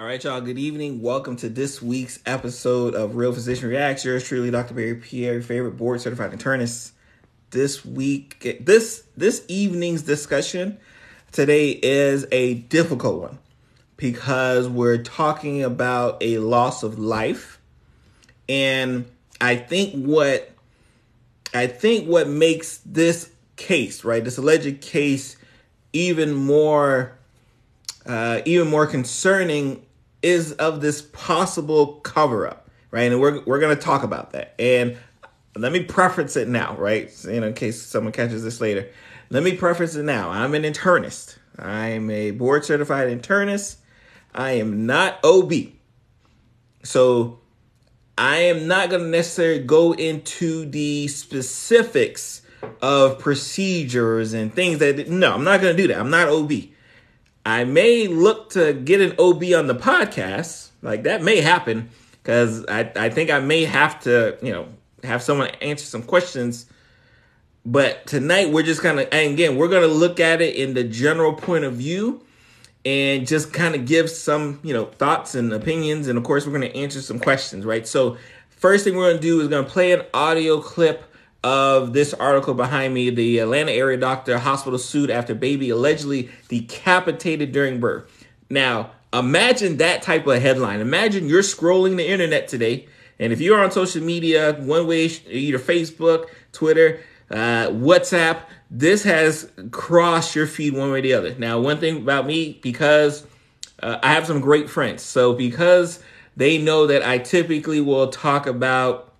All 0.00 0.06
right, 0.06 0.24
y'all. 0.24 0.40
Good 0.40 0.58
evening. 0.58 1.02
Welcome 1.02 1.36
to 1.36 1.50
this 1.50 1.82
week's 1.82 2.20
episode 2.24 2.94
of 2.94 3.16
Real 3.16 3.34
Physician 3.34 3.68
Reacts. 3.68 4.02
Yours 4.02 4.26
truly, 4.26 4.50
Dr. 4.50 4.72
Barry 4.72 4.94
Pierre, 4.94 5.34
your 5.34 5.42
favorite 5.42 5.76
board 5.76 6.00
certified 6.00 6.32
internist. 6.32 6.92
This 7.50 7.84
week, 7.84 8.62
this 8.64 9.04
this 9.14 9.44
evening's 9.48 10.00
discussion 10.00 10.78
today 11.32 11.72
is 11.72 12.26
a 12.32 12.54
difficult 12.54 13.20
one 13.20 13.38
because 13.98 14.70
we're 14.70 14.96
talking 14.96 15.62
about 15.62 16.16
a 16.22 16.38
loss 16.38 16.82
of 16.82 16.98
life, 16.98 17.60
and 18.48 19.04
I 19.38 19.56
think 19.56 20.06
what 20.06 20.50
I 21.52 21.66
think 21.66 22.08
what 22.08 22.26
makes 22.26 22.78
this 22.86 23.30
case, 23.56 24.02
right, 24.02 24.24
this 24.24 24.38
alleged 24.38 24.80
case, 24.80 25.36
even 25.92 26.32
more 26.32 27.18
uh, 28.06 28.40
even 28.46 28.66
more 28.66 28.86
concerning 28.86 29.84
is 30.22 30.52
of 30.52 30.80
this 30.80 31.02
possible 31.02 31.94
cover 32.00 32.46
up, 32.46 32.68
right? 32.90 33.10
And 33.10 33.20
we're 33.20 33.42
we're 33.44 33.60
gonna 33.60 33.76
talk 33.76 34.02
about 34.02 34.32
that. 34.32 34.54
And 34.58 34.96
let 35.56 35.72
me 35.72 35.82
preface 35.82 36.36
it 36.36 36.48
now, 36.48 36.76
right? 36.76 37.12
You 37.24 37.40
know, 37.40 37.48
in 37.48 37.54
case 37.54 37.82
someone 37.82 38.12
catches 38.12 38.44
this 38.44 38.60
later. 38.60 38.88
Let 39.30 39.42
me 39.42 39.56
preface 39.56 39.94
it 39.94 40.04
now. 40.04 40.30
I'm 40.30 40.54
an 40.54 40.62
internist. 40.62 41.36
I'm 41.58 42.10
a 42.10 42.30
board 42.32 42.64
certified 42.64 43.08
internist. 43.08 43.76
I 44.34 44.52
am 44.52 44.86
not 44.86 45.18
OB. 45.24 45.52
So 46.82 47.40
I 48.16 48.36
am 48.36 48.66
not 48.66 48.90
going 48.90 49.02
to 49.02 49.08
necessarily 49.08 49.60
go 49.60 49.92
into 49.92 50.66
the 50.66 51.08
specifics 51.08 52.42
of 52.82 53.18
procedures 53.18 54.32
and 54.32 54.52
things 54.52 54.78
that 54.78 55.08
no, 55.08 55.34
I'm 55.34 55.44
not 55.44 55.60
going 55.60 55.76
to 55.76 55.82
do 55.82 55.88
that. 55.88 55.98
I'm 55.98 56.10
not 56.10 56.28
OB. 56.28 56.52
I 57.44 57.64
may 57.64 58.06
look 58.06 58.50
to 58.50 58.72
get 58.72 59.00
an 59.00 59.14
OB 59.18 59.42
on 59.56 59.66
the 59.66 59.74
podcast. 59.74 60.68
Like 60.82 61.04
that 61.04 61.22
may 61.22 61.40
happen 61.40 61.90
because 62.22 62.64
I, 62.66 62.90
I 62.96 63.10
think 63.10 63.30
I 63.30 63.40
may 63.40 63.64
have 63.64 64.00
to, 64.00 64.38
you 64.42 64.52
know, 64.52 64.68
have 65.04 65.22
someone 65.22 65.48
answer 65.60 65.84
some 65.84 66.02
questions. 66.02 66.66
But 67.64 68.06
tonight 68.06 68.50
we're 68.50 68.62
just 68.62 68.82
kind 68.82 69.00
of, 69.00 69.06
again, 69.08 69.56
we're 69.56 69.68
going 69.68 69.88
to 69.88 69.94
look 69.94 70.20
at 70.20 70.40
it 70.40 70.54
in 70.54 70.74
the 70.74 70.84
general 70.84 71.34
point 71.34 71.64
of 71.64 71.74
view 71.74 72.22
and 72.84 73.26
just 73.26 73.52
kind 73.52 73.74
of 73.74 73.84
give 73.84 74.08
some, 74.08 74.60
you 74.62 74.72
know, 74.72 74.86
thoughts 74.86 75.34
and 75.34 75.52
opinions. 75.52 76.08
And 76.08 76.16
of 76.16 76.24
course, 76.24 76.46
we're 76.46 76.58
going 76.58 76.70
to 76.70 76.76
answer 76.76 77.02
some 77.02 77.18
questions, 77.18 77.66
right? 77.66 77.86
So, 77.86 78.16
first 78.48 78.84
thing 78.84 78.96
we're 78.96 79.10
going 79.10 79.16
to 79.16 79.22
do 79.22 79.40
is 79.40 79.48
going 79.48 79.64
to 79.64 79.70
play 79.70 79.92
an 79.92 80.02
audio 80.14 80.60
clip 80.60 81.04
of 81.42 81.92
this 81.92 82.12
article 82.14 82.54
behind 82.54 82.92
me 82.92 83.10
the 83.10 83.38
Atlanta 83.38 83.72
area 83.72 83.96
doctor 83.96 84.38
hospital 84.38 84.78
sued 84.78 85.10
after 85.10 85.34
baby 85.34 85.70
allegedly 85.70 86.30
decapitated 86.48 87.52
during 87.52 87.80
birth. 87.80 88.26
Now, 88.50 88.90
imagine 89.12 89.78
that 89.78 90.02
type 90.02 90.26
of 90.26 90.40
headline. 90.42 90.80
Imagine 90.80 91.28
you're 91.28 91.42
scrolling 91.42 91.96
the 91.96 92.06
internet 92.06 92.48
today, 92.48 92.88
and 93.18 93.32
if 93.32 93.40
you're 93.40 93.62
on 93.62 93.70
social 93.70 94.02
media, 94.02 94.54
one 94.54 94.86
way, 94.86 95.06
either 95.28 95.58
Facebook, 95.58 96.26
Twitter, 96.52 97.00
uh, 97.30 97.68
WhatsApp, 97.68 98.42
this 98.70 99.02
has 99.04 99.50
crossed 99.70 100.34
your 100.34 100.46
feed 100.46 100.74
one 100.74 100.90
way 100.92 100.98
or 100.98 101.02
the 101.02 101.14
other. 101.14 101.34
Now, 101.38 101.60
one 101.60 101.78
thing 101.78 101.98
about 101.98 102.26
me, 102.26 102.58
because 102.62 103.26
uh, 103.82 103.98
I 104.02 104.12
have 104.12 104.26
some 104.26 104.40
great 104.40 104.68
friends, 104.68 105.02
so 105.02 105.32
because 105.32 106.02
they 106.36 106.58
know 106.58 106.86
that 106.86 107.02
I 107.02 107.18
typically 107.18 107.80
will 107.80 108.08
talk 108.08 108.46
about 108.46 109.12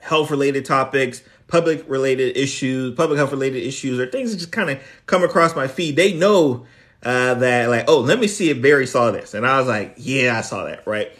health 0.00 0.30
related 0.30 0.64
topics, 0.64 1.22
public 1.46 1.84
related 1.88 2.36
issues, 2.36 2.94
public 2.94 3.18
health 3.18 3.32
related 3.32 3.62
issues, 3.62 3.98
or 3.98 4.06
things 4.06 4.32
that 4.32 4.38
just 4.38 4.52
kind 4.52 4.70
of 4.70 4.82
come 5.06 5.22
across 5.22 5.54
my 5.54 5.68
feed, 5.68 5.96
they 5.96 6.12
know 6.14 6.66
uh, 7.02 7.34
that 7.34 7.68
like, 7.68 7.84
oh, 7.88 8.00
let 8.00 8.18
me 8.18 8.26
see 8.26 8.50
if 8.50 8.62
Barry 8.62 8.86
saw 8.86 9.10
this, 9.10 9.34
and 9.34 9.46
I 9.46 9.58
was 9.58 9.68
like, 9.68 9.94
yeah, 9.98 10.38
I 10.38 10.40
saw 10.40 10.64
that, 10.64 10.86
right? 10.86 11.12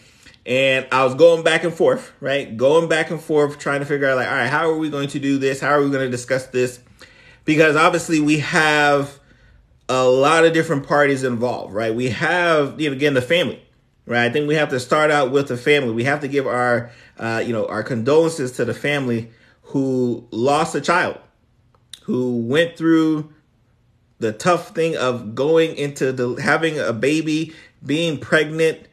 And 0.47 0.86
I 0.92 1.05
was 1.05 1.14
going 1.14 1.42
back 1.42 1.64
and 1.64 1.72
forth, 1.72 2.12
right? 2.20 2.55
Going 2.56 2.89
back 2.89 3.11
and 3.11 3.20
forth, 3.20 3.58
trying 3.58 3.80
to 3.80 3.86
figure 3.86 4.08
out 4.08 4.17
like, 4.17 4.28
all 4.28 4.34
right, 4.34 4.48
how 4.48 4.69
are 4.69 4.77
we 4.77 4.91
going 4.91 5.08
to 5.08 5.19
do 5.19 5.39
this? 5.39 5.61
How 5.61 5.70
are 5.70 5.83
we 5.83 5.89
going 5.89 6.05
to 6.05 6.11
discuss 6.11 6.46
this? 6.48 6.80
Because 7.46 7.77
obviously 7.77 8.20
we 8.20 8.41
have 8.41 9.18
a 9.89 10.05
lot 10.05 10.45
of 10.45 10.52
different 10.52 10.86
parties 10.86 11.24
involved, 11.24 11.73
right? 11.73 11.95
We 11.95 12.11
have, 12.11 12.80
you 12.80 12.91
know, 12.91 12.96
again, 12.96 13.14
the 13.14 13.23
family, 13.23 13.62
right? 14.06 14.24
I 14.24 14.30
think 14.30 14.46
we 14.48 14.55
have 14.56 14.70
to 14.70 14.80
start 14.80 15.11
out 15.11 15.30
with 15.30 15.48
the 15.48 15.56
family. 15.56 15.92
We 15.92 16.05
have 16.05 16.20
to 16.20 16.29
give 16.29 16.46
our, 16.46 16.91
uh, 17.18 17.42
you 17.45 17.52
know, 17.52 17.67
our 17.67 17.83
condolences 17.83 18.52
to 18.52 18.64
the 18.67 18.74
family 18.74 19.30
who 19.74 20.24
lost 20.30 20.73
a 20.77 20.80
child, 20.80 21.18
who 22.02 22.36
went 22.42 22.77
through 22.77 23.29
the 24.20 24.33
tough 24.33 24.68
thing 24.68 24.96
of 24.96 25.35
going 25.35 25.74
into 25.74 26.12
the 26.12 26.40
having 26.40 26.79
a 26.79 26.92
baby, 26.92 27.52
being 27.85 28.17
pregnant, 28.17 28.86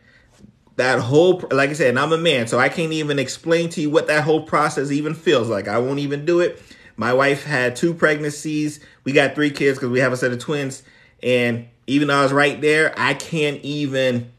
that 0.78 0.98
whole 0.98 1.44
like 1.52 1.70
I 1.70 1.74
said, 1.74 1.90
and 1.90 2.00
I'm 2.00 2.12
a 2.12 2.18
man, 2.18 2.48
so 2.48 2.58
I 2.58 2.68
can't 2.68 2.94
even 2.94 3.20
explain 3.20 3.70
to 3.70 3.82
you 3.82 3.92
what 3.92 4.08
that 4.08 4.24
whole 4.24 4.42
process 4.42 4.90
even 4.90 5.14
feels 5.14 5.50
like. 5.50 5.68
I 5.68 5.78
won't 5.78 6.00
even 6.00 6.26
do 6.26 6.40
it. 6.40 6.60
My 6.98 7.14
wife 7.14 7.44
had 7.44 7.76
two 7.76 7.94
pregnancies. 7.94 8.80
We 9.04 9.12
got 9.12 9.36
three 9.36 9.52
kids 9.52 9.78
because 9.78 9.92
we 9.92 10.00
have 10.00 10.14
a 10.14 10.18
set 10.18 10.32
of 10.32 10.40
twins. 10.40 10.82
And 11.22 11.68
even 11.86 12.08
though 12.08 12.18
I 12.18 12.24
was 12.24 12.34
right 12.34 12.60
there, 12.60 12.92
I 12.98 13.14
can't 13.14 13.62
even 13.62 14.32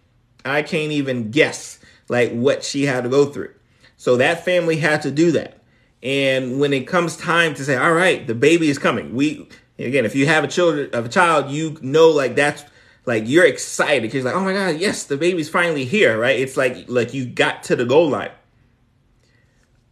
I 0.44 0.62
can't 0.62 0.90
even 0.90 1.30
guess 1.30 1.78
like 2.08 2.32
what 2.32 2.64
she 2.64 2.84
had 2.84 3.04
to 3.04 3.08
go 3.08 3.26
through. 3.26 3.54
So 3.96 4.16
that 4.16 4.44
family 4.44 4.78
had 4.78 5.02
to 5.02 5.12
do 5.12 5.30
that. 5.30 5.61
And 6.02 6.58
when 6.58 6.72
it 6.72 6.86
comes 6.86 7.16
time 7.16 7.54
to 7.54 7.64
say, 7.64 7.76
all 7.76 7.92
right, 7.92 8.26
the 8.26 8.34
baby 8.34 8.68
is 8.68 8.78
coming, 8.78 9.14
we 9.14 9.48
again, 9.78 10.04
if 10.04 10.14
you 10.14 10.26
have 10.26 10.44
a 10.44 10.48
children 10.48 10.90
of 10.92 11.06
a 11.06 11.08
child, 11.08 11.50
you 11.50 11.78
know 11.80 12.08
like 12.08 12.34
that's 12.34 12.64
like 13.06 13.24
you're 13.26 13.46
excited 13.46 14.02
because 14.02 14.24
like, 14.24 14.34
oh 14.34 14.40
my 14.40 14.52
god, 14.52 14.78
yes, 14.78 15.04
the 15.04 15.16
baby's 15.16 15.48
finally 15.48 15.84
here, 15.84 16.18
right? 16.18 16.38
It's 16.38 16.56
like 16.56 16.86
like 16.88 17.14
you 17.14 17.26
got 17.26 17.62
to 17.64 17.76
the 17.76 17.84
goal 17.84 18.08
line. 18.08 18.30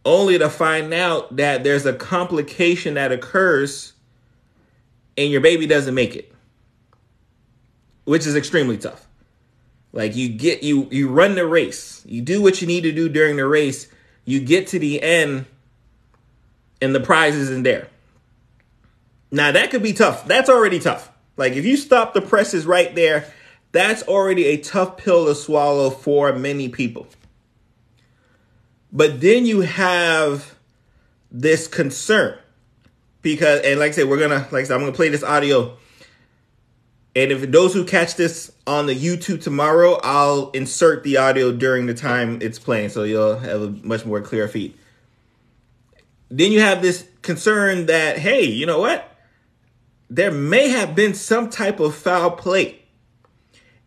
Only 0.03 0.37
to 0.39 0.49
find 0.49 0.93
out 0.93 1.35
that 1.35 1.63
there's 1.63 1.85
a 1.85 1.93
complication 1.93 2.95
that 2.95 3.11
occurs 3.11 3.93
and 5.17 5.29
your 5.29 5.41
baby 5.41 5.67
doesn't 5.67 5.93
make 5.93 6.15
it. 6.15 6.33
Which 8.05 8.25
is 8.25 8.35
extremely 8.35 8.77
tough. 8.77 9.07
Like 9.93 10.15
you 10.15 10.29
get 10.29 10.63
you 10.63 10.87
you 10.91 11.09
run 11.09 11.35
the 11.35 11.45
race. 11.45 12.03
You 12.05 12.21
do 12.21 12.41
what 12.41 12.61
you 12.61 12.67
need 12.67 12.81
to 12.81 12.91
do 12.91 13.09
during 13.09 13.35
the 13.35 13.47
race. 13.47 13.87
You 14.25 14.39
get 14.39 14.67
to 14.67 14.79
the 14.79 15.01
end 15.01 15.45
and 16.81 16.95
the 16.95 16.99
prize 16.99 17.35
isn't 17.35 17.63
there. 17.63 17.87
Now 19.31 19.51
that 19.51 19.71
could 19.71 19.83
be 19.83 19.93
tough. 19.93 20.25
That's 20.25 20.49
already 20.49 20.79
tough. 20.79 21.11
Like 21.37 21.53
if 21.53 21.65
you 21.65 21.77
stop 21.77 22.13
the 22.13 22.21
presses 22.21 22.65
right 22.65 22.93
there, 22.95 23.25
that's 23.71 24.03
already 24.03 24.47
a 24.47 24.57
tough 24.57 24.97
pill 24.97 25.27
to 25.27 25.35
swallow 25.35 25.89
for 25.89 26.33
many 26.33 26.67
people. 26.67 27.07
But 28.91 29.21
then 29.21 29.45
you 29.45 29.61
have 29.61 30.55
this 31.31 31.67
concern 31.67 32.37
because, 33.21 33.61
and 33.61 33.79
like 33.79 33.89
I 33.89 33.95
said, 33.95 34.09
we're 34.09 34.19
gonna, 34.19 34.47
like 34.51 34.53
I 34.53 34.63
said, 34.63 34.73
I'm 34.73 34.81
gonna 34.81 34.91
play 34.91 35.09
this 35.09 35.23
audio. 35.23 35.77
And 37.15 37.31
if 37.31 37.49
those 37.51 37.73
who 37.73 37.85
catch 37.85 38.15
this 38.15 38.51
on 38.67 38.85
the 38.87 38.95
YouTube 38.95 39.41
tomorrow, 39.41 39.99
I'll 40.03 40.49
insert 40.51 41.03
the 41.03 41.17
audio 41.17 41.51
during 41.51 41.85
the 41.85 41.93
time 41.93 42.41
it's 42.41 42.59
playing, 42.59 42.89
so 42.89 43.03
you'll 43.03 43.37
have 43.37 43.61
a 43.61 43.69
much 43.69 44.05
more 44.05 44.21
clear 44.21 44.47
feed 44.47 44.77
then 46.31 46.51
you 46.51 46.61
have 46.61 46.81
this 46.81 47.07
concern 47.21 47.87
that, 47.87 48.17
hey, 48.17 48.45
you 48.45 48.65
know 48.65 48.79
what? 48.79 49.07
There 50.09 50.31
may 50.31 50.69
have 50.69 50.95
been 50.95 51.13
some 51.13 51.49
type 51.49 51.79
of 51.79 51.93
foul 51.93 52.31
play. 52.31 52.79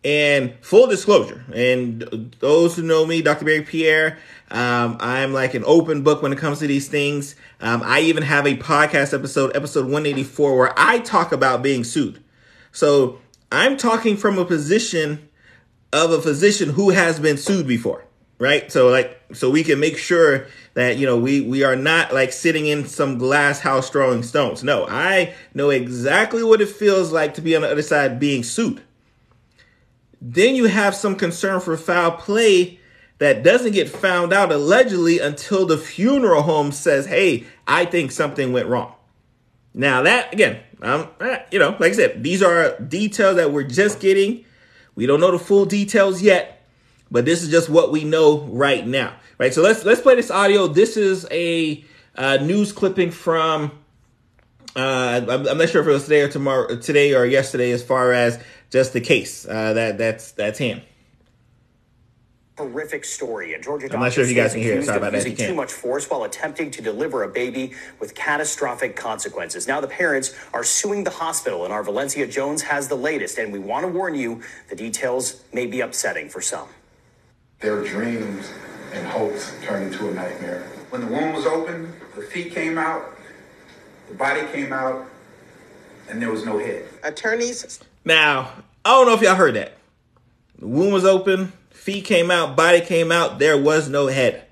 And 0.05 0.53
full 0.61 0.87
disclosure, 0.87 1.47
and 1.55 2.37
those 2.39 2.77
who 2.77 2.83
know 2.83 3.07
me, 3.07 3.23
Dr. 3.23 3.47
Barry 3.47 3.63
Pierre, 3.63 4.19
um, 4.51 4.99
I'm 5.01 5.33
like 5.33 5.55
an 5.55 5.65
open 5.65 6.03
book 6.03 6.21
when 6.21 6.31
it 6.31 6.37
comes 6.37 6.59
to 6.59 6.67
these 6.67 6.89
things. 6.89 7.35
Um, 7.59 7.81
I 7.83 8.01
even 8.01 8.23
have 8.23 8.47
a 8.47 8.55
podcast 8.55 9.15
episode, 9.15 9.57
episode 9.57 9.85
184, 9.85 10.59
where 10.59 10.75
I 10.77 10.99
talk 10.99 11.33
about 11.33 11.63
being 11.63 11.85
sued. 11.85 12.23
So 12.71 13.19
I'm 13.51 13.79
talking 13.79 14.19
from 14.19 14.39
a 14.39 14.45
position 14.45 15.27
of 15.91 16.11
a 16.11 16.21
physician 16.21 16.69
who 16.71 16.91
has 16.91 17.19
been 17.19 17.39
sued 17.39 17.67
before 17.67 18.05
right? 18.39 18.71
So 18.71 18.89
like 18.89 19.21
so 19.33 19.51
we 19.51 19.65
can 19.65 19.81
make 19.81 19.97
sure 19.97 20.47
that 20.75 20.97
you 20.97 21.07
know 21.07 21.17
we 21.17 21.41
we 21.41 21.63
are 21.63 21.77
not 21.77 22.13
like 22.13 22.33
sitting 22.33 22.67
in 22.67 22.87
some 22.87 23.19
glass 23.19 23.61
house 23.61 23.91
throwing 23.91 24.23
stones. 24.23 24.63
No 24.63 24.87
i 24.89 25.35
know 25.55 25.71
exactly 25.71 26.43
what 26.43 26.61
it 26.61 26.69
feels 26.69 27.13
like 27.13 27.35
to 27.35 27.41
be 27.41 27.57
on 27.57 27.63
the 27.63 27.71
other 27.71 27.83
side 27.83 28.21
being 28.21 28.43
sued. 28.43 28.83
Then 30.21 30.55
you 30.55 30.67
have 30.67 30.95
some 30.95 31.17
concern 31.17 31.61
for 31.61 31.77
foul 31.77 32.13
play 32.13 32.81
that 33.19 33.43
doesn't 33.43 33.73
get 33.73 33.89
found 33.89 34.33
out 34.33 34.51
allegedly 34.51 35.19
until 35.19 35.67
the 35.67 35.79
funeral 35.79 36.43
home 36.43 36.73
says 36.73 37.07
hey 37.07 37.45
i 37.67 37.85
think 37.85 38.11
something 38.11 38.53
went 38.53 38.69
wrong. 38.69 38.95
Now 39.73 40.03
that 40.03 40.33
again 40.33 40.61
um 40.83 41.09
you 41.51 41.59
know 41.59 41.77
like 41.79 41.93
i 41.93 41.95
said 41.95 42.23
these 42.23 42.43
are 42.43 42.79
details 42.81 43.37
that 43.37 43.53
we're 43.53 43.65
just 43.65 44.01
getting. 44.01 44.45
We 44.97 45.07
don't 45.07 45.19
know 45.19 45.33
the 45.33 45.41
full 45.41 45.65
details 45.65 46.23
yet 46.23 46.54
but 47.15 47.25
this 47.25 47.45
is 47.45 47.49
just 47.49 47.71
what 47.71 47.93
we 47.93 48.03
know 48.03 48.41
right 48.41 48.85
now, 48.85 49.15
right? 49.39 49.55
So 49.55 49.63
let's 49.63 49.85
let's 49.85 50.01
play 50.01 50.17
this 50.17 50.33
audio. 50.33 50.67
This 50.67 50.97
is 50.97 51.29
a 51.31 51.85
uh, 52.17 52.39
news 52.39 52.73
clipping 52.73 53.13
from. 53.13 53.71
Uh, 54.75 55.21
I'm, 55.23 55.47
I'm, 55.47 55.59
not 55.59 55.69
sure 55.69 55.81
if 55.81 55.87
it 55.87 55.93
was 55.93 56.03
today 56.03 56.23
or 56.23 56.29
tomorrow, 56.29 56.77
today 56.77 57.15
or 57.15 57.25
yesterday, 57.25 57.71
as 57.71 57.85
far 57.85 58.13
as 58.13 58.43
just 58.71 58.95
the 58.95 59.01
case. 59.01 59.47
Uh, 59.47 59.75
that 59.75 59.97
that's 59.97 60.33
that's 60.33 60.59
him. 60.59 60.83
horrific 62.57 63.05
story. 63.05 63.55
A 63.55 63.61
Georgia 63.61 63.89
I'm 63.93 64.01
not 64.01 64.13
sure 64.13 64.25
if 64.25 64.29
you 64.29 64.35
guys 64.35 64.53
can 64.53 64.63
hear 64.63 64.77
it. 64.77 64.85
Sorry 64.85 64.99
about 64.99 65.13
that. 65.13 65.25
Using 65.25 65.37
too 65.37 65.55
much 65.55 65.73
force 65.73 66.11
while 66.11 66.25
attempting 66.25 66.73
to 66.73 66.83
deliver 66.83 67.23
a 67.23 67.29
baby 67.29 67.75
with 68.01 68.17
catastrophic 68.17 68.97
consequences. 68.97 69.69
Now 69.69 69.81
the 69.81 69.87
parents 69.87 70.35
are 70.53 70.65
suing 70.65 71.05
the 71.05 71.11
hospital, 71.11 71.63
and 71.63 71.73
our 71.73 71.85
Valencia 71.85 72.27
Jones 72.27 72.63
has 72.63 72.89
the 72.89 72.97
latest. 72.97 73.39
And 73.39 73.53
we 73.53 73.61
want 73.61 73.87
to 73.87 73.89
warn 73.89 74.17
you: 74.17 74.43
the 74.69 74.75
details 74.75 75.45
may 75.53 75.67
be 75.67 75.81
upsetting 75.81 76.29
for 76.29 76.41
some. 76.41 76.67
Their 77.61 77.83
dreams 77.85 78.53
and 78.93 79.07
hopes 79.07 79.53
turned 79.63 79.93
into 79.93 80.09
a 80.09 80.15
nightmare. 80.15 80.63
When 80.91 81.01
the 81.01 81.07
womb 81.07 81.33
was 81.33 81.47
open, 81.47 81.93
the 82.15 82.23
feet 82.23 82.53
came 82.53 82.79
out, 82.79 83.17
the 84.09 84.15
body 84.15 84.43
came 84.53 84.73
out, 84.73 85.09
and 86.09 86.21
there 86.21 86.31
was 86.31 86.45
no 86.45 86.59
head. 86.59 86.87
Attorneys. 87.03 87.81
Now, 88.05 88.53
I 88.85 88.91
don't 88.91 89.07
know 89.07 89.15
if 89.15 89.23
y'all 89.23 89.35
heard 89.35 89.55
that. 89.55 89.77
The 90.59 90.67
womb 90.67 90.93
was 90.93 91.05
open, 91.05 91.53
feet 91.71 92.05
came 92.05 92.31
out, 92.31 92.57
body 92.57 92.81
came 92.81 93.11
out, 93.11 93.39
there 93.39 93.59
was 93.59 93.89
no 93.89 94.07
head. 94.07 94.45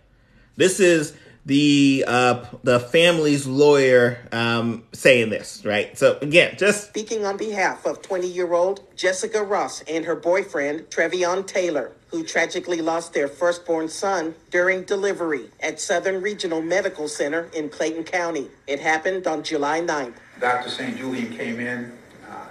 This 0.57 0.81
is 0.81 1.15
the 1.45 2.05
uh 2.07 2.45
the 2.63 2.79
family's 2.79 3.47
lawyer 3.47 4.19
um 4.31 4.85
saying 4.93 5.31
this, 5.31 5.65
right? 5.65 5.97
So 5.99 6.19
again, 6.23 6.55
just 6.57 6.89
speaking 6.89 7.25
on 7.25 7.37
behalf 7.37 7.85
of 7.85 8.01
20-year-old 8.03 8.81
Jessica 8.97 9.43
Ross 9.43 9.83
and 9.83 10.05
her 10.05 10.15
boyfriend 10.15 10.83
Trevion 10.91 11.47
Taylor, 11.47 11.93
who 12.09 12.23
tragically 12.23 12.81
lost 12.81 13.13
their 13.13 13.27
firstborn 13.27 13.89
son 13.89 14.35
during 14.51 14.85
delivery 14.85 15.51
at 15.61 15.81
Southern 15.81 16.23
Regional 16.23 16.63
Medical 16.63 17.09
Center 17.09 17.49
in 17.55 17.69
Clayton 17.69 18.05
County. 18.05 18.49
It 18.67 18.79
happened 18.79 19.27
on 19.27 19.43
July 19.43 19.81
9th. 19.81 20.15
Dr. 20.39 20.71
St. 20.71 20.97
Julian 20.97 21.37
came 21.37 21.59
in 21.59 21.93
uh, 22.31 22.47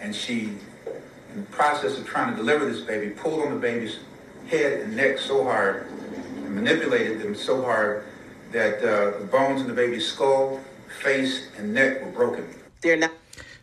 and 0.00 0.14
she, 0.14 0.54
in 1.32 1.40
the 1.40 1.46
process 1.50 1.96
of 1.96 2.06
trying 2.06 2.32
to 2.32 2.36
deliver 2.36 2.64
this 2.64 2.80
baby, 2.80 3.10
pulled 3.10 3.42
on 3.42 3.54
the 3.54 3.60
baby's 3.60 4.00
head 4.48 4.80
and 4.80 4.96
neck 4.96 5.18
so 5.18 5.44
hard 5.44 5.86
and 6.36 6.54
manipulated 6.54 7.20
them 7.20 7.34
so 7.34 7.62
hard 7.62 8.04
that 8.52 8.78
uh, 8.78 9.18
the 9.18 9.24
bones 9.24 9.60
in 9.60 9.66
the 9.66 9.74
baby's 9.74 10.06
skull, 10.06 10.60
face, 11.02 11.48
and 11.56 11.72
neck 11.72 12.04
were 12.04 12.10
broken. 12.10 12.48
They're 12.80 12.96
not. 12.96 13.12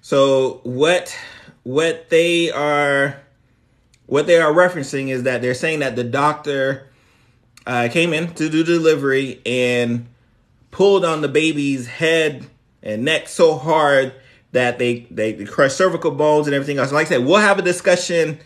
So 0.01 0.61
what 0.63 1.15
what 1.63 2.09
they 2.09 2.51
are 2.51 3.21
what 4.05 4.25
they 4.27 4.41
are 4.41 4.51
referencing 4.51 5.09
is 5.09 5.23
that 5.23 5.41
they're 5.41 5.53
saying 5.53 5.79
that 5.79 5.95
the 5.95 6.03
doctor 6.03 6.87
uh, 7.67 7.89
came 7.91 8.13
in 8.13 8.33
to 8.33 8.49
do 8.49 8.63
delivery 8.63 9.41
and 9.45 10.07
pulled 10.71 11.05
on 11.05 11.21
the 11.21 11.27
baby's 11.27 11.87
head 11.87 12.47
and 12.81 13.05
neck 13.05 13.27
so 13.27 13.57
hard 13.57 14.13
that 14.51 14.79
they 14.79 15.01
they 15.11 15.45
crushed 15.45 15.77
cervical 15.77 16.11
bones 16.11 16.47
and 16.47 16.55
everything 16.55 16.79
else. 16.79 16.91
Like 16.91 17.07
I 17.07 17.09
said, 17.09 17.25
we'll 17.25 17.37
have 17.37 17.59
a 17.59 17.61
discussion 17.61 18.39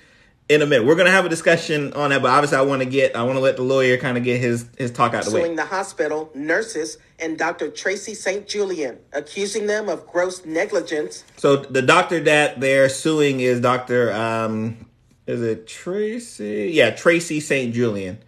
in 0.49 0.61
a 0.61 0.65
minute. 0.65 0.85
We're 0.85 0.95
gonna 0.95 1.11
have 1.11 1.25
a 1.25 1.29
discussion 1.29 1.93
on 1.93 2.09
that, 2.09 2.21
but 2.21 2.29
obviously 2.29 2.57
I 2.57 2.61
want 2.61 2.81
to 2.81 2.89
get 2.89 3.15
I 3.15 3.23
want 3.23 3.35
to 3.35 3.39
let 3.39 3.55
the 3.55 3.63
lawyer 3.63 3.97
kind 3.97 4.17
of 4.17 4.23
get 4.23 4.39
his 4.39 4.65
his 4.77 4.91
talk 4.91 5.13
out 5.13 5.25
the 5.25 5.31
way. 5.31 5.41
Suing 5.41 5.55
the 5.55 5.65
hospital, 5.65 6.29
nurses, 6.35 6.97
and 7.19 7.37
Dr. 7.37 7.69
Tracey 7.69 8.13
St. 8.13 8.47
Julian, 8.47 8.99
accusing 9.13 9.67
them 9.67 9.89
of 9.89 10.05
gross 10.07 10.45
negligence. 10.45 11.23
So 11.37 11.57
the 11.57 11.81
doctor 11.81 12.19
that 12.21 12.59
they're 12.59 12.89
suing 12.89 13.39
is 13.39 13.61
Dr. 13.61 14.11
Um, 14.11 14.85
is 15.25 15.41
it 15.41 15.67
Tracey? 15.67 16.71
Yeah, 16.73 16.91
Tracey 16.91 17.39
St. 17.39 17.73
Julian, 17.73 18.19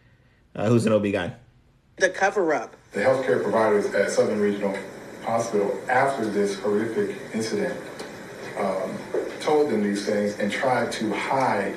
uh, 0.56 0.69
who's 0.69 0.85
an 0.85 0.94
OB 0.94 1.12
guy. 1.12 1.33
The 1.97 2.09
cover 2.09 2.53
up. 2.53 2.75
The 2.94 3.01
healthcare 3.01 3.44
providers 3.44 3.94
at 3.94 4.09
Southern 4.09 4.39
Regional 4.39 4.77
Hospital, 5.23 5.77
after 5.89 6.25
this 6.25 6.57
horrific 6.59 7.17
incident, 7.33 7.77
um, 8.57 8.97
told 9.41 9.69
them 9.69 9.83
these 9.83 10.06
things 10.06 10.39
and 10.39 10.50
tried 10.50 10.94
to 10.94 11.13
hide 11.13 11.75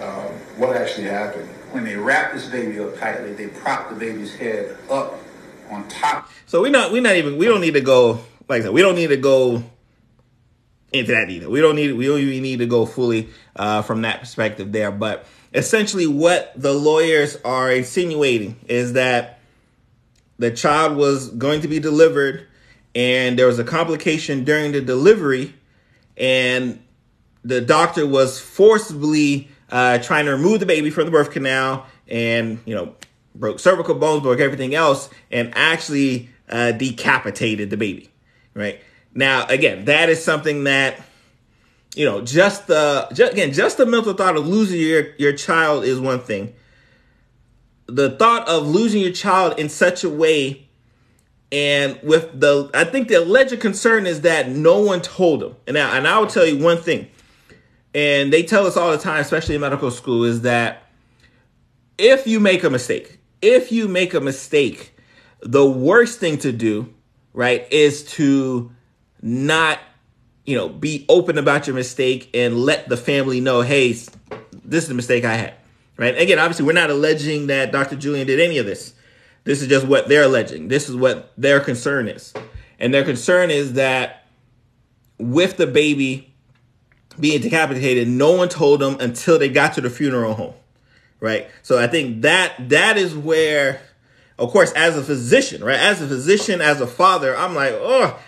um, 0.00 0.26
what 0.56 0.76
actually 0.76 1.06
happened. 1.06 1.48
When 1.72 1.84
they 1.84 1.96
wrapped 1.96 2.34
this 2.34 2.46
baby 2.46 2.80
up 2.80 2.98
tightly, 2.98 3.32
they 3.32 3.46
propped 3.46 3.90
the 3.90 3.96
baby's 3.96 4.34
head 4.34 4.76
up 4.90 5.14
on 5.70 5.86
top. 5.88 6.28
So 6.46 6.62
we're 6.62 6.70
not 6.70 6.90
we're 6.90 7.02
not 7.02 7.16
even 7.16 7.38
we 7.38 7.46
don't 7.46 7.60
need 7.60 7.74
to 7.74 7.80
go 7.80 8.20
like 8.50 8.62
I 8.62 8.64
said, 8.64 8.72
we 8.72 8.82
don't 8.82 8.96
need 8.96 9.08
to 9.08 9.16
go 9.16 9.62
into 10.92 11.12
that 11.12 11.30
either. 11.30 11.48
We 11.48 11.60
don't 11.60 11.76
need 11.76 11.92
we 11.92 12.06
don't 12.06 12.18
even 12.18 12.42
need 12.42 12.58
to 12.58 12.66
go 12.66 12.84
fully 12.84 13.28
uh, 13.54 13.82
from 13.82 14.02
that 14.02 14.20
perspective 14.20 14.72
there. 14.72 14.90
But 14.90 15.24
essentially, 15.54 16.08
what 16.08 16.52
the 16.56 16.72
lawyers 16.72 17.36
are 17.44 17.70
insinuating 17.70 18.58
is 18.66 18.94
that 18.94 19.38
the 20.38 20.50
child 20.50 20.96
was 20.96 21.28
going 21.28 21.60
to 21.60 21.68
be 21.68 21.78
delivered, 21.78 22.48
and 22.94 23.38
there 23.38 23.46
was 23.46 23.60
a 23.60 23.64
complication 23.64 24.42
during 24.42 24.72
the 24.72 24.80
delivery, 24.80 25.54
and 26.16 26.82
the 27.44 27.60
doctor 27.60 28.04
was 28.04 28.40
forcibly 28.40 29.48
uh, 29.70 29.98
trying 29.98 30.26
to 30.26 30.32
remove 30.32 30.60
the 30.60 30.66
baby 30.66 30.90
from 30.90 31.04
the 31.04 31.10
birth 31.10 31.30
canal, 31.30 31.86
and 32.08 32.58
you 32.64 32.74
know 32.74 32.94
broke 33.34 33.58
cervical 33.58 33.94
bones, 33.94 34.22
broke 34.22 34.40
everything 34.40 34.74
else, 34.74 35.08
and 35.30 35.52
actually 35.54 36.28
uh, 36.48 36.72
decapitated 36.72 37.70
the 37.70 37.76
baby. 37.76 38.10
Right 38.54 38.80
now, 39.14 39.46
again, 39.46 39.84
that 39.86 40.08
is 40.08 40.22
something 40.22 40.64
that 40.64 41.00
you 41.94 42.04
know 42.04 42.20
just 42.20 42.66
the 42.66 43.08
just, 43.12 43.32
again 43.32 43.52
just 43.52 43.76
the 43.76 43.86
mental 43.86 44.14
thought 44.14 44.36
of 44.36 44.46
losing 44.46 44.80
your 44.80 45.14
your 45.16 45.32
child 45.32 45.84
is 45.84 46.00
one 46.00 46.20
thing. 46.20 46.54
The 47.86 48.10
thought 48.10 48.48
of 48.48 48.68
losing 48.68 49.02
your 49.02 49.12
child 49.12 49.58
in 49.58 49.68
such 49.68 50.04
a 50.04 50.08
way. 50.08 50.66
And 51.52 51.98
with 52.04 52.38
the, 52.38 52.70
I 52.72 52.84
think 52.84 53.08
the 53.08 53.16
alleged 53.16 53.58
concern 53.58 54.06
is 54.06 54.20
that 54.20 54.48
no 54.48 54.80
one 54.80 55.02
told 55.02 55.40
them. 55.40 55.56
And 55.66 55.74
now, 55.74 55.92
and 55.92 56.06
I 56.06 56.16
will 56.20 56.28
tell 56.28 56.46
you 56.46 56.62
one 56.62 56.76
thing, 56.76 57.10
and 57.94 58.32
they 58.32 58.42
tell 58.42 58.66
us 58.66 58.76
all 58.76 58.90
the 58.90 58.98
time, 58.98 59.20
especially 59.20 59.54
in 59.54 59.60
medical 59.60 59.90
school, 59.90 60.24
is 60.24 60.42
that 60.42 60.84
if 61.98 62.26
you 62.26 62.40
make 62.40 62.64
a 62.64 62.70
mistake, 62.70 63.18
if 63.42 63.72
you 63.72 63.88
make 63.88 64.14
a 64.14 64.20
mistake, 64.20 64.96
the 65.40 65.68
worst 65.68 66.18
thing 66.18 66.38
to 66.38 66.52
do, 66.52 66.92
right, 67.32 67.66
is 67.72 68.04
to 68.04 68.70
not, 69.22 69.78
you 70.44 70.56
know, 70.56 70.68
be 70.68 71.04
open 71.08 71.38
about 71.38 71.66
your 71.66 71.74
mistake 71.74 72.30
and 72.34 72.58
let 72.58 72.88
the 72.88 72.96
family 72.96 73.40
know, 73.40 73.62
hey, 73.62 73.92
this 73.92 74.84
is 74.84 74.88
the 74.88 74.94
mistake 74.94 75.24
I 75.24 75.34
had, 75.34 75.54
right? 75.96 76.16
Again, 76.18 76.38
obviously, 76.38 76.64
we're 76.64 76.72
not 76.72 76.90
alleging 76.90 77.48
that 77.48 77.72
Dr. 77.72 77.96
Julian 77.96 78.26
did 78.26 78.40
any 78.40 78.58
of 78.58 78.66
this. 78.66 78.94
This 79.44 79.62
is 79.62 79.68
just 79.68 79.86
what 79.86 80.08
they're 80.08 80.24
alleging. 80.24 80.68
This 80.68 80.88
is 80.88 80.94
what 80.94 81.32
their 81.36 81.60
concern 81.60 82.08
is. 82.08 82.32
And 82.78 82.94
their 82.94 83.04
concern 83.04 83.50
is 83.50 83.74
that 83.74 84.26
with 85.18 85.56
the 85.56 85.66
baby 85.66 86.29
being 87.18 87.40
decapitated, 87.40 88.08
no 88.08 88.32
one 88.32 88.48
told 88.48 88.80
them 88.80 88.98
until 89.00 89.38
they 89.38 89.48
got 89.48 89.74
to 89.74 89.80
the 89.80 89.90
funeral 89.90 90.34
home. 90.34 90.54
Right? 91.18 91.48
So 91.62 91.78
I 91.78 91.86
think 91.86 92.22
that 92.22 92.70
that 92.70 92.96
is 92.96 93.14
where 93.14 93.80
of 94.38 94.50
course 94.50 94.72
as 94.72 94.96
a 94.96 95.02
physician, 95.02 95.62
right? 95.62 95.78
As 95.78 96.00
a 96.00 96.08
physician, 96.08 96.60
as 96.62 96.80
a 96.80 96.86
father, 96.86 97.36
I'm 97.36 97.54
like, 97.54 97.74
"Oh, 97.74 98.18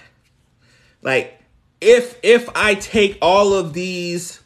like 1.00 1.40
if 1.80 2.18
if 2.22 2.48
I 2.54 2.74
take 2.74 3.18
all 3.22 3.54
of 3.54 3.72
these 3.72 4.40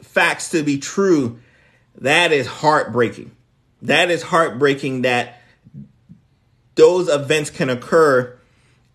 facts 0.00 0.50
to 0.50 0.62
be 0.62 0.78
true, 0.78 1.38
that 2.00 2.32
is 2.32 2.46
heartbreaking. 2.46 3.30
That 3.82 4.10
is 4.10 4.22
heartbreaking 4.22 5.02
that 5.02 5.40
those 6.74 7.08
events 7.08 7.50
can 7.50 7.70
occur 7.70 8.36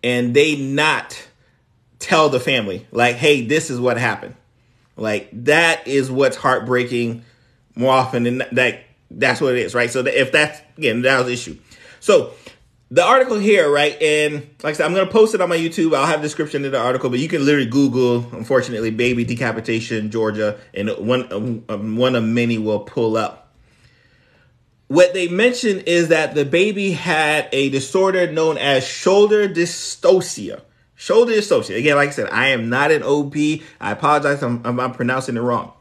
and 0.04 0.34
they 0.34 0.56
not 0.56 1.28
tell 1.98 2.28
the 2.28 2.40
family 2.40 2.86
like, 2.92 3.16
"Hey, 3.16 3.44
this 3.46 3.70
is 3.70 3.80
what 3.80 3.96
happened." 3.96 4.34
Like 4.98 5.30
that 5.44 5.86
is 5.86 6.10
what's 6.10 6.36
heartbreaking 6.36 7.24
more 7.74 7.92
often 7.92 8.24
than 8.24 8.42
that. 8.52 8.84
That's 9.10 9.40
what 9.40 9.54
it 9.54 9.60
is, 9.60 9.74
right? 9.74 9.90
So 9.90 10.00
if 10.00 10.32
that's 10.32 10.60
again 10.76 11.02
that 11.02 11.18
was 11.18 11.26
the 11.26 11.32
issue. 11.32 11.58
So 12.00 12.32
the 12.90 13.04
article 13.04 13.38
here, 13.38 13.70
right, 13.70 14.00
and 14.00 14.34
like 14.62 14.64
I 14.64 14.72
said, 14.72 14.86
I'm 14.86 14.94
gonna 14.94 15.10
post 15.10 15.34
it 15.34 15.40
on 15.40 15.48
my 15.48 15.58
YouTube. 15.58 15.94
I'll 15.94 16.06
have 16.06 16.22
description 16.22 16.64
of 16.64 16.72
the 16.72 16.80
article, 16.80 17.10
but 17.10 17.18
you 17.18 17.28
can 17.28 17.44
literally 17.44 17.68
Google, 17.68 18.26
unfortunately, 18.32 18.90
baby 18.90 19.24
decapitation 19.24 20.10
Georgia, 20.10 20.58
and 20.74 20.90
one 20.90 21.62
um, 21.68 21.96
one 21.96 22.14
of 22.14 22.24
many 22.24 22.58
will 22.58 22.80
pull 22.80 23.16
up. 23.16 23.52
What 24.88 25.12
they 25.12 25.28
mention 25.28 25.80
is 25.80 26.08
that 26.08 26.34
the 26.34 26.46
baby 26.46 26.92
had 26.92 27.50
a 27.52 27.68
disorder 27.68 28.32
known 28.32 28.56
as 28.56 28.86
shoulder 28.86 29.46
dystocia. 29.46 30.62
Shoulder 31.00 31.32
dystocia. 31.32 31.78
Again, 31.78 31.94
like 31.94 32.08
I 32.08 32.12
said, 32.12 32.28
I 32.30 32.48
am 32.48 32.68
not 32.68 32.90
an 32.90 33.04
OB. 33.04 33.34
I 33.80 33.92
apologize. 33.92 34.42
I'm, 34.42 34.66
I'm 34.66 34.92
pronouncing 34.92 35.36
it 35.36 35.40
wrong. 35.40 35.72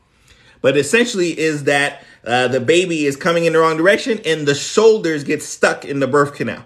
But 0.62 0.78
essentially, 0.78 1.38
is 1.38 1.64
that 1.64 2.04
uh, 2.24 2.48
the 2.50 2.60
baby 2.60 3.08
is 3.08 3.16
coming 3.16 3.46
in 3.46 3.54
the 3.54 3.60
wrong 3.60 3.78
direction 3.78 4.22
and 4.26 4.48
the 4.48 4.54
shoulders 4.54 5.24
get 5.24 5.42
stuck 5.42 5.86
in 5.86 6.00
the 6.00 6.08
birth 6.08 6.36
canal. 6.36 6.64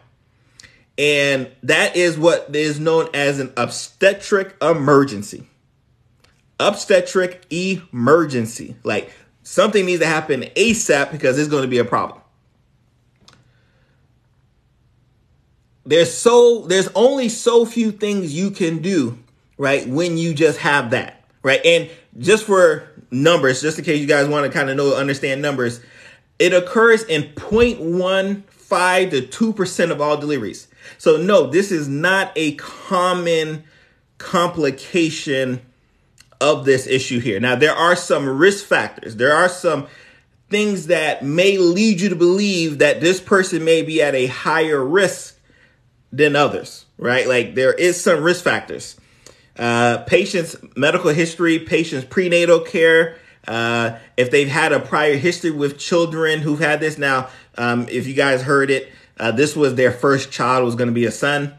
And 0.97 1.49
that 1.63 1.95
is 1.95 2.17
what 2.17 2.53
is 2.53 2.77
known 2.77 3.07
as 3.13 3.39
an 3.39 3.53
obstetric 3.55 4.53
emergency. 4.61 5.47
Obstetric 6.59 7.45
emergency. 7.49 8.75
Like 8.83 9.13
something 9.43 9.85
needs 9.85 10.01
to 10.01 10.07
happen 10.07 10.41
ASAP 10.57 11.13
because 11.13 11.39
it's 11.39 11.49
going 11.49 11.63
to 11.63 11.69
be 11.69 11.77
a 11.77 11.85
problem. 11.85 12.19
There's 15.85 16.13
so 16.13 16.65
there's 16.67 16.89
only 16.95 17.29
so 17.29 17.65
few 17.65 17.91
things 17.91 18.33
you 18.33 18.51
can 18.51 18.81
do 18.81 19.17
right 19.57 19.87
when 19.87 20.17
you 20.17 20.33
just 20.33 20.59
have 20.59 20.91
that 20.91 21.23
right 21.43 21.65
and 21.65 21.89
just 22.19 22.45
for 22.45 22.87
numbers 23.09 23.61
just 23.61 23.79
in 23.79 23.85
case 23.85 23.99
you 23.99 24.07
guys 24.07 24.27
want 24.27 24.45
to 24.45 24.51
kind 24.51 24.69
of 24.69 24.77
know 24.77 24.95
understand 24.95 25.41
numbers 25.41 25.81
it 26.41 26.55
occurs 26.55 27.03
in 27.03 27.21
0.15 27.35 29.11
to 29.29 29.53
2% 29.53 29.91
of 29.91 30.01
all 30.01 30.17
deliveries. 30.17 30.67
So, 30.97 31.17
no, 31.17 31.45
this 31.45 31.71
is 31.71 31.87
not 31.87 32.31
a 32.35 32.55
common 32.55 33.63
complication 34.17 35.61
of 36.39 36.65
this 36.65 36.87
issue 36.87 37.19
here. 37.19 37.39
Now, 37.39 37.55
there 37.55 37.75
are 37.75 37.95
some 37.95 38.27
risk 38.27 38.65
factors. 38.65 39.17
There 39.17 39.35
are 39.35 39.49
some 39.49 39.85
things 40.49 40.87
that 40.87 41.23
may 41.23 41.59
lead 41.59 42.01
you 42.01 42.09
to 42.09 42.15
believe 42.15 42.79
that 42.79 43.01
this 43.01 43.21
person 43.21 43.63
may 43.63 43.83
be 43.83 44.01
at 44.01 44.15
a 44.15 44.25
higher 44.25 44.83
risk 44.83 45.39
than 46.11 46.35
others, 46.35 46.85
right? 46.97 47.27
Like 47.27 47.55
there 47.55 47.73
is 47.73 48.01
some 48.01 48.23
risk 48.23 48.43
factors. 48.43 48.97
Uh, 49.57 49.99
patients' 50.07 50.55
medical 50.75 51.11
history, 51.11 51.59
patients' 51.59 52.05
prenatal 52.09 52.59
care, 52.59 53.17
uh, 53.47 53.97
if 54.17 54.31
they've 54.31 54.47
had 54.47 54.71
a 54.71 54.79
prior 54.79 55.17
history 55.17 55.51
with 55.51 55.77
children 55.77 56.39
who've 56.39 56.59
had 56.59 56.79
this. 56.79 56.97
Now, 56.97 57.29
um, 57.57 57.87
if 57.89 58.07
you 58.07 58.13
guys 58.13 58.41
heard 58.41 58.69
it, 58.69 58.91
uh, 59.19 59.31
this 59.31 59.55
was 59.55 59.75
their 59.75 59.91
first 59.91 60.31
child 60.31 60.65
was 60.65 60.75
going 60.75 60.89
to 60.89 60.93
be 60.93 61.05
a 61.05 61.11
son. 61.11 61.53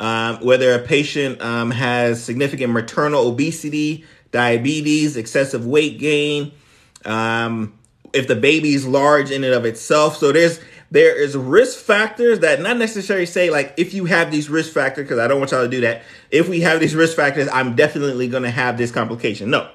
Um, 0.00 0.36
whether 0.44 0.74
a 0.74 0.78
patient 0.78 1.42
um, 1.42 1.72
has 1.72 2.22
significant 2.22 2.72
maternal 2.72 3.26
obesity, 3.26 4.04
diabetes, 4.30 5.16
excessive 5.16 5.66
weight 5.66 5.98
gain, 5.98 6.52
um, 7.04 7.76
if 8.12 8.28
the 8.28 8.36
baby 8.36 8.74
is 8.74 8.86
large 8.86 9.32
in 9.32 9.42
and 9.42 9.54
of 9.54 9.64
itself. 9.64 10.16
So 10.16 10.30
there's 10.30 10.60
there 10.90 11.20
is 11.20 11.36
risk 11.36 11.78
factors 11.78 12.40
that 12.40 12.60
not 12.60 12.78
necessarily 12.78 13.26
say 13.26 13.50
like 13.50 13.74
if 13.76 13.92
you 13.92 14.06
have 14.06 14.30
these 14.30 14.48
risk 14.48 14.72
factors 14.72 15.04
because 15.04 15.18
I 15.18 15.28
don't 15.28 15.38
want 15.38 15.50
y'all 15.50 15.62
to 15.62 15.68
do 15.68 15.82
that. 15.82 16.02
If 16.30 16.48
we 16.48 16.60
have 16.62 16.80
these 16.80 16.94
risk 16.94 17.16
factors, 17.16 17.48
I'm 17.52 17.76
definitely 17.76 18.28
going 18.28 18.44
to 18.44 18.50
have 18.50 18.78
this 18.78 18.90
complication. 18.90 19.50
No. 19.50 19.70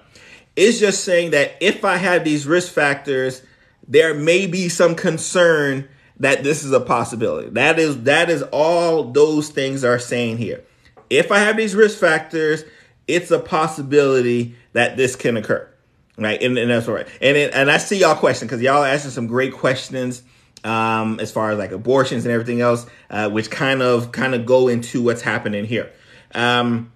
It's 0.55 0.79
just 0.79 1.03
saying 1.03 1.32
that 1.32 1.53
if 1.62 1.84
I 1.84 1.98
have 1.98 2.24
these 2.24 2.46
risk 2.46 2.72
factors, 2.72 3.41
there 3.88 4.13
may 4.13 4.48
be 4.48 4.70
some 4.70 4.96
concern 4.96 5.88
that 6.17 6.43
this 6.43 6.63
is 6.63 6.72
a 6.72 6.79
possibility. 6.79 7.50
That 7.50 7.79
is 7.79 8.03
that 8.03 8.29
is 8.29 8.43
all 8.51 9.03
those 9.03 9.50
things 9.50 9.84
are 9.84 10.00
saying 10.00 10.38
here. 10.38 10.63
If 11.10 11.32
I 11.32 11.39
have 11.39 11.58
these 11.58 11.75
risk 11.75 12.00
factors, 12.00 12.63
it's 13.08 13.29
a 13.29 13.39
possibility 13.39 14.55
that 14.74 14.98
this 14.98 15.15
can 15.15 15.38
occur. 15.38 15.70
Right. 16.17 16.41
And, 16.41 16.58
and 16.58 16.70
that's 16.70 16.88
all 16.88 16.93
right. 16.93 17.08
And 17.22 17.36
and 17.36 17.72
I 17.72 17.77
see 17.77 18.00
y'all 18.00 18.15
question 18.15 18.48
because 18.48 18.62
y'all 18.62 18.84
asking 18.84 19.12
some 19.12 19.27
great 19.27 19.53
questions 19.53 20.22
um, 20.63 21.20
as 21.20 21.32
far 21.32 21.51
as 21.51 21.58
like 21.58 21.72
abortions 21.72 22.25
and 22.25 22.34
everything 22.34 22.62
else, 22.62 22.86
uh, 23.10 23.29
which 23.29 23.50
kind 23.50 23.82
of 23.82 24.12
kind 24.12 24.34
of 24.36 24.46
go 24.46 24.67
into 24.67 25.01
what's 25.01 25.22
happening 25.22 25.65
here. 25.65 25.91
Um, 26.34 26.91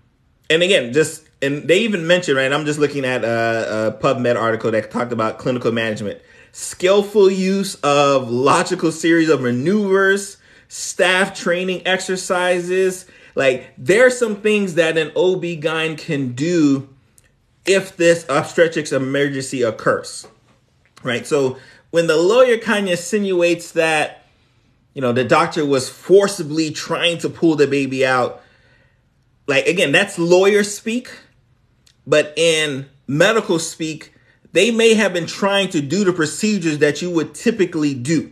and 0.49 0.63
again, 0.63 0.93
just 0.93 1.27
and 1.41 1.67
they 1.67 1.79
even 1.79 2.07
mentioned 2.07 2.37
right. 2.37 2.51
I'm 2.51 2.65
just 2.65 2.79
looking 2.79 3.05
at 3.05 3.23
a, 3.23 3.87
a 3.87 4.01
PubMed 4.01 4.35
article 4.35 4.71
that 4.71 4.89
talked 4.89 5.11
about 5.11 5.37
clinical 5.37 5.71
management, 5.71 6.21
skillful 6.51 7.29
use 7.29 7.75
of 7.75 8.29
logical 8.29 8.91
series 8.91 9.29
of 9.29 9.41
maneuvers, 9.41 10.37
staff 10.67 11.37
training 11.37 11.85
exercises. 11.85 13.05
Like 13.35 13.71
there's 13.77 14.17
some 14.17 14.37
things 14.37 14.75
that 14.75 14.97
an 14.97 15.09
OB-GYN 15.15 15.97
can 15.97 16.33
do 16.33 16.89
if 17.65 17.97
this 17.97 18.25
obstetrics 18.29 18.91
emergency 18.91 19.61
occurs, 19.61 20.25
right? 21.03 21.27
So 21.27 21.57
when 21.97 22.05
the 22.05 22.15
lawyer 22.15 22.59
kind 22.59 22.85
of 22.85 22.91
insinuates 22.91 23.71
that, 23.71 24.23
you 24.93 25.01
know, 25.01 25.11
the 25.11 25.23
doctor 25.23 25.65
was 25.65 25.89
forcibly 25.89 26.69
trying 26.69 27.17
to 27.17 27.27
pull 27.27 27.55
the 27.55 27.65
baby 27.65 28.05
out, 28.05 28.43
like 29.47 29.65
again, 29.65 29.91
that's 29.91 30.19
lawyer 30.19 30.63
speak, 30.63 31.09
but 32.05 32.37
in 32.37 32.85
medical 33.07 33.57
speak, 33.57 34.13
they 34.51 34.69
may 34.69 34.93
have 34.93 35.11
been 35.11 35.25
trying 35.25 35.69
to 35.69 35.81
do 35.81 36.03
the 36.03 36.13
procedures 36.13 36.77
that 36.77 37.01
you 37.01 37.09
would 37.09 37.33
typically 37.33 37.95
do. 37.95 38.31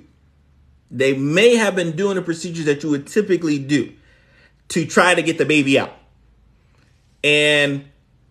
They 0.91 1.17
may 1.17 1.55
have 1.55 1.75
been 1.75 1.95
doing 1.95 2.17
the 2.17 2.22
procedures 2.22 2.65
that 2.65 2.84
you 2.84 2.91
would 2.91 3.07
typically 3.07 3.57
do 3.57 3.91
to 4.67 4.86
try 4.86 5.15
to 5.15 5.24
get 5.24 5.39
the 5.39 5.45
baby 5.45 5.79
out. 5.79 5.91
And 7.24 7.86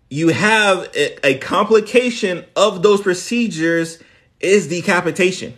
you 0.09 0.29
have 0.29 0.89
a, 0.95 1.27
a 1.27 1.37
complication 1.39 2.45
of 2.55 2.83
those 2.83 3.01
procedures 3.01 3.99
is 4.39 4.67
decapitation 4.67 5.53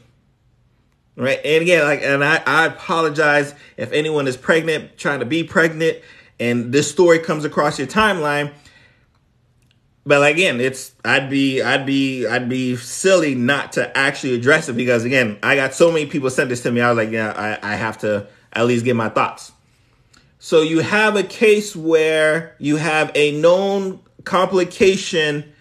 right? 1.16 1.40
And 1.44 1.62
again 1.62 1.84
like 1.84 2.02
and 2.02 2.24
I, 2.24 2.42
I 2.46 2.66
apologize 2.66 3.54
if 3.76 3.92
anyone 3.92 4.28
is 4.28 4.38
pregnant 4.38 4.98
trying 4.98 5.20
to 5.20 5.26
be 5.26 5.44
pregnant 5.44 6.00
and 6.40 6.72
this 6.72 6.90
story 6.90 7.20
comes 7.20 7.46
across 7.46 7.80
your 7.80 7.88
timeline 7.88 8.54
but 10.06 10.26
again 10.32 10.62
it's 10.62 10.94
i'd 11.04 11.30
be 11.30 11.62
i'd 11.62 11.86
be 11.86 12.26
i'd 12.28 12.48
be 12.48 12.78
silly 12.78 13.34
not 13.36 13.74
to 13.74 13.98
actually 13.98 14.36
address 14.36 14.70
it 14.70 14.74
because 14.74 15.04
again 15.04 15.38
i 15.42 15.56
got 15.56 15.74
so 15.74 15.92
many 15.92 16.06
people 16.06 16.30
sent 16.30 16.48
this 16.48 16.62
to 16.62 16.72
me 16.72 16.80
i 16.80 16.90
was 16.90 16.96
like 16.96 17.12
yeah 17.12 17.34
i, 17.62 17.74
I 17.74 17.76
have 17.76 17.98
to 17.98 18.28
at 18.58 18.66
least 18.66 18.86
get 18.86 18.96
my 18.96 19.10
thoughts. 19.10 19.52
So 20.40 20.62
you 20.62 20.80
have 20.80 21.16
a 21.16 21.24
case 21.24 21.76
where 21.76 22.56
you 22.60 22.78
have 22.78 23.12
a 23.16 23.40
known 23.40 24.00
complication 24.24 25.54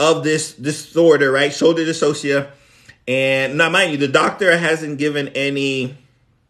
of 0.00 0.24
this 0.24 0.54
disorder, 0.54 1.30
right? 1.30 1.52
Shoulder 1.52 1.84
dystocia. 1.84 2.50
And 3.06 3.58
now, 3.58 3.68
mind 3.68 3.92
you, 3.92 3.98
the 3.98 4.08
doctor 4.08 4.56
hasn't 4.56 4.98
given 4.98 5.28
any 5.28 5.96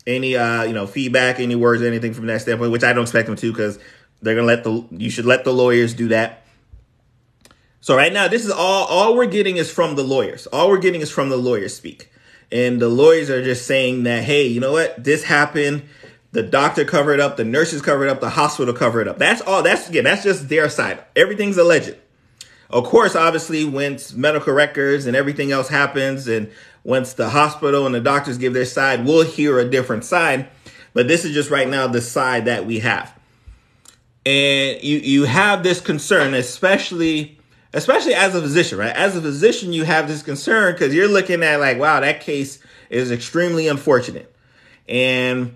any 0.07 0.37
uh 0.37 0.63
you 0.63 0.73
know 0.73 0.87
feedback, 0.87 1.41
any 1.41 1.57
words, 1.57 1.83
anything 1.83 2.15
from 2.15 2.27
that 2.27 2.41
standpoint, 2.41 2.73
which 2.73 2.85
I 2.85 2.93
don't 2.93 3.03
expect 3.03 3.27
them 3.27 3.37
to 3.37 3.53
because 3.53 3.79
they're 4.23 4.35
gonna 4.35 4.47
let 4.47 4.65
the 4.65 4.87
you 4.91 5.11
should 5.11 5.27
let 5.27 5.45
the 5.45 5.53
lawyers 5.53 5.95
do 5.95 6.09
that. 6.09 6.45
So 7.81 7.97
right 7.97 8.13
now, 8.13 8.29
this 8.29 8.45
is 8.45 8.51
all 8.51 8.87
all 8.87 9.17
we're 9.17 9.27
getting 9.27 9.57
is 9.57 9.71
from 9.71 9.97
the 9.97 10.05
lawyers. 10.05 10.47
All 10.47 10.69
we're 10.69 10.79
getting 10.79 11.01
is 11.01 11.11
from 11.11 11.29
the 11.29 11.37
lawyers 11.37 11.75
speak. 11.75 12.11
And 12.53 12.81
the 12.81 12.89
lawyers 12.89 13.31
are 13.31 13.43
just 13.45 13.67
saying 13.67 14.03
that, 14.05 14.25
hey, 14.25 14.47
you 14.47 14.61
know 14.61 14.73
what? 14.73 15.03
This 15.03 15.25
happened. 15.25 15.85
The 16.33 16.43
doctor 16.43 16.85
covered 16.85 17.21
up, 17.21 17.37
the 17.37 17.45
nurses 17.45 17.83
covered 17.83 18.09
up, 18.09 18.21
the 18.21 18.31
hospital 18.31 18.75
covered 18.75 19.09
up. 19.09 19.19
That's 19.19 19.41
all. 19.41 19.63
That's 19.63 19.89
again, 19.89 20.05
that's 20.05 20.23
just 20.23 20.49
their 20.49 20.69
side. 20.69 21.03
Everything's 21.17 21.57
alleged. 21.57 21.97
Of 22.71 22.85
course, 22.85 23.17
obviously, 23.17 23.65
once 23.65 24.13
medical 24.13 24.53
records 24.53 25.07
and 25.07 25.17
everything 25.17 25.53
else 25.53 25.69
happens, 25.69 26.29
and 26.29 26.51
once 26.85 27.15
the 27.15 27.29
hospital 27.29 27.85
and 27.85 27.95
the 27.95 28.01
doctors 28.01 28.39
give 28.39 28.55
their 28.55 28.65
side, 28.65 29.05
we'll 29.05 29.25
hear 29.25 29.59
a 29.59 29.69
different 29.69 30.05
side. 30.05 30.49
But 30.93 31.09
this 31.09 31.25
is 31.25 31.35
just 31.35 31.51
right 31.51 31.69
now 31.69 31.87
the 31.87 32.01
side 32.01 32.47
that 32.47 32.67
we 32.67 32.81
have. 32.81 33.13
And 34.27 34.83
you 34.83 34.99
you 34.99 35.25
have 35.25 35.63
this 35.63 35.81
concern, 35.81 36.35
especially 36.35 37.39
especially 37.73 38.15
as 38.15 38.35
a 38.35 38.41
physician, 38.41 38.79
right? 38.79 38.95
As 38.95 39.17
a 39.17 39.21
physician, 39.21 39.73
you 39.73 39.85
have 39.85 40.09
this 40.09 40.23
concern 40.23 40.75
because 40.75 40.95
you're 40.95 41.09
looking 41.09 41.43
at 41.43 41.61
like, 41.61 41.79
wow, 41.79 42.01
that 42.01 42.21
case 42.21 42.59
is 42.89 43.11
extremely 43.11 43.69
unfortunate. 43.69 44.35
And 44.89 45.55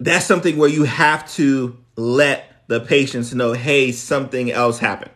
that's 0.00 0.24
something 0.24 0.56
where 0.56 0.68
you 0.68 0.84
have 0.84 1.30
to 1.34 1.76
let 1.96 2.64
the 2.66 2.80
patients 2.80 3.34
know, 3.34 3.52
hey, 3.52 3.92
something 3.92 4.50
else 4.50 4.78
happened, 4.78 5.10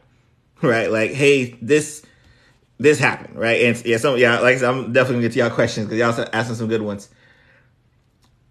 right? 0.62 0.90
Like, 0.90 1.12
hey, 1.12 1.56
this 1.62 2.02
this 2.78 2.98
happened, 2.98 3.36
right? 3.36 3.62
And 3.62 3.84
yeah, 3.84 3.96
some 3.96 4.16
yeah, 4.18 4.40
like 4.40 4.58
said, 4.58 4.68
I'm 4.68 4.92
definitely 4.92 5.16
gonna 5.16 5.28
get 5.28 5.32
to 5.32 5.38
y'all 5.40 5.50
questions 5.50 5.88
because 5.88 5.98
y'all 5.98 6.28
asking 6.32 6.56
some 6.56 6.68
good 6.68 6.82
ones. 6.82 7.08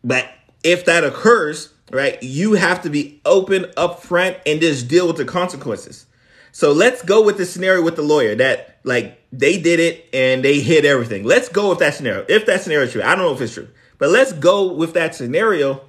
But 0.04 0.30
if 0.64 0.86
that 0.86 1.04
occurs, 1.04 1.74
right, 1.92 2.22
you 2.22 2.54
have 2.54 2.82
to 2.84 2.90
be 2.90 3.22
open 3.26 3.64
upfront 3.78 4.40
and 4.46 4.60
just 4.60 4.88
deal 4.88 5.08
with 5.08 5.18
the 5.18 5.26
consequences. 5.26 6.06
So 6.52 6.72
let's 6.72 7.04
go 7.04 7.24
with 7.24 7.38
the 7.38 7.46
scenario 7.46 7.84
with 7.84 7.96
the 7.96 8.02
lawyer 8.02 8.36
that 8.36 8.80
like 8.84 9.22
they 9.32 9.60
did 9.62 9.80
it 9.80 10.10
and 10.14 10.44
they 10.44 10.60
hid 10.60 10.86
everything. 10.86 11.24
Let's 11.24 11.50
go 11.50 11.70
with 11.70 11.80
that 11.80 11.94
scenario. 11.94 12.26
If 12.28 12.46
that 12.48 12.62
scenario 12.62 12.86
is 12.86 12.92
true, 12.92 13.04
I 13.04 13.16
don't 13.16 13.26
know 13.26 13.34
if 13.34 13.42
it's 13.42 13.54
true, 13.54 13.68
but 13.98 14.10
let's 14.10 14.34
go 14.34 14.74
with 14.74 14.94
that 14.94 15.16
scenario 15.16 15.88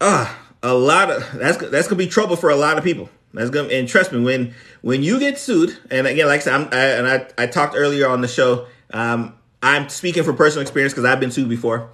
ah, 0.00 0.38
a 0.62 0.74
lot 0.74 1.10
of 1.10 1.32
that's 1.34 1.58
that's 1.70 1.88
gonna 1.88 1.98
be 1.98 2.06
trouble 2.06 2.36
for 2.36 2.50
a 2.50 2.56
lot 2.56 2.78
of 2.78 2.84
people. 2.84 3.08
That's 3.34 3.50
gonna 3.50 3.68
and 3.68 3.88
trust 3.88 4.12
me 4.12 4.20
when 4.20 4.54
when 4.80 5.02
you 5.02 5.18
get 5.18 5.38
sued, 5.38 5.76
and 5.90 6.06
again, 6.06 6.28
like 6.28 6.40
I 6.40 6.44
said, 6.44 6.54
I'm, 6.54 6.68
I, 6.72 6.76
and 6.76 7.08
I 7.08 7.42
I 7.42 7.46
talked 7.46 7.74
earlier 7.76 8.08
on 8.08 8.20
the 8.20 8.28
show. 8.28 8.66
Um, 8.92 9.34
I'm 9.60 9.88
speaking 9.88 10.22
from 10.22 10.36
personal 10.36 10.62
experience 10.62 10.92
because 10.92 11.04
I've 11.04 11.20
been 11.20 11.32
sued 11.32 11.48
before. 11.48 11.90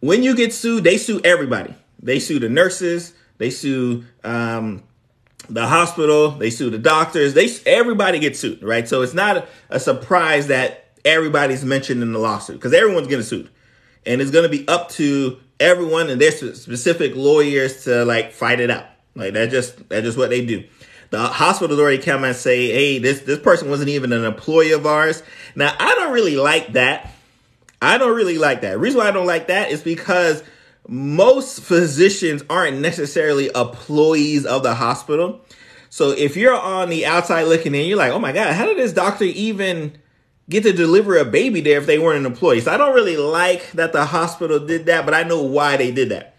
When 0.00 0.22
you 0.22 0.36
get 0.36 0.52
sued, 0.54 0.84
they 0.84 0.98
sue 0.98 1.20
everybody. 1.24 1.74
They 2.00 2.20
sue 2.20 2.38
the 2.38 2.48
nurses. 2.48 3.12
They 3.38 3.50
sue 3.50 4.04
um, 4.22 4.84
the 5.48 5.66
hospital. 5.66 6.30
They 6.30 6.50
sue 6.50 6.70
the 6.70 6.78
doctors. 6.78 7.34
They 7.34 7.48
everybody 7.66 8.20
gets 8.20 8.38
sued, 8.38 8.62
right? 8.62 8.86
So 8.88 9.02
it's 9.02 9.14
not 9.14 9.38
a, 9.38 9.48
a 9.70 9.80
surprise 9.80 10.46
that 10.46 10.92
everybody's 11.04 11.64
mentioned 11.64 12.02
in 12.02 12.12
the 12.12 12.18
lawsuit 12.20 12.56
because 12.56 12.72
everyone's 12.72 13.08
getting 13.08 13.24
sued, 13.24 13.50
and 14.04 14.20
it's 14.20 14.30
going 14.30 14.48
to 14.48 14.56
be 14.56 14.66
up 14.68 14.90
to 14.90 15.40
everyone 15.58 16.08
and 16.08 16.20
their 16.20 16.30
specific 16.30 17.16
lawyers 17.16 17.84
to 17.84 18.04
like 18.04 18.32
fight 18.32 18.60
it 18.60 18.70
out. 18.70 18.86
Like 19.16 19.32
that 19.34 19.50
just 19.50 19.88
that's 19.88 20.04
just 20.04 20.18
what 20.18 20.30
they 20.30 20.44
do. 20.44 20.64
The 21.10 21.26
hospitals 21.26 21.80
already 21.80 21.98
come 21.98 22.24
and 22.24 22.36
say, 22.36 22.70
"Hey, 22.70 22.98
this 22.98 23.20
this 23.20 23.38
person 23.38 23.68
wasn't 23.68 23.88
even 23.88 24.12
an 24.12 24.24
employee 24.24 24.72
of 24.72 24.86
ours." 24.86 25.22
Now, 25.54 25.74
I 25.78 25.94
don't 25.94 26.12
really 26.12 26.36
like 26.36 26.74
that. 26.74 27.12
I 27.80 27.98
don't 27.98 28.14
really 28.14 28.38
like 28.38 28.60
that. 28.60 28.78
Reason 28.78 28.98
why 28.98 29.08
I 29.08 29.12
don't 29.12 29.26
like 29.26 29.48
that 29.48 29.70
is 29.70 29.82
because 29.82 30.42
most 30.88 31.60
physicians 31.60 32.44
aren't 32.48 32.78
necessarily 32.78 33.50
employees 33.54 34.46
of 34.46 34.62
the 34.62 34.74
hospital. 34.74 35.40
So 35.90 36.10
if 36.10 36.36
you're 36.36 36.54
on 36.54 36.90
the 36.90 37.06
outside 37.06 37.44
looking 37.44 37.74
in, 37.74 37.86
you're 37.86 37.98
like, 37.98 38.12
"Oh 38.12 38.18
my 38.18 38.32
god, 38.32 38.52
how 38.54 38.66
did 38.66 38.76
this 38.76 38.92
doctor 38.92 39.24
even 39.24 39.98
get 40.48 40.62
to 40.62 40.72
deliver 40.72 41.16
a 41.16 41.24
baby 41.24 41.60
there 41.60 41.78
if 41.78 41.86
they 41.86 41.98
weren't 41.98 42.20
an 42.20 42.26
employee. 42.26 42.60
So 42.60 42.72
I 42.72 42.76
don't 42.76 42.94
really 42.94 43.16
like 43.16 43.72
that 43.72 43.92
the 43.92 44.04
hospital 44.04 44.60
did 44.60 44.86
that, 44.86 45.04
but 45.04 45.14
I 45.14 45.24
know 45.24 45.42
why 45.42 45.76
they 45.76 45.90
did 45.90 46.10
that. 46.10 46.36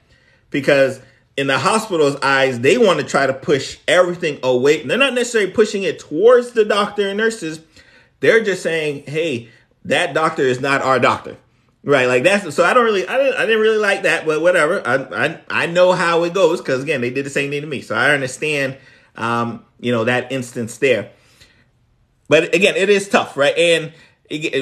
Because 0.50 1.02
in 1.38 1.48
the 1.48 1.60
hospital's 1.60 2.18
eyes, 2.22 2.60
they 2.60 2.78
want 2.78 3.00
to 3.00 3.06
try 3.06 3.28
to 3.28 3.34
push 3.34 3.78
everything 3.88 4.40
away. 4.42 4.84
They're 4.84 4.98
not 4.98 5.14
necessarily 5.14 5.52
pushing 5.52 5.84
it 5.84 6.00
towards 6.00 6.52
the 6.52 6.66
doctor 6.66 7.08
and 7.08 7.18
nurses. 7.18 7.62
They're 8.20 8.44
just 8.44 8.64
saying, 8.64 9.04
hey, 9.06 9.50
that 9.86 10.16
doctor 10.16 10.42
is 10.42 10.60
not 10.60 10.82
our 10.82 11.00
doctor. 11.00 11.38
Right, 11.84 12.08
like 12.08 12.24
that's 12.24 12.54
so. 12.54 12.66
I 12.66 12.74
don't 12.74 12.84
really, 12.84 13.08
I 13.08 13.18
didn't, 13.18 13.36
I 13.36 13.46
didn't 13.46 13.62
really 13.62 13.78
like 13.78 14.02
that, 14.02 14.26
but 14.26 14.42
whatever. 14.42 14.86
I, 14.86 14.96
I, 15.26 15.42
I 15.48 15.66
know 15.68 15.94
how 15.94 16.24
it 16.24 16.34
goes 16.34 16.60
because 16.60 16.84
again, 16.84 17.00
they 17.00 17.12
did 17.12 17.26
the 17.26 17.30
same 17.30 17.50
thing 17.50 17.62
to 17.62 17.68
me, 17.68 17.80
so 17.80 17.96
I 17.96 18.10
understand, 18.10 18.78
um, 19.16 19.64
you 19.80 19.94
know, 19.94 20.04
that 20.04 20.30
instance 20.30 20.80
there. 20.80 21.12
But 22.28 22.54
again, 22.54 22.76
it 22.76 22.90
is 22.90 23.08
tough, 23.08 23.38
right? 23.38 23.58
And 23.58 23.94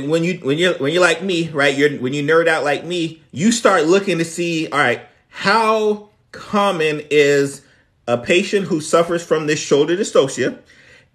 when 0.08 0.24
you 0.24 0.36
when 0.39 0.60
you're 0.60 0.75
when 0.75 0.94
you're 0.94 1.01
like 1.01 1.24
me, 1.24 1.50
right? 1.50 1.75
You're 1.75 1.98
when 1.98 2.13
you 2.13 2.22
nerd 2.22 2.48
out 2.48 2.63
like 2.63 2.86
me, 2.86 3.24
you 3.32 3.51
start 3.51 3.86
looking 3.86 4.20
to 4.20 4.25
see, 4.25 4.67
all 4.67 4.77
right, 4.77 5.01
how 5.29 6.10
common 6.35 7.01
is 7.09 7.61
a 8.07 8.17
patient 8.17 8.67
who 8.67 8.81
suffers 8.81 9.23
from 9.23 9.47
this 9.47 9.59
shoulder 9.59 9.95
dystocia 9.95 10.59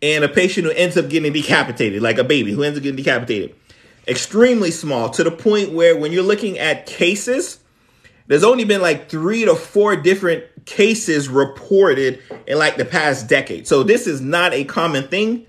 and 0.02 0.24
a 0.24 0.28
patient 0.28 0.66
who 0.66 0.72
ends 0.72 0.96
up 0.96 1.08
getting 1.08 1.32
decapitated, 1.32 2.02
like 2.02 2.18
a 2.18 2.24
baby 2.24 2.52
who 2.52 2.62
ends 2.62 2.78
up 2.78 2.82
getting 2.82 2.96
decapitated. 2.96 3.54
Extremely 4.08 4.70
small 4.70 5.10
to 5.10 5.22
the 5.22 5.30
point 5.30 5.72
where 5.72 5.96
when 5.96 6.10
you're 6.10 6.22
looking 6.22 6.58
at 6.58 6.86
cases, 6.86 7.60
there's 8.26 8.44
only 8.44 8.64
been 8.64 8.80
like 8.80 9.08
three 9.08 9.44
to 9.44 9.54
four 9.54 9.94
different 9.94 10.44
cases 10.64 11.28
reported 11.28 12.20
in 12.46 12.58
like 12.58 12.76
the 12.76 12.84
past 12.84 13.28
decade. 13.28 13.68
So 13.68 13.82
this 13.82 14.06
is 14.06 14.20
not 14.20 14.52
a 14.52 14.64
common 14.64 15.08
thing 15.08 15.46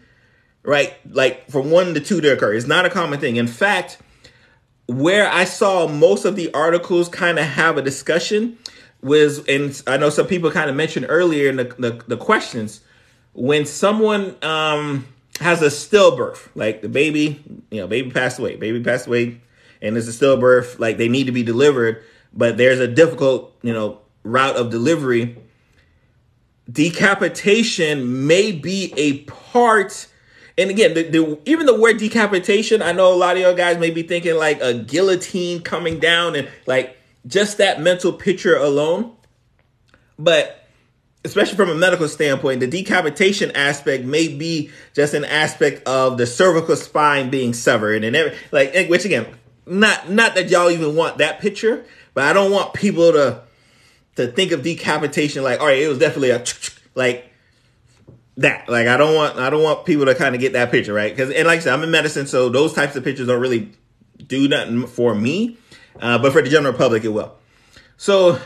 right? 0.64 0.94
Like 1.10 1.50
from 1.50 1.72
one 1.72 1.94
to 1.94 2.00
two 2.00 2.22
to 2.22 2.34
occur. 2.34 2.54
It's 2.54 2.68
not 2.68 2.86
a 2.86 2.90
common 2.90 3.20
thing. 3.20 3.36
In 3.36 3.48
fact, 3.48 3.98
where 4.88 5.30
I 5.30 5.46
saw 5.46 5.88
most 5.88 6.26
of 6.26 6.36
the 6.36 6.54
articles 6.54 7.10
kind 7.10 7.40
of 7.40 7.46
have 7.46 7.78
a 7.78 7.82
discussion 7.82 8.58
was, 9.02 9.46
and 9.48 9.82
I 9.88 9.98
know 9.98 10.10
some 10.10 10.28
people 10.28 10.52
kind 10.52 10.70
of 10.70 10.76
mentioned 10.76 11.08
earlier 11.10 11.50
in 11.50 11.58
the, 11.58 11.64
the, 11.64 12.04
the 12.08 12.18
questions, 12.18 12.82
when 13.34 13.66
someone 13.66 14.36
um, 14.44 15.08
has 15.40 15.62
a 15.62 15.68
stillbirth, 15.68 16.50
like 16.56 16.82
the 16.82 16.90
baby, 16.90 17.44
you 17.70 17.82
know, 17.82 17.88
baby 17.88 18.12
passed 18.12 18.40
away, 18.40 18.56
baby 18.56 18.84
passed 18.84 19.08
away, 19.08 19.42
and 19.82 19.98
it's 19.98 20.08
a 20.08 20.12
stillbirth, 20.12 20.80
like 20.80 20.98
they 20.98 21.10
need 21.10 21.26
to 21.26 21.32
be 21.32 21.44
delivered, 21.44 22.04
but 22.34 22.58
there's 22.58 22.80
a 22.80 22.88
difficult, 22.88 23.56
you 23.62 23.74
know, 23.74 24.00
route 24.24 24.56
of 24.56 24.70
delivery. 24.70 25.38
Decapitation 26.72 28.28
may 28.28 28.52
be 28.52 28.94
a 28.96 29.20
part 29.24 30.08
and 30.58 30.70
again, 30.70 30.94
the, 30.94 31.04
the, 31.04 31.40
even 31.46 31.66
the 31.66 31.80
word 31.80 31.98
decapitation, 31.98 32.82
I 32.82 32.92
know 32.92 33.12
a 33.14 33.16
lot 33.16 33.36
of 33.36 33.42
y'all 33.42 33.56
guys 33.56 33.78
may 33.78 33.90
be 33.90 34.04
thinking 34.04 34.36
like 34.36 34.62
a 34.62 34.74
guillotine 34.74 35.62
coming 35.62 36.00
down 36.00 36.36
and 36.36 36.50
like 36.68 36.98
just 37.26 37.58
that 37.58 37.82
mental 37.82 38.14
picture 38.14 38.56
alone. 38.56 39.16
But 40.18 40.62
especially 41.24 41.56
from 41.56 41.70
a 41.70 41.76
medical 41.76 42.08
standpoint, 42.08 42.60
the 42.60 42.68
decapitation 42.68 43.52
aspect 43.52 44.04
may 44.06 44.28
be 44.28 44.72
just 44.94 45.14
an 45.14 45.26
aspect 45.26 45.88
of 45.88 46.18
the 46.18 46.26
cervical 46.26 46.76
spine 46.76 47.30
being 47.30 47.54
severed 47.54 48.04
and 48.04 48.16
every, 48.16 48.38
like 48.52 48.72
eh, 48.74 48.88
which 48.88 49.06
again, 49.06 49.28
not 49.66 50.10
not 50.10 50.36
that 50.36 50.50
y'all 50.50 50.72
even 50.72 50.96
want 50.96 51.20
that 51.20 51.40
picture, 51.40 51.86
but 52.14 52.24
I 52.26 52.34
don't 52.34 52.52
want 52.52 52.74
people 52.74 53.12
to 53.14 53.42
to 54.16 54.28
think 54.28 54.52
of 54.52 54.64
decapitation 54.64 55.44
like 55.44 55.60
all 55.60 55.68
right, 55.68 55.80
it 55.80 55.88
was 55.88 56.00
definitely 56.00 56.32
a 56.32 56.44
like 56.96 57.32
that. 58.38 58.68
Like 58.68 58.88
I 58.88 58.98
don't 58.98 59.16
want 59.16 59.38
I 59.38 59.50
don't 59.50 59.64
want 59.64 59.86
people 59.86 60.06
to 60.06 60.16
kind 60.16 60.36
of 60.36 60.42
get 60.42 60.54
that 60.54 60.72
picture, 60.72 60.94
right? 60.94 61.12
Because 61.16 61.34
and 61.34 61.48
like 61.48 61.60
I 61.60 61.62
said, 61.62 61.74
I'm 61.74 61.84
in 61.84 61.92
medicine, 61.92 62.28
so 62.28 62.50
those 62.50 62.74
types 62.74 62.96
of 62.96 63.04
pictures 63.04 63.28
don't 63.28 63.42
really 63.42 63.72
do 64.26 64.48
nothing 64.48 64.88
for 64.88 65.14
me, 65.14 65.58
uh, 66.00 66.18
but 66.18 66.32
for 66.32 66.42
the 66.42 66.50
general 66.50 66.74
public, 66.74 67.04
it 67.04 67.10
will. 67.10 67.36
So 67.98 68.40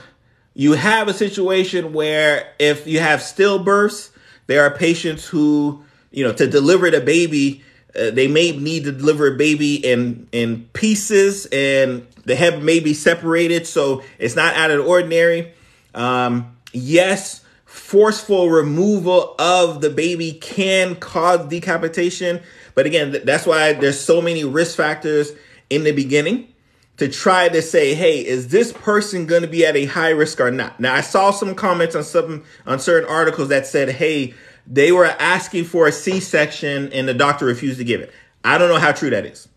you 0.53 0.73
have 0.73 1.07
a 1.07 1.13
situation 1.13 1.93
where 1.93 2.53
if 2.59 2.87
you 2.87 2.99
have 2.99 3.19
stillbirths, 3.19 4.09
there 4.47 4.63
are 4.63 4.71
patients 4.71 5.25
who 5.25 5.83
you 6.11 6.23
know 6.23 6.33
to 6.33 6.47
deliver 6.47 6.89
the 6.89 7.01
baby. 7.01 7.63
Uh, 7.95 8.11
they 8.11 8.27
may 8.27 8.51
need 8.51 8.83
to 8.83 8.91
deliver 8.91 9.33
a 9.33 9.37
baby 9.37 9.75
in 9.75 10.27
in 10.31 10.67
pieces, 10.73 11.45
and 11.47 12.07
the 12.25 12.35
head 12.35 12.63
may 12.63 12.79
be 12.79 12.93
separated, 12.93 13.67
so 13.67 14.03
it's 14.17 14.35
not 14.35 14.55
out 14.55 14.71
of 14.71 14.77
the 14.77 14.83
ordinary. 14.83 15.53
Um, 15.93 16.57
yes, 16.73 17.43
forceful 17.65 18.49
removal 18.49 19.35
of 19.39 19.81
the 19.81 19.89
baby 19.89 20.33
can 20.33 20.95
cause 20.95 21.47
decapitation. 21.47 22.41
But 22.73 22.85
again, 22.85 23.21
that's 23.23 23.45
why 23.45 23.73
there's 23.73 23.99
so 23.99 24.21
many 24.21 24.43
risk 24.43 24.75
factors 24.75 25.31
in 25.69 25.83
the 25.83 25.93
beginning 25.93 26.53
to 26.97 27.09
try 27.09 27.49
to 27.49 27.61
say, 27.61 27.93
hey, 27.93 28.25
is 28.25 28.47
this 28.47 28.71
person 28.71 29.25
going 29.25 29.41
to 29.41 29.47
be 29.47 29.65
at 29.65 29.75
a 29.75 29.85
high 29.85 30.11
risk 30.11 30.39
or 30.39 30.51
not? 30.51 30.79
Now, 30.79 30.93
I 30.93 31.01
saw 31.01 31.31
some 31.31 31.55
comments 31.55 31.95
on 31.95 32.03
some 32.03 32.43
on 32.65 32.79
certain 32.79 33.09
articles 33.09 33.49
that 33.49 33.67
said, 33.67 33.89
hey, 33.89 34.33
they 34.65 34.91
were 34.91 35.05
asking 35.05 35.65
for 35.65 35.87
a 35.87 35.91
C-section 35.91 36.91
and 36.93 37.07
the 37.07 37.13
doctor 37.13 37.45
refused 37.45 37.77
to 37.79 37.83
give 37.83 38.01
it. 38.01 38.11
I 38.43 38.57
don't 38.57 38.69
know 38.69 38.79
how 38.79 38.91
true 38.91 39.09
that 39.09 39.25
is. 39.25 39.47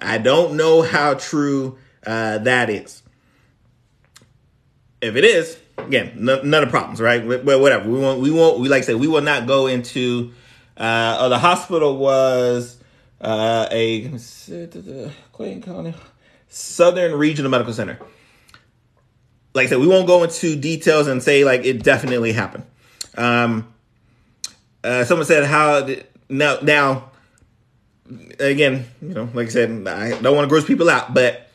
I 0.00 0.18
don't 0.18 0.56
know 0.56 0.82
how 0.82 1.14
true 1.14 1.78
uh, 2.06 2.38
that 2.38 2.70
is. 2.70 3.02
If 5.00 5.16
it 5.16 5.24
is, 5.24 5.58
again, 5.78 6.12
none, 6.16 6.48
none 6.48 6.62
of 6.62 6.70
problems, 6.70 7.00
right? 7.00 7.26
But 7.26 7.60
whatever. 7.60 7.88
We 7.88 7.98
won't. 7.98 8.20
We 8.20 8.30
won't. 8.30 8.60
We 8.60 8.68
like 8.68 8.82
I 8.82 8.86
said, 8.86 8.96
we 8.96 9.08
will 9.08 9.22
not 9.22 9.46
go 9.46 9.66
into. 9.66 10.32
Uh, 10.76 11.18
oh, 11.20 11.28
the 11.28 11.38
hospital 11.38 11.96
was 11.98 12.78
uh, 13.20 13.68
a 13.70 14.08
Clayton 15.32 15.62
County 15.62 15.94
Southern 16.50 17.14
Regional 17.14 17.50
Medical 17.50 17.72
Center. 17.72 17.98
Like 19.54 19.66
I 19.66 19.70
said, 19.70 19.78
we 19.78 19.86
won't 19.86 20.06
go 20.06 20.22
into 20.22 20.56
details 20.56 21.06
and 21.06 21.22
say 21.22 21.44
like 21.44 21.64
it 21.64 21.82
definitely 21.82 22.32
happened. 22.32 22.64
Um, 23.16 23.72
uh, 24.84 25.04
someone 25.04 25.26
said 25.26 25.44
how 25.44 25.88
now 26.28 26.58
now 26.62 27.10
again, 28.38 28.86
you 29.00 29.14
know, 29.14 29.28
like 29.32 29.46
I 29.46 29.50
said, 29.50 29.88
I 29.88 30.20
don't 30.20 30.36
want 30.36 30.44
to 30.44 30.48
gross 30.48 30.66
people 30.66 30.90
out, 30.90 31.14
but 31.14 31.48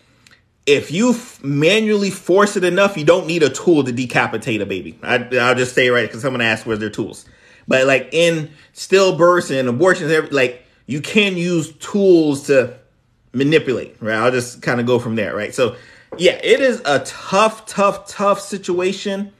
if 0.65 0.91
you 0.91 1.11
f- 1.11 1.43
manually 1.43 2.09
force 2.09 2.55
it 2.55 2.63
enough, 2.63 2.97
you 2.97 3.05
don't 3.05 3.27
need 3.27 3.43
a 3.43 3.49
tool 3.49 3.83
to 3.83 3.91
decapitate 3.91 4.61
a 4.61 4.65
baby. 4.65 4.97
I, 5.03 5.17
will 5.17 5.55
just 5.55 5.75
say 5.75 5.89
right 5.89 6.07
because 6.07 6.21
someone 6.21 6.41
asked 6.41 6.65
where's 6.65 6.79
their 6.79 6.89
tools. 6.89 7.25
But 7.67 7.85
like 7.85 8.09
in 8.11 8.51
stillbirths 8.73 9.57
and 9.57 9.67
abortions, 9.67 10.31
like 10.31 10.65
you 10.87 11.01
can 11.01 11.37
use 11.37 11.73
tools 11.73 12.47
to 12.47 12.77
manipulate. 13.35 13.97
Right? 13.99 14.15
I'll 14.15 14.31
just 14.31 14.61
kind 14.61 14.79
of 14.79 14.85
go 14.85 14.99
from 14.99 15.15
there. 15.15 15.35
Right? 15.35 15.53
So 15.53 15.75
yeah, 16.17 16.39
it 16.43 16.61
is 16.61 16.81
a 16.85 16.99
tough, 16.99 17.65
tough, 17.65 18.07
tough 18.07 18.39
situation. 18.39 19.33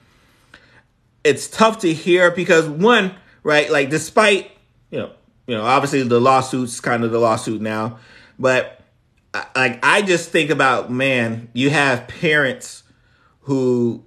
It's 1.24 1.48
tough 1.48 1.80
to 1.80 1.94
hear 1.94 2.32
because 2.32 2.68
one, 2.68 3.16
right? 3.44 3.72
Like 3.72 3.90
despite 3.90 4.52
you 4.92 5.00
know, 5.00 5.12
you 5.48 5.56
know, 5.56 5.64
obviously 5.64 6.04
the 6.04 6.20
lawsuit's 6.20 6.80
kind 6.80 7.04
of 7.04 7.12
the 7.12 7.20
lawsuit 7.20 7.62
now, 7.62 8.00
but 8.38 8.82
uh, 9.34 9.44
like 9.56 9.80
I 9.84 10.02
just 10.02 10.30
think 10.30 10.50
about 10.50 10.92
man, 10.92 11.50
you 11.54 11.70
have 11.70 12.08
parents 12.08 12.84
who 13.42 14.04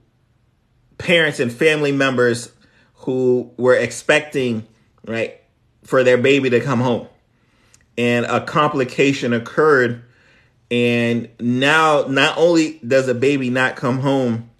parents 0.98 1.40
and 1.40 1.52
family 1.52 1.92
members 1.92 2.52
who 2.94 3.52
were 3.56 3.74
expecting, 3.74 4.66
right, 5.06 5.40
for 5.84 6.04
their 6.04 6.18
baby 6.18 6.50
to 6.50 6.60
come 6.60 6.80
home. 6.80 7.06
And 7.98 8.24
a 8.24 8.40
complication 8.40 9.34
occurred 9.34 10.02
and 10.70 11.28
now 11.40 12.04
not 12.08 12.36
only 12.36 12.78
does 12.86 13.08
a 13.08 13.14
baby 13.14 13.50
not 13.50 13.76
come 13.76 14.00
home, 14.00 14.50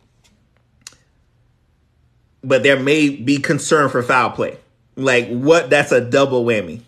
but 2.42 2.62
there 2.62 2.79
may 2.79 3.11
be 3.11 3.38
concern 3.38 3.88
for 3.90 4.03
foul 4.03 4.31
play. 4.31 4.57
Like 4.96 5.29
what 5.29 5.70
that's 5.70 5.92
a 5.92 6.01
double 6.01 6.44
whammy. 6.44 6.83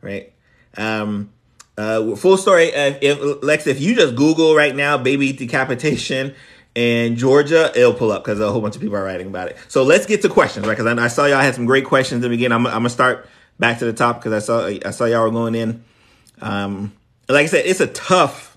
Right? 0.00 0.32
Um 0.76 1.30
uh, 1.78 2.16
full 2.16 2.38
story. 2.38 2.74
Uh, 2.74 2.94
if, 3.02 3.42
Lex, 3.42 3.66
if 3.66 3.82
you 3.82 3.94
just 3.94 4.16
Google 4.16 4.54
right 4.54 4.74
now, 4.74 4.96
baby 4.96 5.34
decapitation 5.34 6.34
in 6.74 7.16
Georgia, 7.16 7.70
it'll 7.74 7.92
pull 7.92 8.10
up 8.12 8.24
because 8.24 8.40
a 8.40 8.50
whole 8.50 8.62
bunch 8.62 8.76
of 8.76 8.80
people 8.80 8.96
are 8.96 9.04
writing 9.04 9.26
about 9.26 9.48
it. 9.48 9.58
So 9.68 9.82
let's 9.82 10.06
get 10.06 10.22
to 10.22 10.30
questions, 10.30 10.66
right? 10.66 10.76
Because 10.76 10.86
I, 10.86 11.04
I, 11.04 11.08
saw 11.08 11.26
y'all 11.26 11.42
had 11.42 11.54
some 11.54 11.66
great 11.66 11.84
questions 11.84 12.22
to 12.22 12.30
begin. 12.30 12.50
I'm, 12.50 12.66
I'm 12.66 12.72
gonna 12.72 12.88
start 12.88 13.28
back 13.58 13.78
to 13.78 13.84
the 13.84 13.92
top 13.92 14.16
because 14.16 14.32
I 14.32 14.38
saw 14.38 14.66
I 14.66 14.90
saw 14.90 15.04
y'all 15.04 15.24
were 15.24 15.30
going 15.30 15.54
in. 15.54 15.84
Um, 16.40 16.92
like 17.28 17.44
I 17.44 17.46
said, 17.46 17.66
it's 17.66 17.80
a 17.80 17.86
tough, 17.86 18.56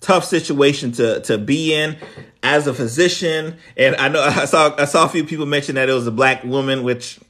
tough 0.00 0.24
situation 0.24 0.92
to 0.92 1.20
to 1.22 1.38
be 1.38 1.74
in 1.74 1.96
as 2.42 2.66
a 2.66 2.74
physician. 2.74 3.56
And 3.76 3.96
I 3.96 4.08
know 4.08 4.22
I 4.24 4.44
saw 4.44 4.74
I 4.76 4.84
saw 4.84 5.04
a 5.04 5.08
few 5.08 5.24
people 5.24 5.46
mention 5.46 5.74
that 5.76 5.88
it 5.88 5.92
was 5.92 6.06
a 6.06 6.12
black 6.12 6.44
woman, 6.44 6.82
which 6.82 7.20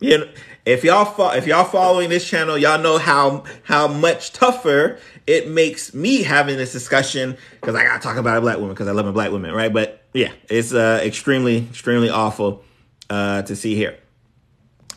you 0.00 0.18
know 0.18 0.28
if 0.64 0.84
y'all 0.84 1.04
fo- 1.04 1.32
if 1.32 1.46
y'all 1.46 1.64
following 1.64 2.08
this 2.10 2.28
channel, 2.28 2.56
y'all 2.56 2.80
know 2.80 2.98
how 2.98 3.44
how 3.64 3.88
much 3.88 4.32
tougher 4.32 4.98
it 5.26 5.48
makes 5.48 5.94
me 5.94 6.22
having 6.22 6.56
this 6.56 6.72
discussion 6.72 7.36
because 7.60 7.74
I 7.74 7.84
gotta 7.84 8.02
talk 8.02 8.16
about 8.16 8.38
a 8.38 8.40
black 8.40 8.56
woman 8.56 8.70
because 8.70 8.88
I 8.88 8.92
love 8.92 9.06
a 9.06 9.12
black 9.12 9.30
woman, 9.30 9.52
right? 9.52 9.72
But 9.72 10.02
yeah, 10.12 10.32
it's 10.48 10.72
uh, 10.72 11.00
extremely 11.02 11.58
extremely 11.58 12.10
awful 12.10 12.64
uh, 13.10 13.42
to 13.42 13.56
see 13.56 13.74
here. 13.74 13.98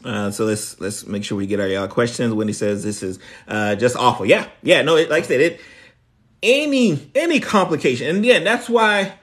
Uh, 0.03 0.31
so 0.31 0.45
let's 0.45 0.79
let's 0.79 1.05
make 1.05 1.23
sure 1.23 1.37
we 1.37 1.47
get 1.47 1.59
our 1.59 1.83
uh, 1.83 1.87
questions. 1.87 2.33
When 2.33 2.47
he 2.47 2.53
says 2.53 2.83
this 2.83 3.03
is 3.03 3.19
uh, 3.47 3.75
just 3.75 3.95
awful, 3.95 4.25
yeah, 4.25 4.47
yeah, 4.61 4.81
no, 4.81 4.95
it, 4.95 5.09
like 5.09 5.23
I 5.23 5.27
said, 5.27 5.41
it 5.41 5.59
any 6.43 7.11
any 7.15 7.39
complication, 7.39 8.15
and 8.15 8.25
yeah, 8.25 8.39
that's 8.39 8.69
why 8.69 9.13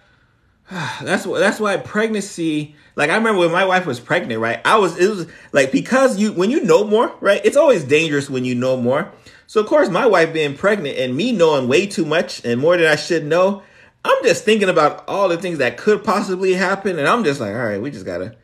that's 0.71 1.27
what 1.27 1.39
that's 1.39 1.61
why 1.61 1.77
pregnancy. 1.77 2.75
Like 2.97 3.11
I 3.11 3.17
remember 3.17 3.41
when 3.41 3.53
my 3.53 3.65
wife 3.65 3.87
was 3.87 4.01
pregnant, 4.01 4.41
right? 4.41 4.61
I 4.65 4.79
was 4.79 4.99
it 4.99 5.09
was 5.09 5.27
like 5.53 5.73
because 5.73 6.19
you 6.19 6.33
when 6.33 6.51
you 6.51 6.65
know 6.65 6.85
more, 6.85 7.13
right? 7.21 7.41
It's 7.45 7.57
always 7.57 7.85
dangerous 7.85 8.31
when 8.31 8.45
you 8.45 8.55
know 8.55 8.77
more. 8.77 9.13
So 9.47 9.61
of 9.61 9.67
course, 9.67 9.89
my 9.89 10.07
wife 10.07 10.33
being 10.33 10.57
pregnant 10.57 10.99
and 10.99 11.17
me 11.17 11.33
knowing 11.33 11.69
way 11.69 11.87
too 11.87 12.05
much 12.05 12.45
and 12.45 12.61
more 12.61 12.77
than 12.77 12.87
I 12.87 12.97
should 12.97 13.25
know, 13.25 13.63
I'm 14.05 14.23
just 14.23 14.45
thinking 14.45 14.69
about 14.69 15.07
all 15.09 15.29
the 15.29 15.37
things 15.37 15.59
that 15.59 15.77
could 15.77 16.05
possibly 16.05 16.55
happen, 16.55 16.99
and 16.99 17.07
I'm 17.09 17.25
just 17.25 17.41
like, 17.41 17.55
all 17.55 17.65
right, 17.65 17.81
we 17.81 17.91
just 17.91 18.07
gotta 18.07 18.37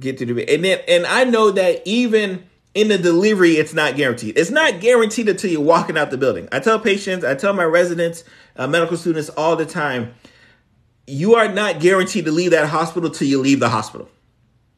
get 0.00 0.18
to 0.18 0.26
the 0.26 0.54
and 0.54 0.64
then 0.64 0.80
and 0.88 1.06
I 1.06 1.24
know 1.24 1.50
that 1.50 1.82
even 1.86 2.44
in 2.74 2.88
the 2.88 2.98
delivery, 2.98 3.52
it's 3.52 3.74
not 3.74 3.96
guaranteed. 3.96 4.38
It's 4.38 4.50
not 4.50 4.80
guaranteed 4.80 5.28
until 5.28 5.50
you're 5.50 5.60
walking 5.60 5.98
out 5.98 6.10
the 6.10 6.18
building. 6.18 6.48
I 6.52 6.60
tell 6.60 6.78
patients, 6.78 7.24
I 7.24 7.34
tell 7.34 7.52
my 7.52 7.64
residents, 7.64 8.24
uh, 8.56 8.68
medical 8.68 8.96
students 8.96 9.30
all 9.30 9.56
the 9.56 9.66
time, 9.66 10.14
you 11.06 11.34
are 11.34 11.48
not 11.48 11.80
guaranteed 11.80 12.26
to 12.26 12.30
leave 12.30 12.52
that 12.52 12.68
hospital 12.68 13.10
till 13.10 13.26
you 13.26 13.40
leave 13.40 13.60
the 13.60 13.68
hospital. 13.68 14.08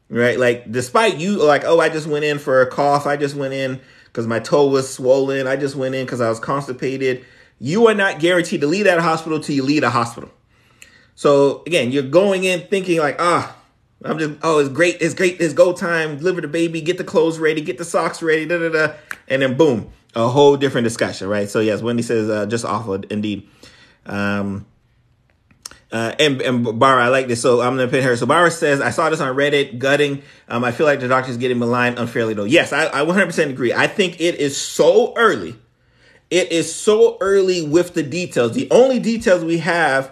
Right? 0.09 0.39
Like, 0.39 0.71
despite 0.71 1.17
you, 1.17 1.41
like, 1.43 1.63
oh, 1.63 1.79
I 1.79 1.89
just 1.89 2.07
went 2.07 2.25
in 2.25 2.39
for 2.39 2.61
a 2.61 2.67
cough, 2.69 3.05
I 3.05 3.17
just 3.17 3.35
went 3.35 3.53
in 3.53 3.79
because 4.05 4.27
my 4.27 4.39
toe 4.39 4.67
was 4.67 4.91
swollen, 4.91 5.47
I 5.47 5.55
just 5.55 5.75
went 5.75 5.95
in 5.95 6.05
because 6.05 6.21
I 6.21 6.29
was 6.29 6.39
constipated. 6.39 7.23
You 7.59 7.87
are 7.87 7.93
not 7.93 8.19
guaranteed 8.19 8.61
to 8.61 8.67
leave 8.67 8.85
that 8.85 8.99
hospital 8.99 9.39
till 9.39 9.55
you 9.55 9.63
leave 9.63 9.81
the 9.81 9.89
hospital. 9.89 10.31
So 11.13 11.61
again, 11.67 11.91
you're 11.91 12.03
going 12.03 12.45
in 12.45 12.61
thinking 12.61 12.99
like, 12.99 13.17
ah, 13.19 13.55
I'm 14.03 14.17
just, 14.17 14.39
oh, 14.41 14.59
it's 14.59 14.69
great, 14.69 14.97
it's 14.99 15.13
great, 15.13 15.39
it's 15.39 15.53
go 15.53 15.73
time, 15.73 16.17
deliver 16.17 16.41
the 16.41 16.47
baby, 16.47 16.81
get 16.81 16.97
the 16.97 17.03
clothes 17.03 17.37
ready, 17.37 17.61
get 17.61 17.77
the 17.77 17.85
socks 17.85 18.21
ready, 18.21 18.45
da 18.45 18.57
da 18.57 18.69
da, 18.69 18.93
and 19.27 19.41
then 19.41 19.55
boom, 19.57 19.91
a 20.15 20.27
whole 20.27 20.57
different 20.57 20.85
discussion, 20.85 21.27
right? 21.27 21.49
So 21.49 21.59
yes, 21.59 21.81
Wendy 21.81 22.03
says 22.03 22.29
uh, 22.29 22.45
just 22.47 22.65
awful 22.65 22.95
indeed. 22.95 23.47
Um, 24.05 24.65
uh, 25.91 26.15
and, 26.19 26.41
and 26.41 26.79
Bara, 26.79 27.05
I 27.05 27.07
like 27.09 27.27
this. 27.27 27.41
So 27.41 27.61
I'm 27.61 27.75
going 27.75 27.87
to 27.87 27.91
put 27.91 28.03
her. 28.03 28.15
So 28.15 28.25
Bara 28.25 28.49
says, 28.49 28.79
I 28.79 28.91
saw 28.91 29.09
this 29.09 29.19
on 29.19 29.35
Reddit, 29.35 29.77
gutting. 29.77 30.23
Um, 30.47 30.63
I 30.63 30.71
feel 30.71 30.85
like 30.85 31.01
the 31.01 31.09
doctor's 31.09 31.37
getting 31.37 31.59
maligned 31.59 31.99
unfairly 31.99 32.33
though. 32.33 32.45
Yes, 32.45 32.71
I, 32.71 32.85
I 32.87 33.05
100% 33.05 33.49
agree. 33.49 33.73
I 33.73 33.87
think 33.87 34.21
it 34.21 34.35
is 34.35 34.55
so 34.55 35.13
early. 35.17 35.55
It 36.29 36.51
is 36.51 36.73
so 36.73 37.17
early 37.19 37.61
with 37.61 37.93
the 37.93 38.03
details. 38.03 38.53
The 38.53 38.69
only 38.71 38.99
details 38.99 39.43
we 39.43 39.57
have 39.57 40.11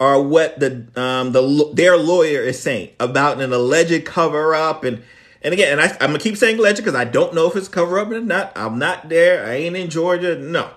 are 0.00 0.20
what 0.20 0.58
the 0.58 0.86
um 0.96 1.32
the 1.32 1.70
their 1.74 1.96
lawyer 1.96 2.40
is 2.40 2.60
saying 2.60 2.88
about 2.98 3.40
an 3.40 3.52
alleged 3.52 4.06
cover 4.06 4.54
up 4.54 4.82
and 4.82 5.02
and 5.42 5.52
again 5.52 5.78
and 5.78 5.80
I, 5.80 5.92
I'm 6.00 6.08
gonna 6.08 6.18
keep 6.18 6.38
saying 6.38 6.58
alleged 6.58 6.78
because 6.78 6.94
I 6.94 7.04
don't 7.04 7.34
know 7.34 7.46
if 7.46 7.54
it's 7.54 7.68
cover 7.68 7.98
up 7.98 8.10
or 8.10 8.20
not. 8.20 8.52
I'm 8.56 8.78
not 8.78 9.08
there. 9.10 9.46
I 9.46 9.56
ain't 9.56 9.76
in 9.76 9.90
Georgia. 9.90 10.36
No, 10.36 10.70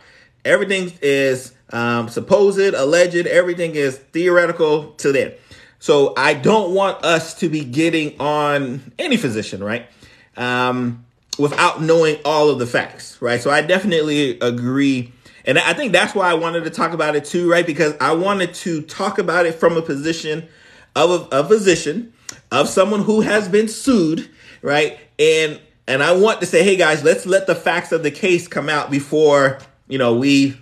everything 0.43 0.91
is 1.01 1.53
um, 1.71 2.09
supposed, 2.09 2.59
alleged. 2.59 3.25
Everything 3.25 3.75
is 3.75 3.97
theoretical 3.97 4.91
to 4.91 5.11
them. 5.11 5.31
So 5.79 6.13
I 6.15 6.33
don't 6.33 6.73
want 6.73 7.03
us 7.03 7.33
to 7.35 7.49
be 7.49 7.65
getting 7.65 8.19
on 8.19 8.93
any 8.97 9.17
physician, 9.17 9.63
right? 9.63 9.85
Um, 10.37 11.05
without 11.37 11.81
knowing 11.81 12.17
all 12.23 12.49
of 12.49 12.59
the 12.59 12.65
facts, 12.65 13.21
right? 13.21 13.41
So 13.41 13.49
I 13.51 13.61
definitely 13.61 14.39
agree 14.39 15.11
and 15.45 15.59
I 15.59 15.73
think 15.73 15.91
that's 15.91 16.15
why 16.15 16.29
I 16.29 16.35
wanted 16.35 16.63
to 16.63 16.69
talk 16.69 16.93
about 16.93 17.15
it 17.15 17.25
too, 17.25 17.49
right? 17.49 17.65
Because 17.65 17.95
I 17.99 18.13
wanted 18.13 18.53
to 18.55 18.81
talk 18.83 19.19
about 19.19 19.45
it 19.45 19.55
from 19.55 19.75
a 19.77 19.81
position 19.81 20.47
of 20.95 21.31
a, 21.33 21.39
a 21.39 21.47
physician, 21.47 22.13
of 22.51 22.69
someone 22.69 23.01
who 23.01 23.21
has 23.21 23.49
been 23.49 23.67
sued, 23.67 24.29
right? 24.61 24.99
And 25.19 25.59
and 25.87 26.01
I 26.01 26.13
want 26.13 26.39
to 26.39 26.45
say, 26.45 26.63
hey 26.63 26.77
guys, 26.77 27.03
let's 27.03 27.25
let 27.25 27.45
the 27.45 27.55
facts 27.55 27.91
of 27.91 28.03
the 28.03 28.11
case 28.11 28.47
come 28.47 28.69
out 28.69 28.89
before 28.89 29.59
you 29.87 29.97
know 29.97 30.15
we, 30.15 30.57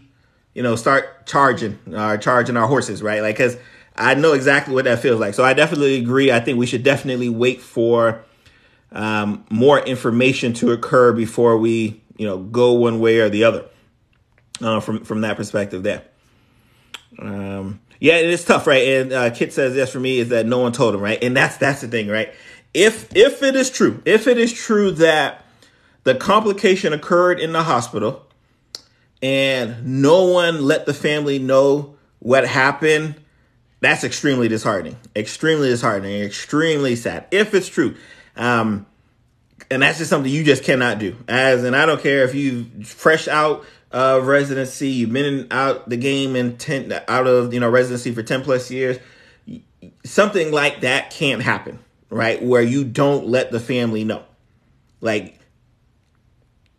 you 0.54 0.64
know, 0.64 0.76
start 0.76 1.28
charging 1.28 1.78
or 1.88 1.98
uh, 1.98 2.18
charging 2.18 2.58
our 2.58 2.68
horses, 2.68 3.04
right? 3.04 3.22
Like, 3.22 3.36
because 3.36 3.58
I 3.96 4.16
know 4.16 4.34
exactly 4.34 4.74
what 4.74 4.86
that 4.86 5.00
feels 5.00 5.20
like. 5.20 5.36
So 5.36 5.44
I 5.44 5.54
definitely 5.54 5.98
agree. 5.98 6.32
I 6.32 6.40
think 6.40 6.58
we 6.58 6.66
should 6.66 6.84
definitely 6.84 7.30
wait 7.30 7.62
for 7.62 8.24
um, 8.92 9.46
more 9.50 9.80
information 9.80 10.54
to 10.54 10.72
occur 10.72 11.14
before 11.14 11.58
we, 11.58 12.02
you 12.18 12.26
know, 12.26 12.40
go 12.40 12.74
one 12.74 13.00
way 13.00 13.20
or 13.20 13.30
the 13.30 13.44
other 13.44 13.66
uh, 14.62 14.80
from 14.80 15.04
from 15.04 15.22
that 15.22 15.38
perspective 15.38 15.84
there. 15.84 16.04
Um, 17.20 17.80
yeah, 18.00 18.16
it's 18.16 18.44
tough, 18.44 18.66
right? 18.68 18.88
And 18.88 19.14
uh, 19.14 19.30
Kit 19.30 19.54
says 19.54 19.76
yes 19.76 19.92
for 19.92 20.00
me 20.00 20.20
is 20.20 20.30
that 20.30 20.46
no 20.46 20.60
one 20.60 20.72
told 20.72 20.96
him, 20.96 21.02
right? 21.02 21.22
And 21.24 21.36
that's 21.36 21.58
that's 21.58 21.82
the 21.82 21.88
thing, 21.88 22.08
right? 22.08 22.34
If 22.74 23.16
if 23.16 23.44
it 23.44 23.56
is 23.56 23.70
true, 23.70 24.02
if 24.06 24.28
it 24.28 24.38
is 24.38 24.52
true 24.52 24.92
that 24.92 25.46
the 26.04 26.16
complication 26.16 26.94
occurred 26.94 27.40
in 27.40 27.52
the 27.52 27.64
hospital 27.64 28.26
and 29.22 30.02
no 30.02 30.26
one 30.26 30.64
let 30.64 30.86
the 30.86 30.94
family 30.94 31.38
know 31.38 31.96
what 32.20 32.48
happened, 32.48 33.16
that's 33.82 34.04
extremely 34.04 34.48
disheartening. 34.48 34.98
Extremely 35.16 35.70
disheartening. 35.70 36.22
Extremely 36.24 36.96
sad. 36.96 37.28
If 37.32 37.54
it's 37.54 37.68
true. 37.68 37.96
Um, 38.36 38.86
and 39.70 39.84
that's 39.84 40.00
just 40.00 40.10
something 40.10 40.32
you 40.32 40.44
just 40.44 40.64
cannot 40.64 41.00
do. 41.00 41.16
As 41.28 41.64
and 41.64 41.76
I 41.76 41.86
don't 41.86 42.02
care 42.02 42.24
if 42.24 42.34
you 42.34 42.66
fresh 42.84 43.28
out 43.28 43.66
of 43.92 44.28
residency, 44.28 44.90
you've 44.90 45.14
been 45.14 45.48
out 45.52 45.90
the 45.90 45.98
game 45.98 46.36
in 46.36 46.58
ten 46.58 46.92
out 47.08 47.28
of 47.28 47.54
you 47.54 47.60
know 47.60 47.70
residency 47.70 48.14
for 48.14 48.24
ten 48.24 48.42
plus 48.42 48.72
years. 48.72 48.98
Something 50.06 50.52
like 50.52 50.82
that 50.82 51.10
can't 51.12 51.42
happen, 51.42 51.80
right? 52.10 52.42
Where 52.42 52.62
you 52.62 52.84
don't 52.84 53.28
let 53.28 53.52
the 53.52 53.60
family 53.60 54.04
know, 54.04 54.24
like 55.02 55.40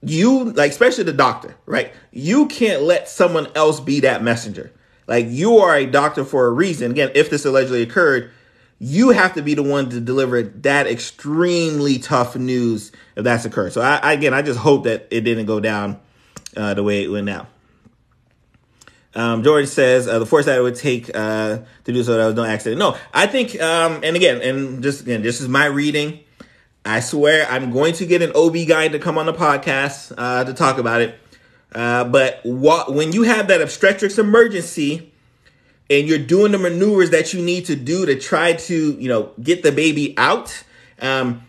you 0.02 0.44
like 0.44 0.70
especially 0.70 1.04
the 1.04 1.12
doctor, 1.12 1.56
right? 1.66 1.92
You 2.10 2.46
can't 2.46 2.82
let 2.82 3.08
someone 3.08 3.48
else 3.54 3.80
be 3.80 4.00
that 4.00 4.22
messenger. 4.22 4.72
Like 5.06 5.26
you 5.28 5.58
are 5.58 5.76
a 5.76 5.86
doctor 5.86 6.24
for 6.24 6.46
a 6.46 6.50
reason. 6.50 6.90
Again, 6.90 7.10
if 7.14 7.30
this 7.30 7.44
allegedly 7.44 7.82
occurred, 7.82 8.30
you 8.78 9.10
have 9.10 9.34
to 9.34 9.42
be 9.42 9.54
the 9.54 9.62
one 9.62 9.90
to 9.90 10.00
deliver 10.00 10.42
that 10.42 10.86
extremely 10.86 11.98
tough 11.98 12.34
news 12.34 12.90
if 13.16 13.24
that's 13.24 13.44
occurred. 13.44 13.72
So 13.72 13.80
I, 13.80 14.12
again, 14.12 14.34
I 14.34 14.42
just 14.42 14.58
hope 14.58 14.84
that 14.84 15.06
it 15.10 15.20
didn't 15.20 15.46
go 15.46 15.60
down 15.60 16.00
uh, 16.56 16.74
the 16.74 16.82
way 16.82 17.02
it 17.04 17.08
went 17.08 17.28
out. 17.28 17.48
Um, 19.14 19.42
George 19.42 19.68
says 19.68 20.08
uh, 20.08 20.18
the 20.18 20.26
force 20.26 20.46
that 20.46 20.58
it 20.58 20.62
would 20.62 20.74
take 20.74 21.10
uh, 21.14 21.58
to 21.84 21.92
do 21.92 22.02
so 22.02 22.16
that 22.16 22.26
was 22.26 22.34
no 22.34 22.44
accident. 22.44 22.78
No, 22.78 22.96
I 23.12 23.26
think, 23.26 23.60
um, 23.60 24.00
and 24.02 24.16
again, 24.16 24.40
and 24.40 24.82
just 24.82 25.02
again, 25.02 25.22
this 25.22 25.40
is 25.40 25.48
my 25.48 25.66
reading. 25.66 26.20
I 26.84 27.00
swear 27.00 27.46
I'm 27.48 27.70
going 27.70 27.92
to 27.94 28.06
get 28.06 28.22
an 28.22 28.32
OB 28.34 28.66
guy 28.66 28.88
to 28.88 28.98
come 28.98 29.18
on 29.18 29.26
the 29.26 29.34
podcast 29.34 30.12
uh, 30.16 30.44
to 30.44 30.54
talk 30.54 30.78
about 30.78 31.02
it. 31.02 31.18
Uh, 31.74 32.04
but 32.04 32.40
what, 32.42 32.92
when 32.92 33.12
you 33.12 33.22
have 33.22 33.48
that 33.48 33.60
obstetrics 33.60 34.18
emergency 34.18 35.12
and 35.88 36.08
you're 36.08 36.18
doing 36.18 36.52
the 36.52 36.58
maneuvers 36.58 37.10
that 37.10 37.32
you 37.32 37.42
need 37.42 37.66
to 37.66 37.76
do 37.76 38.06
to 38.06 38.18
try 38.18 38.54
to, 38.54 38.92
you 38.92 39.08
know, 39.08 39.32
get 39.42 39.62
the 39.62 39.72
baby 39.72 40.14
out, 40.18 40.64
um, 41.00 41.42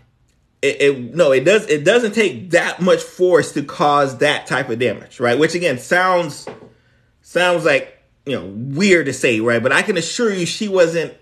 it, 0.63 0.81
it, 0.81 1.15
no, 1.15 1.31
it 1.33 1.43
does 1.43 1.67
it 1.67 1.83
doesn't 1.83 2.13
take 2.13 2.51
that 2.51 2.81
much 2.81 3.03
force 3.03 3.51
to 3.51 3.63
cause 3.63 4.19
that 4.19 4.47
type 4.47 4.69
of 4.69 4.79
damage, 4.79 5.19
right? 5.19 5.37
Which 5.37 5.55
again 5.55 5.77
sounds 5.77 6.47
sounds 7.21 7.65
like 7.65 8.01
you 8.25 8.39
know 8.39 8.45
weird 8.45 9.07
to 9.07 9.13
say, 9.13 9.41
right? 9.41 9.61
But 9.61 9.73
I 9.73 9.81
can 9.81 9.97
assure 9.97 10.33
you, 10.33 10.45
she 10.45 10.69
wasn't 10.69 11.13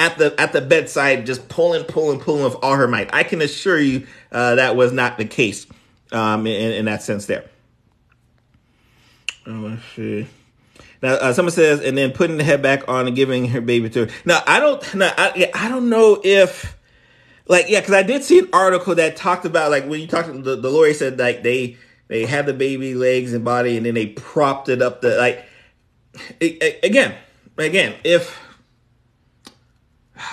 at 0.00 0.18
the 0.18 0.34
at 0.40 0.52
the 0.52 0.60
bedside 0.60 1.26
just 1.26 1.48
pulling, 1.48 1.84
pulling, 1.84 2.18
pulling 2.18 2.42
with 2.42 2.56
all 2.60 2.74
her 2.74 2.88
might. 2.88 3.08
I 3.14 3.22
can 3.22 3.40
assure 3.40 3.78
you 3.78 4.06
uh, 4.32 4.56
that 4.56 4.74
was 4.74 4.92
not 4.92 5.16
the 5.16 5.24
case 5.24 5.66
um, 6.10 6.46
in, 6.48 6.72
in 6.72 6.84
that 6.86 7.02
sense 7.02 7.26
there. 7.26 7.44
Oh, 9.46 9.52
let's 9.52 9.82
see. 9.94 10.26
Now, 11.00 11.14
uh, 11.14 11.32
someone 11.32 11.52
says, 11.52 11.80
and 11.80 11.96
then 11.96 12.10
putting 12.10 12.38
the 12.38 12.44
head 12.44 12.60
back 12.60 12.88
on 12.88 13.06
and 13.06 13.14
giving 13.14 13.48
her 13.50 13.60
baby 13.60 13.88
to 13.90 14.06
her. 14.06 14.12
Now, 14.24 14.42
I 14.46 14.58
don't, 14.58 14.94
now, 14.96 15.14
I, 15.16 15.48
I 15.54 15.68
don't 15.68 15.88
know 15.88 16.20
if 16.22 16.76
like 17.48 17.68
yeah, 17.68 17.80
because 17.80 17.94
I 17.94 18.02
did 18.02 18.22
see 18.22 18.38
an 18.38 18.48
article 18.52 18.94
that 18.94 19.16
talked 19.16 19.46
about 19.46 19.70
like 19.70 19.86
when 19.86 20.00
you 20.00 20.06
talked 20.06 20.28
the, 20.28 20.56
the 20.56 20.70
lawyer 20.70 20.92
said 20.92 21.18
like 21.18 21.42
they 21.42 21.76
they 22.08 22.26
had 22.26 22.46
the 22.46 22.52
baby 22.52 22.94
legs 22.94 23.32
and 23.32 23.44
body 23.44 23.76
and 23.76 23.86
then 23.86 23.94
they 23.94 24.06
propped 24.06 24.68
it 24.68 24.82
up 24.82 25.00
the 25.00 25.16
like 25.16 25.44
again 26.40 27.14
again 27.56 27.94
if 28.04 28.38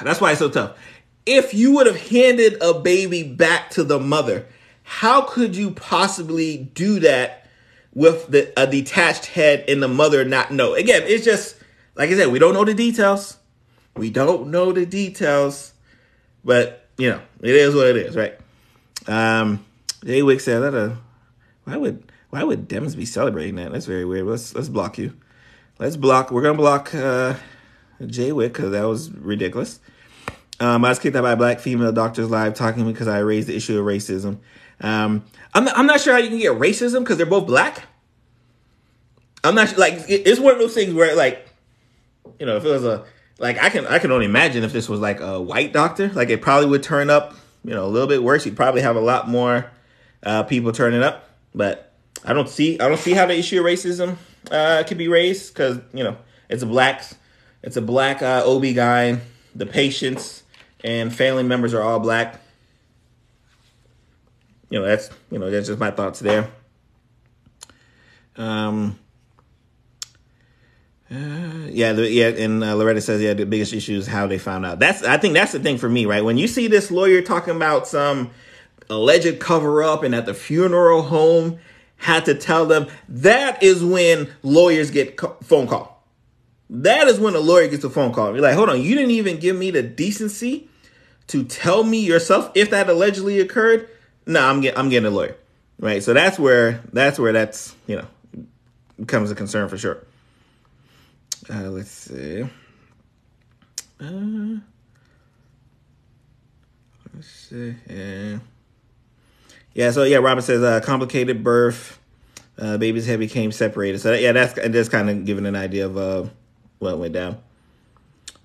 that's 0.03 0.19
why 0.19 0.31
it's 0.31 0.39
so 0.39 0.49
tough. 0.49 0.77
If 1.25 1.53
you 1.53 1.73
would 1.75 1.87
have 1.87 2.09
handed 2.09 2.61
a 2.61 2.73
baby 2.79 3.23
back 3.23 3.71
to 3.71 3.83
the 3.83 3.99
mother 3.99 4.45
how 4.83 5.21
could 5.21 5.55
you 5.55 5.71
possibly 5.71 6.57
do 6.57 6.99
that 6.99 7.47
with 7.93 8.27
the 8.27 8.53
a 8.59 8.67
detached 8.67 9.27
head 9.27 9.63
and 9.69 9.81
the 9.81 9.87
mother 9.87 10.25
not 10.25 10.51
know? 10.51 10.73
Again 10.73 11.03
it's 11.05 11.23
just 11.23 11.55
like 11.95 12.09
i 12.09 12.13
said 12.13 12.27
we 12.27 12.39
don't 12.39 12.53
know 12.53 12.65
the 12.65 12.73
details. 12.73 13.37
We 13.95 14.09
don't 14.09 14.47
know 14.51 14.73
the 14.73 14.85
details 14.85 15.71
but 16.43 16.84
you 16.97 17.09
know, 17.09 17.21
it 17.41 17.55
is 17.55 17.75
what 17.75 17.87
it 17.87 17.97
is, 17.97 18.15
right? 18.15 18.37
Um, 19.07 19.65
Jay 20.03 20.21
Wick 20.21 20.39
said 20.39 20.59
that. 20.59 20.75
Uh, 20.75 20.95
why 21.63 21.77
would 21.77 22.11
why 22.29 22.43
would 22.43 22.69
Dems 22.69 22.95
be 22.95 23.05
celebrating 23.05 23.55
that? 23.55 23.71
That's 23.71 23.85
very 23.85 24.05
weird. 24.05 24.25
Let's 24.25 24.53
let's 24.55 24.69
block 24.69 24.97
you. 24.97 25.13
Let's 25.79 25.97
block. 25.97 26.31
We're 26.31 26.41
gonna 26.41 26.57
block 26.57 26.93
uh, 26.93 27.35
Jay 28.05 28.31
Wick 28.31 28.53
because 28.53 28.71
that 28.71 28.83
was 28.83 29.11
ridiculous. 29.11 29.79
Um, 30.59 30.85
I 30.85 30.89
was 30.89 30.99
kicked 30.99 31.15
out 31.15 31.23
by 31.23 31.35
black 31.35 31.59
female 31.59 31.91
doctors 31.91 32.29
live 32.29 32.53
talking 32.53 32.85
because 32.85 33.07
I 33.07 33.19
raised 33.19 33.47
the 33.47 33.55
issue 33.55 33.77
of 33.77 33.85
racism. 33.85 34.37
Um, 34.79 35.25
I'm 35.53 35.67
I'm 35.69 35.85
not 35.85 36.01
sure 36.01 36.13
how 36.13 36.19
you 36.19 36.29
can 36.29 36.39
get 36.39 36.53
racism 36.53 36.99
because 36.99 37.17
they're 37.17 37.25
both 37.25 37.47
black. 37.47 37.83
I'm 39.43 39.55
not 39.55 39.77
like 39.77 40.05
it's 40.07 40.39
one 40.39 40.53
of 40.53 40.59
those 40.59 40.73
things 40.73 40.93
where 40.93 41.15
like, 41.15 41.47
you 42.39 42.45
know, 42.45 42.57
if 42.57 42.65
it 42.65 42.69
was 42.69 42.85
a 42.85 43.05
like 43.37 43.61
I 43.61 43.69
can 43.69 43.85
I 43.87 43.99
can 43.99 44.11
only 44.11 44.25
imagine 44.25 44.63
if 44.63 44.71
this 44.71 44.87
was 44.87 44.99
like 44.99 45.19
a 45.19 45.41
white 45.41 45.73
doctor, 45.73 46.09
like 46.09 46.29
it 46.29 46.41
probably 46.41 46.67
would 46.67 46.83
turn 46.83 47.09
up, 47.09 47.35
you 47.63 47.71
know, 47.71 47.85
a 47.85 47.87
little 47.89 48.07
bit 48.07 48.23
worse. 48.23 48.45
You'd 48.45 48.55
probably 48.55 48.81
have 48.81 48.95
a 48.95 49.01
lot 49.01 49.27
more 49.27 49.69
uh, 50.23 50.43
people 50.43 50.71
turning 50.71 51.03
up, 51.03 51.29
but 51.53 51.93
I 52.23 52.33
don't 52.33 52.49
see 52.49 52.79
I 52.79 52.87
don't 52.87 52.99
see 52.99 53.11
how 53.11 53.25
the 53.25 53.37
issue 53.37 53.59
of 53.59 53.65
racism 53.65 54.17
uh, 54.51 54.83
could 54.87 54.97
be 54.97 55.07
raised 55.07 55.53
because 55.53 55.79
you 55.93 56.03
know 56.03 56.17
it's 56.49 56.63
a 56.63 56.65
black 56.65 57.03
it's 57.61 57.77
a 57.77 57.81
black 57.81 58.21
uh, 58.21 58.43
OB 58.45 58.73
guy. 58.73 59.19
The 59.53 59.65
patients 59.65 60.43
and 60.83 61.13
family 61.13 61.43
members 61.43 61.73
are 61.73 61.81
all 61.81 61.99
black. 61.99 62.41
You 64.69 64.79
know 64.79 64.85
that's 64.85 65.09
you 65.29 65.39
know 65.39 65.49
that's 65.49 65.67
just 65.67 65.79
my 65.79 65.91
thoughts 65.91 66.19
there. 66.19 66.49
Um. 68.37 68.99
Uh, 71.11 71.67
yeah, 71.69 71.91
yeah, 71.91 72.29
and 72.29 72.63
uh, 72.63 72.73
Loretta 72.75 72.99
says, 72.99 73.21
yeah, 73.21 73.33
the 73.33 73.45
biggest 73.45 73.73
issue 73.73 73.95
is 73.95 74.07
how 74.07 74.25
they 74.25 74.39
found 74.39 74.65
out. 74.65 74.79
That's, 74.79 75.03
I 75.03 75.17
think, 75.17 75.35
that's 75.35 75.51
the 75.51 75.59
thing 75.59 75.77
for 75.77 75.87
me, 75.87 76.05
right? 76.05 76.23
When 76.23 76.37
you 76.37 76.47
see 76.47 76.67
this 76.67 76.89
lawyer 76.89 77.21
talking 77.21 77.55
about 77.55 77.87
some 77.87 78.31
alleged 78.89 79.39
cover 79.39 79.83
up, 79.83 80.01
and 80.01 80.15
at 80.15 80.25
the 80.25 80.33
funeral 80.33 81.03
home 81.03 81.59
had 81.97 82.25
to 82.25 82.33
tell 82.33 82.65
them, 82.65 82.87
that 83.07 83.61
is 83.61 83.83
when 83.83 84.29
lawyers 84.41 84.89
get 84.89 85.15
co- 85.15 85.37
phone 85.43 85.67
call. 85.67 86.03
That 86.71 87.07
is 87.07 87.19
when 87.19 87.35
a 87.35 87.39
lawyer 87.39 87.67
gets 87.67 87.83
a 87.83 87.89
phone 87.89 88.11
call. 88.11 88.33
You're 88.33 88.41
like, 88.41 88.55
hold 88.55 88.69
on, 88.69 88.81
you 88.81 88.95
didn't 88.95 89.11
even 89.11 89.39
give 89.39 89.55
me 89.55 89.69
the 89.69 89.83
decency 89.83 90.67
to 91.27 91.43
tell 91.43 91.83
me 91.83 91.99
yourself 91.99 92.51
if 92.55 92.71
that 92.71 92.89
allegedly 92.89 93.39
occurred. 93.39 93.87
No, 94.25 94.41
nah, 94.41 94.49
I'm 94.49 94.61
getting, 94.61 94.79
I'm 94.79 94.89
getting 94.89 95.05
a 95.05 95.15
lawyer, 95.15 95.35
right? 95.79 96.01
So 96.01 96.13
that's 96.15 96.39
where, 96.39 96.81
that's 96.91 97.19
where 97.19 97.31
that's, 97.31 97.75
you 97.85 97.97
know, 97.97 98.07
becomes 98.99 99.29
a 99.29 99.35
concern 99.35 99.69
for 99.69 99.77
sure. 99.77 100.03
Uh, 101.49 101.69
let's 101.69 101.91
see. 101.91 102.43
Uh, 103.99 104.57
let's 107.13 107.27
see. 107.27 107.75
Yeah. 107.89 108.39
Yeah. 109.73 109.91
So 109.91 110.03
yeah, 110.03 110.17
Robert 110.17 110.41
says 110.41 110.63
uh, 110.63 110.81
complicated 110.81 111.43
birth. 111.43 111.99
Uh, 112.57 112.77
baby's 112.77 113.05
head 113.05 113.19
became 113.19 113.51
separated. 113.51 113.99
So 113.99 114.11
that, 114.11 114.21
yeah, 114.21 114.31
that's 114.31 114.53
that's 114.53 114.89
kind 114.89 115.09
of 115.09 115.25
giving 115.25 115.45
an 115.45 115.55
idea 115.55 115.85
of 115.85 115.97
uh, 115.97 116.25
what 116.79 116.97
went 116.97 117.13
down. 117.13 117.37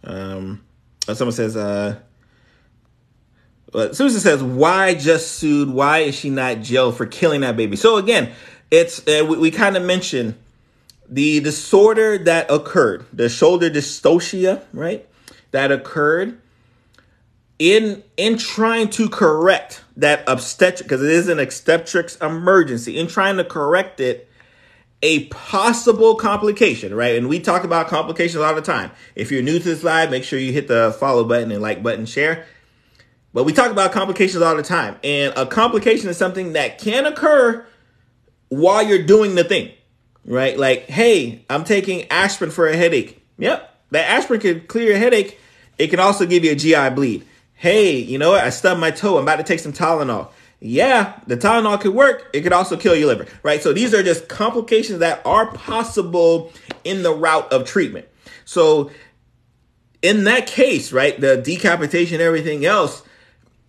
Um, 0.05 0.63
uh, 1.09 1.15
someone 1.15 1.33
says. 1.33 1.57
Uh, 1.57 2.01
well, 3.73 3.95
Susan 3.95 4.21
says, 4.21 4.43
"Why 4.43 4.95
just 4.95 5.33
sued? 5.33 5.71
Why 5.71 6.01
is 6.01 6.17
she 6.17 6.29
not 6.29 6.61
jailed 6.61 6.97
for 6.97 7.07
killing 7.07 7.43
that 7.43 7.57
baby?" 7.57 7.77
So 7.77 7.97
again, 7.97 8.33
it's 8.71 9.07
uh, 9.07 9.25
we, 9.29 9.39
we 9.39 9.51
kind 9.53 9.77
of 9.77 9.85
mentioned 9.85 10.35
the 11.11 11.41
disorder 11.41 12.19
that 12.19 12.51
occurred, 12.51 13.05
the 13.13 13.29
shoulder 13.29 13.69
dystocia, 13.69 14.63
right? 14.73 15.07
That 15.51 15.73
occurred 15.73 16.41
in 17.59 18.03
in 18.17 18.39
trying 18.39 18.89
to 18.89 19.09
correct 19.09 19.83
that 19.97 20.23
obstetric 20.27 20.89
because 20.89 21.03
it 21.03 21.11
is 21.11 21.29
an 21.29 21.41
obstetrics 21.41 22.17
emergency 22.17 22.97
in 22.97 23.07
trying 23.07 23.37
to 23.37 23.45
correct 23.45 24.01
it 24.01 24.29
a 25.03 25.27
possible 25.27 26.15
complication 26.15 26.95
right? 26.95 27.17
And 27.17 27.29
we 27.29 27.41
talk 27.41 27.65
about 27.65 27.89
complications 27.89 28.43
all 28.43 28.55
the 28.55 28.63
time. 28.63 28.93
If 29.15 29.33
you're 29.33 29.43
new 29.43 29.59
to 29.59 29.65
this 29.65 29.83
live 29.83 30.11
make 30.11 30.25
sure 30.25 30.39
you 30.39 30.53
hit 30.53 30.69
the 30.69 30.97
follow 30.99 31.25
button 31.25 31.51
and 31.51 31.61
like 31.61 31.83
button 31.83 32.07
share. 32.07 32.47
But 33.35 33.45
we 33.45 33.53
talk 33.53 33.71
about 33.71 33.93
complications 33.93 34.43
all 34.43 34.57
the 34.57 34.63
time. 34.63 34.97
And 35.05 35.33
a 35.37 35.47
complication 35.47 36.09
is 36.09 36.17
something 36.17 36.55
that 36.55 36.79
can 36.79 37.07
occur 37.07 37.65
while 38.49 38.83
you're 38.83 39.05
doing 39.05 39.35
the 39.35 39.45
thing 39.45 39.71
right? 40.25 40.59
Like, 40.59 40.87
hey, 40.89 41.45
I'm 41.49 41.65
taking 41.65 42.11
aspirin 42.11 42.51
for 42.51 42.69
a 42.69 42.77
headache. 42.77 43.23
Yep, 43.39 43.75
that 43.91 44.09
aspirin 44.09 44.41
can 44.41 44.61
clear 44.67 44.95
a 44.95 44.99
headache. 44.99 45.39
It 45.79 45.89
can 45.89 46.01
also 46.01 46.27
give 46.27 46.45
you 46.45 46.53
a 46.53 46.55
GI 46.55 46.91
bleed. 46.91 47.27
Hey, 47.55 47.97
you 47.97 48.19
know 48.19 48.31
what? 48.33 48.45
I 48.45 48.51
stubbed 48.51 48.81
my 48.81 48.91
toe. 48.91 49.17
I'm 49.17 49.23
about 49.23 49.37
to 49.37 49.43
take 49.43 49.61
some 49.61 49.73
Tylenol. 49.73 50.31
Yeah, 50.61 51.19
the 51.27 51.37
Tylenol 51.39 51.81
could 51.81 51.95
work. 51.95 52.29
It 52.35 52.43
could 52.43 52.53
also 52.53 52.77
kill 52.77 52.95
your 52.95 53.09
liver, 53.09 53.27
right? 53.43 53.63
So 53.63 53.73
these 53.73 53.95
are 53.95 54.03
just 54.03 54.29
complications 54.29 54.99
that 54.99 55.25
are 55.25 55.51
possible 55.53 56.53
in 56.85 57.03
the 57.03 57.13
route 57.15 57.51
of 57.51 57.67
treatment. 57.67 58.07
So 58.45 58.91
in 60.03 60.25
that 60.25 60.47
case, 60.47 60.93
right, 60.93 61.19
the 61.19 61.39
decapitation, 61.39 62.21
everything 62.21 62.67
else, 62.67 63.03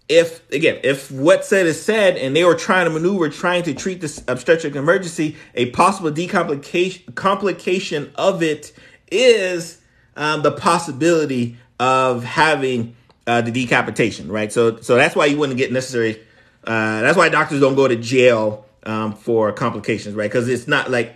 if 0.10 0.50
again, 0.52 0.80
if 0.84 1.10
what 1.10 1.46
said 1.46 1.66
is 1.66 1.82
said, 1.82 2.18
and 2.18 2.36
they 2.36 2.44
were 2.44 2.56
trying 2.56 2.86
to 2.86 2.92
maneuver, 2.92 3.30
trying 3.30 3.64
to 3.64 3.74
treat 3.74 4.02
this 4.02 4.24
obstetric 4.28 4.76
emergency, 4.76 5.38
a 5.56 5.70
possible 5.72 6.12
decomplication 6.12 7.16
complication 7.16 8.12
of 8.16 8.44
it 8.44 8.74
is 9.10 9.82
um, 10.16 10.42
the 10.42 10.52
possibility 10.52 11.58
of 11.80 12.24
having 12.24 12.96
uh, 13.26 13.42
the 13.42 13.52
decapitation, 13.52 14.32
right? 14.32 14.52
So, 14.52 14.80
so 14.82 14.96
that's 14.96 15.16
why 15.16 15.26
you 15.26 15.38
wouldn't 15.38 15.58
get 15.58 15.72
necessary. 15.72 16.22
Uh, 16.64 17.02
that's 17.02 17.18
why 17.18 17.30
doctors 17.30 17.60
don't 17.60 17.76
go 17.76 17.88
to 17.88 17.96
jail 17.96 18.66
um, 18.84 19.14
for 19.14 19.52
complications, 19.52 20.16
right? 20.16 20.30
Because 20.30 20.50
it's 20.50 20.68
not 20.68 20.92
like 20.92 21.16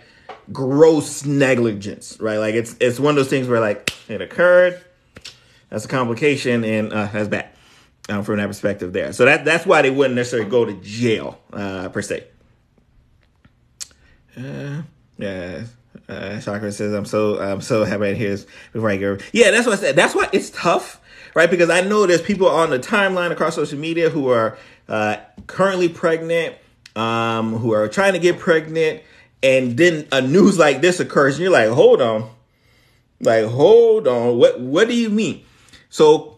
gross 0.52 1.24
negligence, 1.24 2.18
right? 2.20 2.38
Like 2.38 2.54
it's 2.54 2.76
it's 2.80 2.98
one 2.98 3.10
of 3.10 3.16
those 3.16 3.28
things 3.28 3.46
where 3.46 3.60
like 3.60 3.92
it 4.08 4.22
occurred, 4.22 4.82
that's 5.68 5.84
a 5.84 5.88
complication, 5.88 6.64
and 6.64 6.92
uh, 6.92 7.08
that's 7.12 7.28
bad 7.28 7.50
um, 8.08 8.22
from 8.22 8.38
that 8.38 8.46
perspective 8.46 8.92
there. 8.92 9.12
So 9.12 9.24
that 9.24 9.44
that's 9.44 9.66
why 9.66 9.82
they 9.82 9.90
wouldn't 9.90 10.14
necessarily 10.14 10.48
go 10.48 10.64
to 10.64 10.74
jail 10.74 11.38
uh, 11.52 11.88
per 11.88 12.02
se. 12.02 12.24
Uh, 14.36 14.82
yeah. 15.18 15.64
Uh, 16.08 16.40
Chakra 16.40 16.70
says, 16.70 16.92
"I'm 16.92 17.04
so 17.04 17.40
I'm 17.40 17.60
so 17.60 17.84
happy 17.84 18.04
to 18.04 18.14
hear 18.14 18.30
this 18.30 18.46
before 18.72 18.90
I 18.90 18.96
go." 18.96 19.18
Yeah, 19.32 19.50
that's 19.50 19.66
what 19.66 19.78
I 19.78 19.80
said. 19.80 19.96
That's 19.96 20.14
why 20.14 20.28
it's 20.32 20.50
tough, 20.50 21.00
right? 21.34 21.50
Because 21.50 21.70
I 21.70 21.80
know 21.80 22.06
there's 22.06 22.22
people 22.22 22.48
on 22.48 22.70
the 22.70 22.78
timeline 22.78 23.32
across 23.32 23.54
social 23.54 23.78
media 23.78 24.10
who 24.10 24.28
are 24.28 24.56
uh, 24.88 25.16
currently 25.46 25.88
pregnant, 25.88 26.56
um, 26.94 27.54
who 27.54 27.72
are 27.72 27.88
trying 27.88 28.12
to 28.12 28.18
get 28.18 28.38
pregnant, 28.38 29.02
and 29.42 29.76
then 29.76 30.06
a 30.12 30.20
news 30.20 30.58
like 30.58 30.80
this 30.80 31.00
occurs, 31.00 31.36
and 31.36 31.42
you're 31.42 31.52
like, 31.52 31.70
"Hold 31.70 32.00
on, 32.00 32.30
like 33.20 33.46
hold 33.46 34.06
on, 34.06 34.38
what 34.38 34.60
what 34.60 34.86
do 34.86 34.94
you 34.94 35.10
mean?" 35.10 35.44
So 35.88 36.35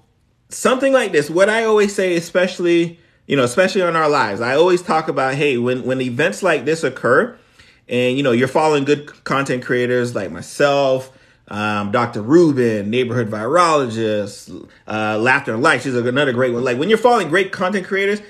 something 0.48 0.92
like 0.92 1.12
this, 1.12 1.30
what 1.30 1.48
I 1.48 1.64
always 1.64 1.94
say, 1.94 2.16
especially, 2.16 2.98
you 3.26 3.36
know, 3.36 3.44
especially 3.44 3.82
on 3.82 3.96
our 3.96 4.08
lives, 4.08 4.40
I 4.40 4.54
always 4.54 4.82
talk 4.82 5.08
about, 5.08 5.34
hey, 5.34 5.58
when, 5.58 5.84
when 5.84 6.00
events 6.00 6.42
like 6.42 6.64
this 6.64 6.84
occur, 6.84 7.38
and 7.88 8.16
you 8.16 8.22
know, 8.22 8.32
you're 8.32 8.48
following 8.48 8.84
good 8.84 9.24
content 9.24 9.64
creators 9.64 10.14
like 10.14 10.30
myself, 10.30 11.10
um, 11.48 11.90
Dr. 11.90 12.20
Rubin, 12.20 12.90
neighborhood 12.90 13.30
virologist, 13.30 14.68
uh, 14.86 15.18
Laughter 15.18 15.54
and 15.54 15.62
Light. 15.62 15.82
She's 15.82 15.94
another 15.94 16.32
great 16.32 16.52
one. 16.52 16.64
Like 16.64 16.78
when 16.78 16.88
you're 16.88 16.98
following 16.98 17.28
great 17.28 17.52
content 17.52 17.86
creators 17.86 18.20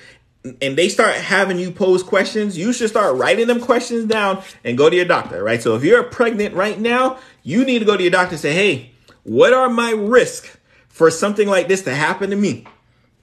and 0.44 0.78
they 0.78 0.88
start 0.88 1.16
having 1.16 1.58
you 1.58 1.72
pose 1.72 2.04
questions, 2.04 2.56
you 2.56 2.72
should 2.72 2.88
start 2.88 3.16
writing 3.16 3.48
them 3.48 3.60
questions 3.60 4.04
down 4.04 4.42
and 4.62 4.78
go 4.78 4.88
to 4.88 4.94
your 4.94 5.04
doctor, 5.04 5.42
right? 5.42 5.60
So 5.60 5.74
if 5.74 5.82
you're 5.82 6.04
pregnant 6.04 6.54
right 6.54 6.78
now, 6.78 7.18
you 7.42 7.64
need 7.64 7.80
to 7.80 7.84
go 7.84 7.96
to 7.96 8.02
your 8.02 8.12
doctor 8.12 8.34
and 8.34 8.40
say, 8.40 8.54
hey, 8.54 8.92
what 9.24 9.52
are 9.52 9.68
my 9.68 9.90
risks 9.90 10.56
for 10.98 11.12
something 11.12 11.46
like 11.46 11.68
this 11.68 11.82
to 11.82 11.94
happen 11.94 12.30
to 12.30 12.36
me? 12.36 12.64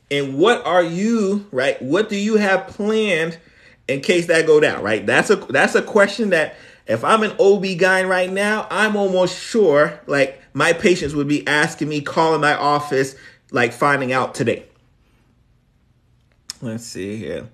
And 0.09 0.37
what 0.37 0.65
are 0.65 0.81
you, 0.81 1.45
right? 1.51 1.79
What 1.81 2.07
do 2.07 2.15
you 2.15 2.37
have 2.37 2.67
planned 2.67 3.37
in 3.89 3.99
case 3.99 4.27
that 4.27 4.47
go 4.47 4.61
down, 4.61 4.81
right? 4.81 5.05
That's 5.05 5.29
a 5.29 5.35
that's 5.35 5.75
a 5.75 5.81
question 5.81 6.29
that 6.29 6.55
if 6.87 7.03
I'm 7.03 7.21
an 7.21 7.35
OB 7.37 7.65
guy 7.77 8.05
right 8.05 8.31
now, 8.31 8.65
I'm 8.71 8.95
almost 8.95 9.37
sure 9.37 9.99
like 10.07 10.41
my 10.53 10.71
patients 10.71 11.15
would 11.15 11.27
be 11.27 11.45
asking 11.47 11.89
me, 11.89 11.99
calling 11.99 12.39
my 12.39 12.55
office, 12.55 13.15
like 13.51 13.73
finding 13.73 14.13
out 14.13 14.35
today. 14.35 14.63
Let's 16.61 16.85
see 16.85 17.17
here. 17.17 17.49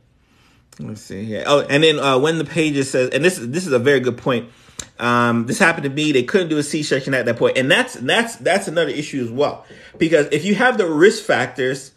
Let's 0.77 1.01
see 1.01 1.25
here. 1.25 1.45
Oh, 1.47 1.61
and 1.61 1.83
then 1.83 1.97
uh, 1.97 2.19
when 2.19 2.37
the 2.37 2.45
pages 2.45 2.91
says, 2.91 3.09
and 3.09 3.25
this 3.25 3.39
is 3.39 3.49
this 3.49 3.65
is 3.65 3.73
a 3.73 3.79
very 3.79 3.99
good 3.99 4.19
point. 4.19 4.49
Um, 4.99 5.45
this 5.47 5.59
happened 5.59 5.83
to 5.83 5.89
me. 5.89 6.11
They 6.11 6.23
couldn't 6.23 6.49
do 6.49 6.57
a 6.57 6.63
C-section 6.63 7.13
at 7.13 7.25
that 7.25 7.37
point, 7.37 7.57
and 7.57 7.69
that's 7.69 7.95
that's 7.95 8.35
that's 8.37 8.67
another 8.67 8.91
issue 8.91 9.23
as 9.23 9.31
well. 9.31 9.65
Because 9.97 10.27
if 10.31 10.45
you 10.45 10.55
have 10.55 10.77
the 10.77 10.87
risk 10.87 11.23
factors 11.23 11.91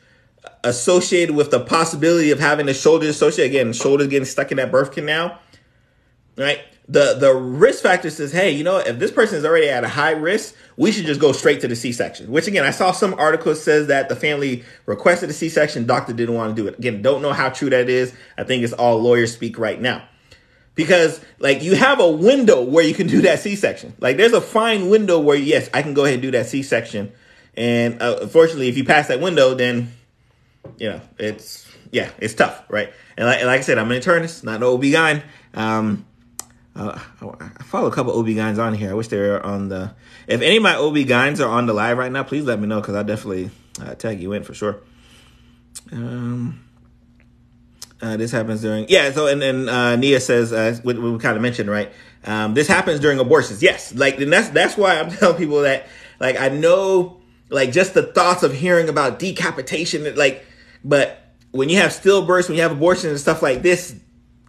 associated 0.63 1.35
with 1.35 1.51
the 1.51 1.61
possibility 1.61 2.31
of 2.31 2.41
having 2.41 2.67
the 2.67 2.75
shoulder 2.75 3.07
dystocia 3.07 3.45
again, 3.45 3.73
shoulders 3.73 4.09
getting 4.09 4.27
stuck 4.27 4.51
in 4.51 4.57
that 4.57 4.71
birth 4.71 4.93
canal, 4.93 5.39
right? 6.37 6.61
The 6.89 7.17
the 7.19 7.35
risk 7.35 7.83
factor 7.83 8.11
says, 8.11 8.33
hey, 8.33 8.51
you 8.51 8.65
know, 8.65 8.79
if 8.79 8.99
this 8.99 9.11
person 9.11 9.39
is 9.39 9.45
already 9.45 9.69
at 9.69 9.85
a 9.85 9.89
high 9.89 10.13
risk, 10.13 10.55
we 10.77 10.93
should 10.93 11.07
just 11.07 11.21
go 11.21 11.33
straight 11.33 11.61
to 11.63 11.69
the 11.69 11.77
C-section. 11.77 12.31
Which 12.31 12.47
again, 12.47 12.65
I 12.65 12.71
saw 12.71 12.93
some 12.93 13.15
articles 13.15 13.63
says 13.63 13.87
that 13.87 14.09
the 14.09 14.17
family 14.17 14.65
requested 14.87 15.31
a 15.31 15.33
C-section, 15.33 15.87
doctor 15.87 16.13
didn't 16.13 16.35
want 16.35 16.55
to 16.55 16.63
do 16.63 16.69
it. 16.69 16.79
Again, 16.79 17.01
don't 17.01 17.23
know 17.23 17.33
how 17.33 17.49
true 17.49 17.71
that 17.71 17.89
is. 17.89 18.15
I 18.37 18.45
think 18.45 18.65
it's 18.65 18.73
all 18.75 18.99
lawyers 18.99 19.33
speak 19.33 19.59
right 19.59 19.81
now 19.81 20.07
because 20.75 21.21
like 21.39 21.63
you 21.63 21.75
have 21.75 22.01
a 22.01 22.11
window 22.11 22.63
where 22.63 22.85
you 22.85 22.95
can 22.95 23.07
do 23.07 23.23
that 23.23 23.41
C-section. 23.41 23.95
Like 24.01 24.17
there's 24.17 24.33
a 24.33 24.41
fine 24.41 24.89
window 24.89 25.21
where 25.21 25.37
yes, 25.37 25.69
I 25.73 25.83
can 25.83 25.95
go 25.95 26.05
ahead 26.05 26.15
and 26.15 26.23
do 26.23 26.31
that 26.33 26.47
C-section 26.47 27.13
And 27.57 28.03
uh, 28.03 28.19
unfortunately, 28.23 28.69
if 28.69 28.77
you 28.77 28.85
pass 28.85 29.09
that 29.09 29.21
window, 29.21 29.55
then 29.55 29.93
you 30.79 30.91
know 30.91 31.01
it's 31.19 31.65
yeah, 31.91 32.11
it's 32.19 32.35
tough, 32.35 32.65
right? 32.69 32.93
And 33.17 33.27
like, 33.27 33.39
and 33.39 33.47
like 33.47 33.61
I 33.61 33.63
said, 33.63 33.79
I'm 33.79 33.91
an 33.91 34.01
internist, 34.01 34.43
not 34.43 34.57
an 34.57 34.65
OB-GYN. 34.65 35.23
Um, 35.55 36.05
uh, 36.75 36.99
I 37.23 37.63
follow 37.63 37.87
a 37.87 37.93
couple 37.93 38.19
OB-GYNs 38.19 38.59
on 38.59 38.75
here. 38.75 38.91
I 38.91 38.95
wish 38.95 39.07
they 39.09 39.19
were 39.19 39.41
on 39.45 39.69
the. 39.69 39.95
If 40.27 40.43
any 40.43 40.57
of 40.57 40.63
my 40.65 40.75
OB-GYNs 40.75 41.39
are 41.45 41.49
on 41.49 41.67
the 41.67 41.73
live 41.73 41.97
right 41.97 42.11
now, 42.11 42.25
please 42.25 42.45
let 42.45 42.59
me 42.59 42.67
know 42.67 42.81
because 42.81 42.97
I'll 42.97 43.05
definitely 43.05 43.51
uh, 43.81 43.95
tag 43.95 44.21
you 44.21 44.33
in 44.33 44.43
for 44.43 44.55
sure. 44.55 44.81
Um, 45.93 46.65
uh, 48.03 48.17
this 48.17 48.33
happens 48.33 48.63
during 48.63 48.87
yeah. 48.89 49.11
So 49.13 49.27
and 49.27 49.41
then 49.41 49.69
uh, 49.69 49.97
Nia 49.97 50.21
says 50.21 50.53
uh, 50.53 50.79
we, 50.85 50.95
we 50.95 51.19
kind 51.19 51.37
of 51.37 51.43
mentioned 51.43 51.71
right. 51.71 51.93
Um, 52.25 52.55
this 52.55 52.69
happens 52.69 53.01
during 53.01 53.19
abortions. 53.19 53.63
Yes, 53.63 53.95
like 53.95 54.19
and 54.21 54.33
that's 54.33 54.49
that's 54.51 54.77
why 54.77 54.99
I'm 54.99 55.11
telling 55.17 55.37
people 55.37 55.63
that 55.63 55.87
like 56.21 56.41
I 56.41 56.49
know 56.49 57.21
like 57.51 57.73
just 57.73 57.95
the 57.95 58.03
thoughts 58.03 58.43
of 58.43 58.53
hearing 58.53 58.89
about 58.89 59.19
decapitation 59.19 60.15
like, 60.17 60.45
but 60.85 61.21
when 61.51 61.69
you 61.69 61.77
have 61.77 61.93
stillbirths, 61.93 62.49
when 62.49 62.57
you 62.57 62.63
have 62.63 62.73
abortions 62.73 63.13
and 63.13 63.21
stuff 63.21 63.43
like 63.43 63.63
this, 63.63 63.95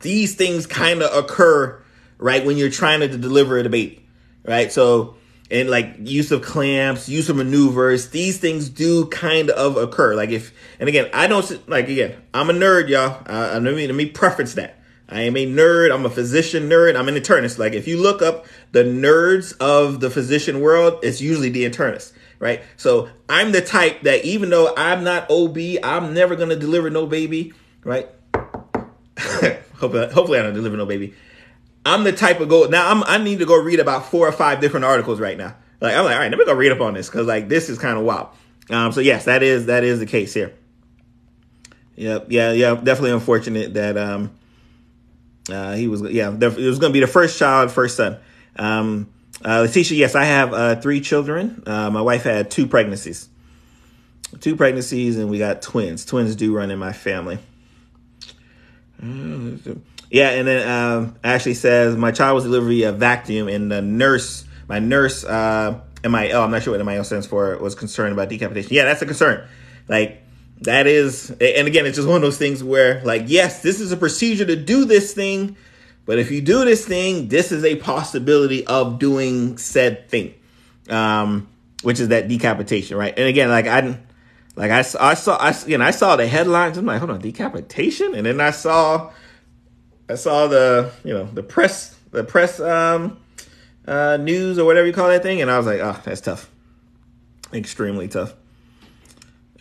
these 0.01 0.35
things 0.35 0.65
kind 0.65 1.03
of 1.03 1.15
occur 1.15 1.81
right 2.17 2.45
when 2.45 2.57
you're 2.57 2.71
trying 2.71 3.01
to 3.01 3.07
deliver 3.07 3.59
a 3.59 3.63
baby, 3.69 4.07
right? 4.43 4.71
So 4.71 5.15
and 5.51 5.69
like 5.69 5.95
use 5.99 6.31
of 6.31 6.41
clamps, 6.41 7.07
use 7.07 7.29
of 7.29 7.35
maneuvers, 7.35 8.09
these 8.09 8.37
things 8.37 8.69
do 8.69 9.05
kind 9.07 9.49
of 9.51 9.77
occur. 9.77 10.15
Like 10.15 10.29
if, 10.29 10.53
and 10.79 10.89
again, 10.89 11.09
I 11.13 11.27
don't 11.27 11.69
like 11.69 11.87
again, 11.87 12.21
I'm 12.33 12.49
a 12.49 12.53
nerd, 12.53 12.89
y'all. 12.89 13.21
Uh, 13.25 13.59
let 13.61 13.75
me 13.75 13.87
let 13.87 13.95
me 13.95 14.07
preference 14.07 14.55
that. 14.55 14.79
I 15.07 15.21
am 15.21 15.37
a 15.37 15.45
nerd. 15.45 15.93
I'm 15.93 16.05
a 16.05 16.09
physician 16.09 16.67
nerd. 16.67 16.95
I'm 16.95 17.07
an 17.07 17.15
internist. 17.15 17.59
Like 17.59 17.73
if 17.73 17.87
you 17.87 18.01
look 18.01 18.21
up 18.21 18.47
the 18.71 18.83
nerds 18.83 19.55
of 19.59 19.99
the 19.99 20.09
physician 20.09 20.61
world, 20.61 20.99
it's 21.03 21.21
usually 21.21 21.49
the 21.49 21.69
internist, 21.69 22.13
right? 22.39 22.63
So 22.75 23.09
I'm 23.29 23.51
the 23.51 23.61
type 23.61 24.01
that 24.01 24.25
even 24.25 24.49
though 24.49 24.73
I'm 24.75 25.03
not 25.03 25.29
OB, 25.29 25.57
I'm 25.83 26.13
never 26.15 26.35
gonna 26.35 26.55
deliver 26.55 26.89
no 26.89 27.05
baby, 27.05 27.53
right? 27.83 28.09
hopefully, 29.77 30.11
hopefully 30.11 30.39
I 30.39 30.43
don't 30.43 30.55
deliver 30.55 30.75
no 30.75 30.87
baby. 30.87 31.13
I'm 31.85 32.03
the 32.03 32.11
type 32.11 32.39
of 32.39 32.49
go 32.49 32.65
now. 32.65 32.89
I'm 32.89 33.03
I 33.03 33.17
need 33.17 33.39
to 33.39 33.45
go 33.45 33.55
read 33.61 33.79
about 33.79 34.07
four 34.07 34.27
or 34.27 34.31
five 34.31 34.59
different 34.59 34.85
articles 34.85 35.19
right 35.19 35.37
now. 35.37 35.55
Like 35.79 35.95
I'm 35.95 36.05
like, 36.05 36.15
all 36.15 36.21
right, 36.21 36.31
let 36.31 36.39
me 36.39 36.45
go 36.45 36.53
read 36.53 36.71
up 36.71 36.81
on 36.81 36.95
this 36.95 37.09
because 37.09 37.27
like 37.27 37.47
this 37.47 37.69
is 37.69 37.77
kind 37.77 37.97
of 37.97 38.03
wild. 38.03 38.29
Um, 38.69 38.91
so 38.91 39.01
yes, 39.01 39.25
that 39.25 39.43
is 39.43 39.67
that 39.67 39.83
is 39.83 39.99
the 39.99 40.05
case 40.05 40.33
here. 40.33 40.53
Yep, 41.95 42.27
yeah, 42.29 42.51
yeah, 42.51 42.75
definitely 42.75 43.11
unfortunate 43.11 43.75
that 43.75 43.97
um, 43.97 44.31
uh, 45.49 45.73
he 45.73 45.87
was 45.87 46.01
yeah, 46.01 46.33
it 46.33 46.57
was 46.57 46.79
going 46.79 46.91
to 46.91 46.93
be 46.93 46.99
the 46.99 47.07
first 47.07 47.37
child, 47.37 47.71
first 47.71 47.95
son. 47.97 48.17
Um, 48.55 49.09
uh, 49.43 49.61
Letitia, 49.61 49.97
yes, 49.97 50.15
I 50.15 50.23
have 50.23 50.53
uh, 50.53 50.75
three 50.77 51.01
children. 51.01 51.63
Uh, 51.65 51.91
my 51.91 52.01
wife 52.01 52.23
had 52.23 52.49
two 52.49 52.67
pregnancies, 52.67 53.29
two 54.39 54.55
pregnancies, 54.55 55.17
and 55.17 55.29
we 55.29 55.37
got 55.37 55.61
twins. 55.61 56.03
Twins 56.03 56.35
do 56.35 56.53
run 56.55 56.71
in 56.71 56.79
my 56.79 56.93
family. 56.93 57.37
Uh, 59.01 59.75
yeah, 60.15 60.29
and 60.29 60.47
then 60.47 60.65
um, 60.65 61.15
Ashley 61.25 61.53
says 61.53 61.97
my 61.97 62.13
child 62.13 62.35
was 62.35 62.45
delivered 62.45 62.69
via 62.69 62.93
vacuum, 62.93 63.49
and 63.49 63.69
the 63.69 63.81
nurse, 63.81 64.45
my 64.69 64.79
nurse, 64.79 65.25
uh, 65.25 65.81
MIL, 66.05 66.41
I'm 66.41 66.51
not 66.51 66.63
sure 66.63 66.71
what 66.77 66.85
MIL 66.85 67.03
stands 67.03 67.27
for, 67.27 67.57
was 67.57 67.75
concerned 67.75 68.13
about 68.13 68.29
decapitation. 68.29 68.73
Yeah, 68.73 68.85
that's 68.85 69.01
a 69.01 69.05
concern. 69.05 69.45
Like 69.89 70.23
that 70.61 70.87
is, 70.87 71.31
and 71.31 71.67
again, 71.67 71.85
it's 71.85 71.97
just 71.97 72.07
one 72.07 72.15
of 72.15 72.21
those 72.21 72.37
things 72.37 72.63
where, 72.63 73.03
like, 73.03 73.23
yes, 73.25 73.61
this 73.61 73.81
is 73.81 73.91
a 73.91 73.97
procedure 73.97 74.45
to 74.45 74.55
do 74.55 74.85
this 74.85 75.13
thing, 75.13 75.57
but 76.05 76.17
if 76.17 76.31
you 76.31 76.39
do 76.39 76.63
this 76.63 76.85
thing, 76.85 77.27
this 77.27 77.51
is 77.51 77.65
a 77.65 77.75
possibility 77.75 78.65
of 78.67 78.99
doing 78.99 79.57
said 79.57 80.07
thing, 80.09 80.33
um, 80.89 81.49
which 81.83 81.99
is 81.99 82.07
that 82.07 82.29
decapitation, 82.29 82.95
right? 82.95 83.13
And 83.17 83.27
again, 83.27 83.49
like 83.49 83.67
I, 83.67 83.99
like 84.55 84.71
I, 84.71 84.79
I 84.79 85.13
saw, 85.13 85.35
I, 85.41 85.49
I 85.49 85.91
saw 85.91 86.15
the 86.15 86.25
headlines. 86.25 86.77
I'm 86.77 86.85
like, 86.85 86.99
hold 86.99 87.11
on, 87.11 87.19
decapitation, 87.19 88.15
and 88.15 88.25
then 88.25 88.39
I 88.39 88.51
saw 88.51 89.11
I 90.09 90.15
saw 90.15 90.47
the 90.47 90.91
you 91.03 91.13
know 91.13 91.25
the 91.25 91.43
press 91.43 91.95
the 92.11 92.23
press 92.23 92.59
um, 92.59 93.17
uh, 93.87 94.17
news 94.17 94.59
or 94.59 94.65
whatever 94.65 94.87
you 94.87 94.93
call 94.93 95.09
that 95.09 95.23
thing, 95.23 95.41
and 95.41 95.49
I 95.49 95.57
was 95.57 95.65
like, 95.65 95.79
oh, 95.79 95.99
that's 96.03 96.21
tough, 96.21 96.49
extremely 97.53 98.07
tough. 98.07 98.33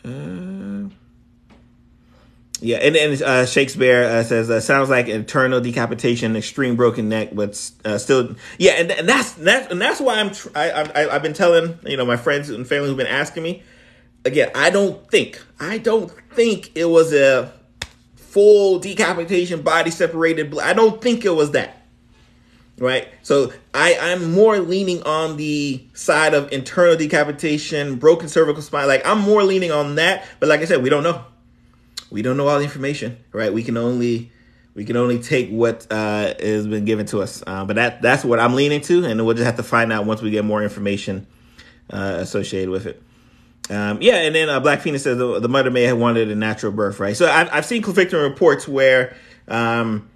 Uh, 0.05 0.89
yeah, 2.61 2.77
and 2.77 2.95
then 2.95 3.23
uh, 3.23 3.47
Shakespeare 3.47 4.05
uh, 4.05 4.23
says 4.23 4.49
uh, 4.49 4.61
sounds 4.61 4.89
like 4.89 5.09
internal 5.09 5.61
decapitation, 5.61 6.37
extreme 6.37 6.77
broken 6.77 7.09
neck, 7.09 7.31
but 7.33 7.71
uh, 7.85 7.99
still, 7.99 8.37
yeah, 8.59 8.73
and, 8.73 8.91
and 8.91 9.09
that's 9.09 9.33
that's 9.33 9.71
and 9.71 9.81
that's 9.81 10.01
why 10.01 10.21
I'm 10.21 10.31
tr- 10.31 10.49
I, 10.55 10.71
I 10.71 11.15
I've 11.15 11.23
been 11.23 11.35
telling 11.35 11.79
you 11.85 11.97
know 11.97 12.05
my 12.07 12.17
friends 12.17 12.51
and 12.51 12.67
family 12.67 12.89
who've 12.89 12.97
been 12.97 13.07
asking 13.07 13.43
me. 13.43 13.63
Again, 14.25 14.51
I 14.55 14.71
don't 14.71 15.07
think 15.11 15.43
I 15.61 15.79
don't 15.79 16.11
think 16.33 16.71
it 16.75 16.87
was 16.87 17.13
a 17.13 17.53
full 18.35 18.81
decapitation, 18.81 19.63
body 19.63 19.93
separated. 19.93 20.59
I 20.59 20.73
don't 20.73 21.01
think 21.01 21.25
it 21.25 21.31
was 21.31 21.53
that. 21.53 21.83
Right. 22.77 23.07
So 23.23 23.53
I, 23.73 23.97
I'm 24.01 24.33
more 24.33 24.59
leaning 24.59 25.05
on 25.05 25.37
the 25.37 25.87
side 25.93 26.35
of 26.35 26.53
internal 26.53 26.97
decapitation, 26.97 27.95
broken 27.95 28.29
cervical 28.29 28.61
spine. 28.61 28.89
Like 28.89 29.07
I'm 29.07 29.21
more 29.21 29.45
leaning 29.45 29.71
on 29.71 29.95
that. 29.95 30.27
But 30.41 30.49
like 30.49 30.61
I 30.61 30.65
said, 30.65 30.83
we 30.83 30.91
don't 30.91 31.05
know. 31.05 31.25
We 32.11 32.23
don't 32.23 32.37
know 32.37 32.49
all 32.49 32.59
the 32.59 32.65
information. 32.65 33.19
Right. 33.31 33.55
We 33.55 33.63
can 33.63 33.77
only 33.77 34.33
we 34.75 34.85
can 34.85 34.97
only 34.97 35.21
take 35.21 35.51
what 35.51 35.87
uh, 35.89 36.35
has 36.41 36.67
been 36.67 36.85
given 36.85 37.07
to 37.07 37.23
us. 37.23 37.45
Uh, 37.47 37.65
but 37.65 37.77
that 37.77 38.03
that's 38.03 38.25
what 38.25 38.41
I'm 38.41 38.55
leaning 38.55 38.81
to, 38.81 39.05
and 39.05 39.25
we'll 39.25 39.37
just 39.37 39.47
have 39.47 39.57
to 39.59 39.63
find 39.63 39.93
out 39.93 40.07
once 40.07 40.21
we 40.21 40.31
get 40.31 40.45
more 40.45 40.61
information 40.61 41.29
uh, 41.91 42.17
associated 42.19 42.71
with 42.71 42.87
it. 42.87 43.01
Um, 43.71 43.99
yeah, 44.03 44.17
and 44.17 44.35
then 44.35 44.51
uh, 44.51 44.61
Black 44.61 44.83
Phoenix 44.83 45.05
says 45.05 45.17
the, 45.17 45.41
the, 45.41 45.49
mother 45.49 45.71
may 45.71 45.85
have 45.85 45.97
wanted 45.97 46.31
a 46.31 46.35
natural 46.35 46.71
birth, 46.71 47.01
right? 47.01 47.17
So 47.17 47.31
I've, 47.31 47.49
I've 47.51 47.65
seen 47.65 47.81
conflicting 47.83 48.19
reports 48.19 48.69
where, 48.69 49.17
um, 49.49 50.11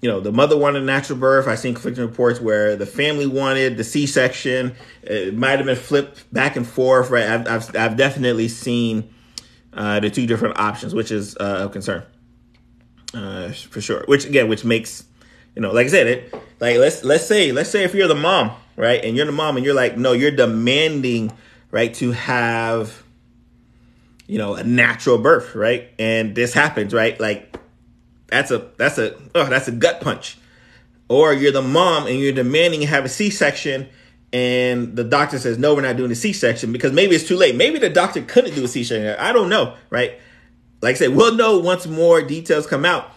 you 0.00 0.08
know, 0.08 0.20
the 0.20 0.30
mother 0.30 0.56
wanted 0.56 0.82
a 0.82 0.84
natural 0.84 1.18
birth. 1.18 1.48
I've 1.48 1.58
seen 1.58 1.74
conflicting 1.74 2.04
reports 2.06 2.40
where 2.40 2.76
the 2.76 2.86
family 2.86 3.26
wanted 3.26 3.76
the 3.76 3.82
C-section. 3.82 4.76
It 5.02 5.34
might 5.34 5.58
have 5.58 5.66
been 5.66 5.76
flipped 5.76 6.32
back 6.32 6.54
and 6.54 6.66
forth, 6.66 7.10
right? 7.10 7.28
I've, 7.28 7.48
I've, 7.48 7.76
I've 7.76 7.96
definitely 7.96 8.46
seen 8.46 9.12
uh, 9.72 9.98
the 9.98 10.10
two 10.10 10.26
different 10.26 10.58
options, 10.58 10.94
which 10.94 11.10
is 11.10 11.36
uh, 11.38 11.64
of 11.64 11.72
concern 11.72 12.04
uh, 13.14 13.50
for 13.50 13.80
sure. 13.80 14.04
Which 14.06 14.24
again, 14.24 14.48
which 14.48 14.64
makes 14.64 15.04
you 15.54 15.62
know, 15.62 15.72
like 15.72 15.86
I 15.86 15.90
said, 15.90 16.06
it 16.06 16.34
like 16.60 16.76
let's 16.76 17.04
let's 17.04 17.26
say 17.26 17.52
let's 17.52 17.70
say 17.70 17.84
if 17.84 17.94
you're 17.94 18.08
the 18.08 18.14
mom, 18.14 18.52
right, 18.76 19.04
and 19.04 19.16
you're 19.16 19.26
the 19.26 19.32
mom, 19.32 19.56
and 19.56 19.64
you're 19.64 19.74
like, 19.74 19.96
no, 19.96 20.12
you're 20.12 20.30
demanding 20.30 21.32
right, 21.70 21.92
to 21.94 22.12
have, 22.12 23.02
you 24.26 24.38
know, 24.38 24.54
a 24.54 24.64
natural 24.64 25.18
birth, 25.18 25.54
right? 25.54 25.88
And 25.98 26.34
this 26.34 26.52
happens, 26.52 26.92
right? 26.92 27.18
Like 27.20 27.56
that's 28.28 28.50
a 28.50 28.68
that's 28.76 28.98
a 28.98 29.16
oh, 29.34 29.46
that's 29.46 29.68
a 29.68 29.72
gut 29.72 30.00
punch. 30.00 30.38
Or 31.08 31.32
you're 31.32 31.52
the 31.52 31.62
mom 31.62 32.06
and 32.06 32.18
you're 32.18 32.32
demanding 32.32 32.80
to 32.82 32.86
have 32.86 33.04
a 33.04 33.08
C-section 33.08 33.88
and 34.32 34.94
the 34.94 35.02
doctor 35.02 35.38
says 35.38 35.58
no, 35.58 35.74
we're 35.74 35.80
not 35.80 35.96
doing 35.96 36.12
a 36.12 36.16
C-section 36.16 36.72
because 36.72 36.92
maybe 36.92 37.16
it's 37.16 37.26
too 37.26 37.36
late. 37.36 37.56
Maybe 37.56 37.78
the 37.78 37.90
doctor 37.90 38.22
couldn't 38.22 38.54
do 38.54 38.64
a 38.64 38.68
C-section. 38.68 39.16
I 39.18 39.32
don't 39.32 39.48
know, 39.48 39.74
right? 39.90 40.20
Like 40.82 40.96
I 40.96 40.98
said, 40.98 41.14
we'll 41.14 41.34
know 41.34 41.58
once 41.58 41.86
more 41.86 42.22
details 42.22 42.66
come 42.66 42.84
out. 42.84 43.12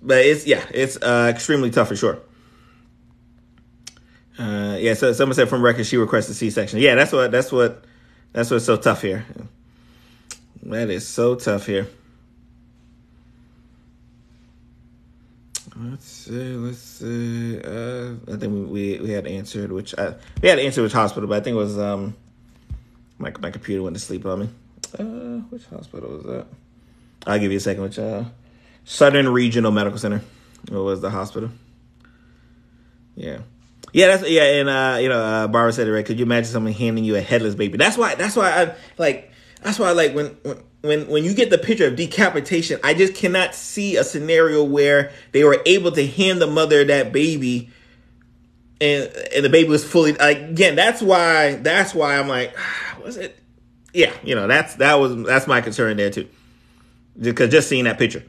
But 0.00 0.24
it's 0.24 0.46
yeah, 0.46 0.64
it's 0.72 0.96
uh, 1.02 1.28
extremely 1.34 1.70
tough 1.70 1.88
for 1.88 1.96
sure. 1.96 2.18
Uh, 4.38 4.76
yeah, 4.80 4.94
so 4.94 5.12
someone 5.12 5.34
said 5.34 5.48
from 5.48 5.62
record 5.62 5.86
she 5.86 5.96
requested 5.96 6.34
C 6.34 6.50
section. 6.50 6.80
Yeah, 6.80 6.94
that's 6.94 7.12
what 7.12 7.30
that's 7.30 7.52
what 7.52 7.84
that's 8.32 8.50
what's 8.50 8.64
so 8.64 8.76
tough 8.76 9.02
here. 9.02 9.24
That 10.64 10.90
is 10.90 11.06
so 11.06 11.34
tough 11.36 11.66
here. 11.66 11.86
Let's 15.76 16.06
see. 16.06 16.54
Let's 16.54 16.78
see. 16.78 17.60
Uh, 17.60 18.14
I 18.32 18.36
think 18.36 18.70
we 18.70 18.98
we 18.98 19.10
had 19.10 19.26
answered 19.26 19.72
which 19.72 19.94
I, 19.98 20.14
we 20.40 20.48
had 20.48 20.58
answered 20.58 20.82
which 20.82 20.92
hospital, 20.92 21.28
but 21.28 21.40
I 21.40 21.44
think 21.44 21.54
it 21.54 21.58
was 21.58 21.78
um 21.78 22.16
my 23.18 23.32
my 23.40 23.50
computer 23.50 23.82
went 23.82 23.96
to 23.96 24.00
sleep 24.00 24.24
on 24.26 24.40
me. 24.40 24.48
Uh, 24.98 25.42
which 25.50 25.64
hospital 25.66 26.10
was 26.10 26.22
that? 26.24 26.46
I'll 27.26 27.38
give 27.38 27.50
you 27.50 27.58
a 27.58 27.60
second. 27.60 27.82
Which 27.82 27.98
uh, 27.98 28.24
Southern 28.84 29.28
Regional 29.28 29.72
Medical 29.72 29.98
Center. 29.98 30.22
What 30.68 30.82
was 30.82 31.00
the 31.00 31.10
hospital? 31.10 31.50
Yeah. 33.16 33.38
Yeah, 33.94 34.08
that's 34.08 34.28
yeah, 34.28 34.42
and 34.42 34.68
uh, 34.68 34.98
you 35.00 35.08
know, 35.08 35.20
uh, 35.20 35.46
Barbara 35.46 35.72
said 35.72 35.86
it 35.86 35.92
right. 35.92 36.04
Could 36.04 36.18
you 36.18 36.24
imagine 36.24 36.50
someone 36.50 36.72
handing 36.72 37.04
you 37.04 37.14
a 37.14 37.20
headless 37.20 37.54
baby? 37.54 37.78
That's 37.78 37.96
why. 37.96 38.16
That's 38.16 38.34
why 38.34 38.50
I 38.50 38.74
like. 38.98 39.30
That's 39.62 39.78
why 39.78 39.90
I 39.90 39.92
like 39.92 40.16
when 40.16 40.36
when 40.42 40.58
when 40.80 41.06
when 41.06 41.24
you 41.24 41.32
get 41.32 41.48
the 41.48 41.58
picture 41.58 41.86
of 41.86 41.94
decapitation. 41.94 42.80
I 42.82 42.94
just 42.94 43.14
cannot 43.14 43.54
see 43.54 43.94
a 43.94 44.02
scenario 44.02 44.64
where 44.64 45.12
they 45.30 45.44
were 45.44 45.62
able 45.64 45.92
to 45.92 46.04
hand 46.04 46.42
the 46.42 46.48
mother 46.48 46.84
that 46.84 47.12
baby, 47.12 47.70
and 48.80 49.04
and 49.32 49.44
the 49.44 49.48
baby 49.48 49.68
was 49.68 49.84
fully 49.84 50.14
like 50.14 50.38
again. 50.38 50.74
That's 50.74 51.00
why. 51.00 51.54
That's 51.54 51.94
why 51.94 52.18
I'm 52.18 52.26
like, 52.26 52.52
was 53.04 53.16
it? 53.16 53.38
Yeah, 53.92 54.12
you 54.24 54.34
know, 54.34 54.48
that's 54.48 54.74
that 54.74 54.94
was 54.94 55.22
that's 55.22 55.46
my 55.46 55.60
concern 55.60 55.98
there 55.98 56.10
too, 56.10 56.28
because 57.16 57.48
just 57.48 57.68
seeing 57.68 57.84
that 57.84 57.98
picture. 57.98 58.24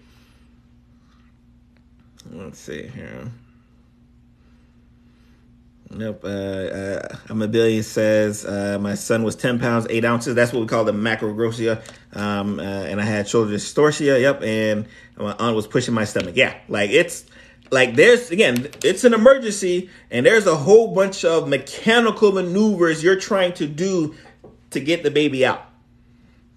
Let's 2.29 2.59
see 2.59 2.85
here. 2.85 3.31
Yep. 5.97 6.23
Uh, 6.23 6.27
uh, 6.27 7.17
I'm 7.29 7.41
a 7.41 7.47
billion 7.47 7.83
says 7.83 8.45
uh, 8.45 8.77
my 8.79 8.95
son 8.95 9.23
was 9.23 9.35
10 9.35 9.59
pounds, 9.59 9.87
8 9.89 10.03
ounces. 10.03 10.35
That's 10.35 10.51
what 10.51 10.59
we 10.59 10.67
call 10.67 10.83
the 10.83 10.91
macrosomia. 10.91 11.81
Um, 12.13 12.59
uh, 12.59 12.63
and 12.63 12.99
I 12.99 13.05
had 13.05 13.27
shoulder 13.27 13.53
dystocia. 13.53 14.19
Yep. 14.19 14.43
And 14.43 14.85
my 15.17 15.33
aunt 15.39 15.55
was 15.55 15.67
pushing 15.67 15.93
my 15.93 16.05
stomach. 16.05 16.35
Yeah. 16.35 16.55
Like 16.67 16.89
it's 16.89 17.25
like 17.71 17.95
there's, 17.95 18.29
again, 18.31 18.67
it's 18.83 19.03
an 19.03 19.13
emergency 19.13 19.89
and 20.11 20.25
there's 20.25 20.47
a 20.47 20.55
whole 20.55 20.93
bunch 20.93 21.23
of 21.23 21.47
mechanical 21.47 22.31
maneuvers 22.31 23.03
you're 23.03 23.19
trying 23.19 23.53
to 23.53 23.67
do 23.67 24.15
to 24.71 24.79
get 24.79 25.03
the 25.03 25.11
baby 25.11 25.45
out. 25.45 25.63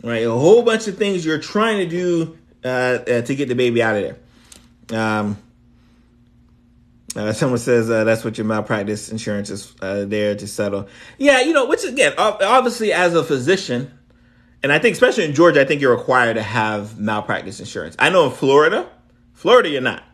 Right. 0.02 0.24
A 0.24 0.30
whole 0.30 0.62
bunch 0.62 0.88
of 0.88 0.98
things 0.98 1.24
you're 1.24 1.38
trying 1.38 1.78
to 1.78 1.86
do 1.86 2.38
uh, 2.64 2.68
uh, 2.68 3.22
to 3.22 3.34
get 3.34 3.48
the 3.48 3.54
baby 3.54 3.82
out 3.82 3.96
of 3.96 4.02
there. 4.88 4.98
Um, 5.00 5.36
uh, 7.18 7.32
someone 7.32 7.58
says 7.58 7.90
uh, 7.90 8.04
that's 8.04 8.24
what 8.24 8.38
your 8.38 8.46
malpractice 8.46 9.10
insurance 9.10 9.50
is 9.50 9.74
uh, 9.82 10.04
there 10.04 10.36
to 10.36 10.46
settle. 10.46 10.86
Yeah, 11.18 11.40
you 11.40 11.52
know, 11.52 11.66
which 11.66 11.82
again, 11.82 12.14
obviously, 12.16 12.92
as 12.92 13.14
a 13.14 13.24
physician, 13.24 13.90
and 14.62 14.70
I 14.70 14.78
think 14.78 14.92
especially 14.92 15.24
in 15.24 15.34
Georgia, 15.34 15.60
I 15.60 15.64
think 15.64 15.80
you're 15.80 15.96
required 15.96 16.34
to 16.34 16.42
have 16.42 16.96
malpractice 16.98 17.58
insurance. 17.58 17.96
I 17.98 18.10
know 18.10 18.26
in 18.26 18.30
Florida, 18.30 18.88
Florida, 19.32 19.68
you're 19.68 19.80
not. 19.80 20.04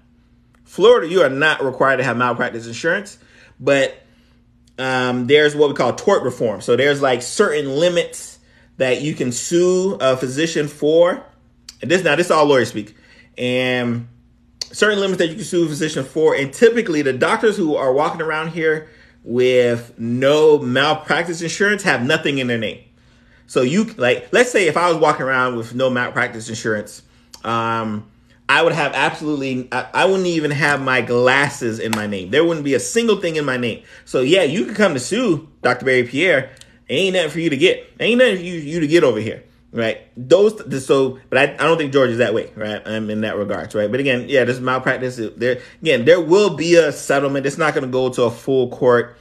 Florida, 0.64 1.06
you 1.06 1.20
are 1.20 1.28
not 1.28 1.62
required 1.62 1.98
to 1.98 2.04
have 2.04 2.16
malpractice 2.16 2.66
insurance, 2.66 3.18
but 3.60 4.02
um, 4.78 5.26
there's 5.26 5.54
what 5.54 5.68
we 5.68 5.74
call 5.74 5.92
tort 5.92 6.22
reform. 6.22 6.62
So 6.62 6.74
there's 6.74 7.02
like 7.02 7.20
certain 7.20 7.68
limits 7.68 8.38
that 8.78 9.02
you 9.02 9.14
can 9.14 9.30
sue 9.30 9.98
a 10.00 10.16
physician 10.16 10.68
for. 10.68 11.22
And 11.82 11.90
this 11.90 12.02
now, 12.02 12.16
this 12.16 12.26
is 12.26 12.30
all 12.30 12.46
lawyer 12.46 12.64
speak, 12.64 12.96
and 13.36 14.08
certain 14.74 14.98
limits 14.98 15.18
that 15.18 15.28
you 15.28 15.36
can 15.36 15.44
sue 15.44 15.64
a 15.64 15.68
physician 15.68 16.04
for. 16.04 16.34
And 16.34 16.52
typically, 16.52 17.02
the 17.02 17.12
doctors 17.12 17.56
who 17.56 17.76
are 17.76 17.92
walking 17.92 18.20
around 18.20 18.50
here 18.50 18.88
with 19.22 19.98
no 19.98 20.58
malpractice 20.58 21.40
insurance 21.40 21.82
have 21.84 22.04
nothing 22.04 22.38
in 22.38 22.48
their 22.48 22.58
name. 22.58 22.82
So 23.46 23.62
you 23.62 23.84
like, 23.96 24.28
let's 24.32 24.50
say 24.50 24.66
if 24.66 24.76
I 24.76 24.88
was 24.88 24.98
walking 24.98 25.22
around 25.22 25.56
with 25.56 25.74
no 25.74 25.90
malpractice 25.90 26.48
insurance, 26.48 27.02
um, 27.44 28.10
I 28.48 28.62
would 28.62 28.72
have 28.72 28.92
absolutely, 28.94 29.68
I, 29.70 29.86
I, 29.94 30.04
wouldn't 30.06 30.26
even 30.26 30.50
have 30.50 30.82
my 30.82 31.00
glasses 31.00 31.78
in 31.78 31.92
my 31.92 32.06
name. 32.06 32.30
There 32.30 32.44
wouldn't 32.44 32.64
be 32.64 32.74
a 32.74 32.80
single 32.80 33.16
thing 33.16 33.36
in 33.36 33.44
my 33.44 33.56
name. 33.56 33.82
So 34.04 34.20
yeah, 34.20 34.42
you 34.42 34.66
could 34.66 34.76
come 34.76 34.94
to 34.94 35.00
sue 35.00 35.48
Dr. 35.62 35.86
Barry 35.86 36.04
Pierre. 36.04 36.50
Ain't 36.88 37.14
nothing 37.14 37.30
for 37.30 37.40
you 37.40 37.50
to 37.50 37.56
get. 37.56 37.90
Ain't 38.00 38.18
nothing 38.18 38.36
for 38.36 38.42
you, 38.42 38.54
you 38.54 38.80
to 38.80 38.86
get 38.86 39.04
over 39.04 39.20
here 39.20 39.42
right? 39.74 40.00
Those 40.16 40.86
so, 40.86 41.18
but 41.28 41.38
I, 41.38 41.42
I 41.54 41.66
don't 41.66 41.76
think 41.76 41.92
George 41.92 42.10
is 42.10 42.18
that 42.18 42.32
way, 42.32 42.50
right? 42.54 42.80
Um, 42.84 43.10
in 43.10 43.22
that 43.22 43.36
regards, 43.36 43.74
right? 43.74 43.90
But 43.90 44.00
again, 44.00 44.26
yeah, 44.28 44.44
this 44.44 44.60
malpractice. 44.60 45.16
There 45.16 45.60
again, 45.82 46.04
there 46.04 46.20
will 46.20 46.56
be 46.56 46.76
a 46.76 46.92
settlement. 46.92 47.44
It's 47.44 47.58
not 47.58 47.74
going 47.74 47.84
to 47.84 47.90
go 47.90 48.08
to 48.10 48.22
a 48.22 48.30
full 48.30 48.68
court, 48.68 49.18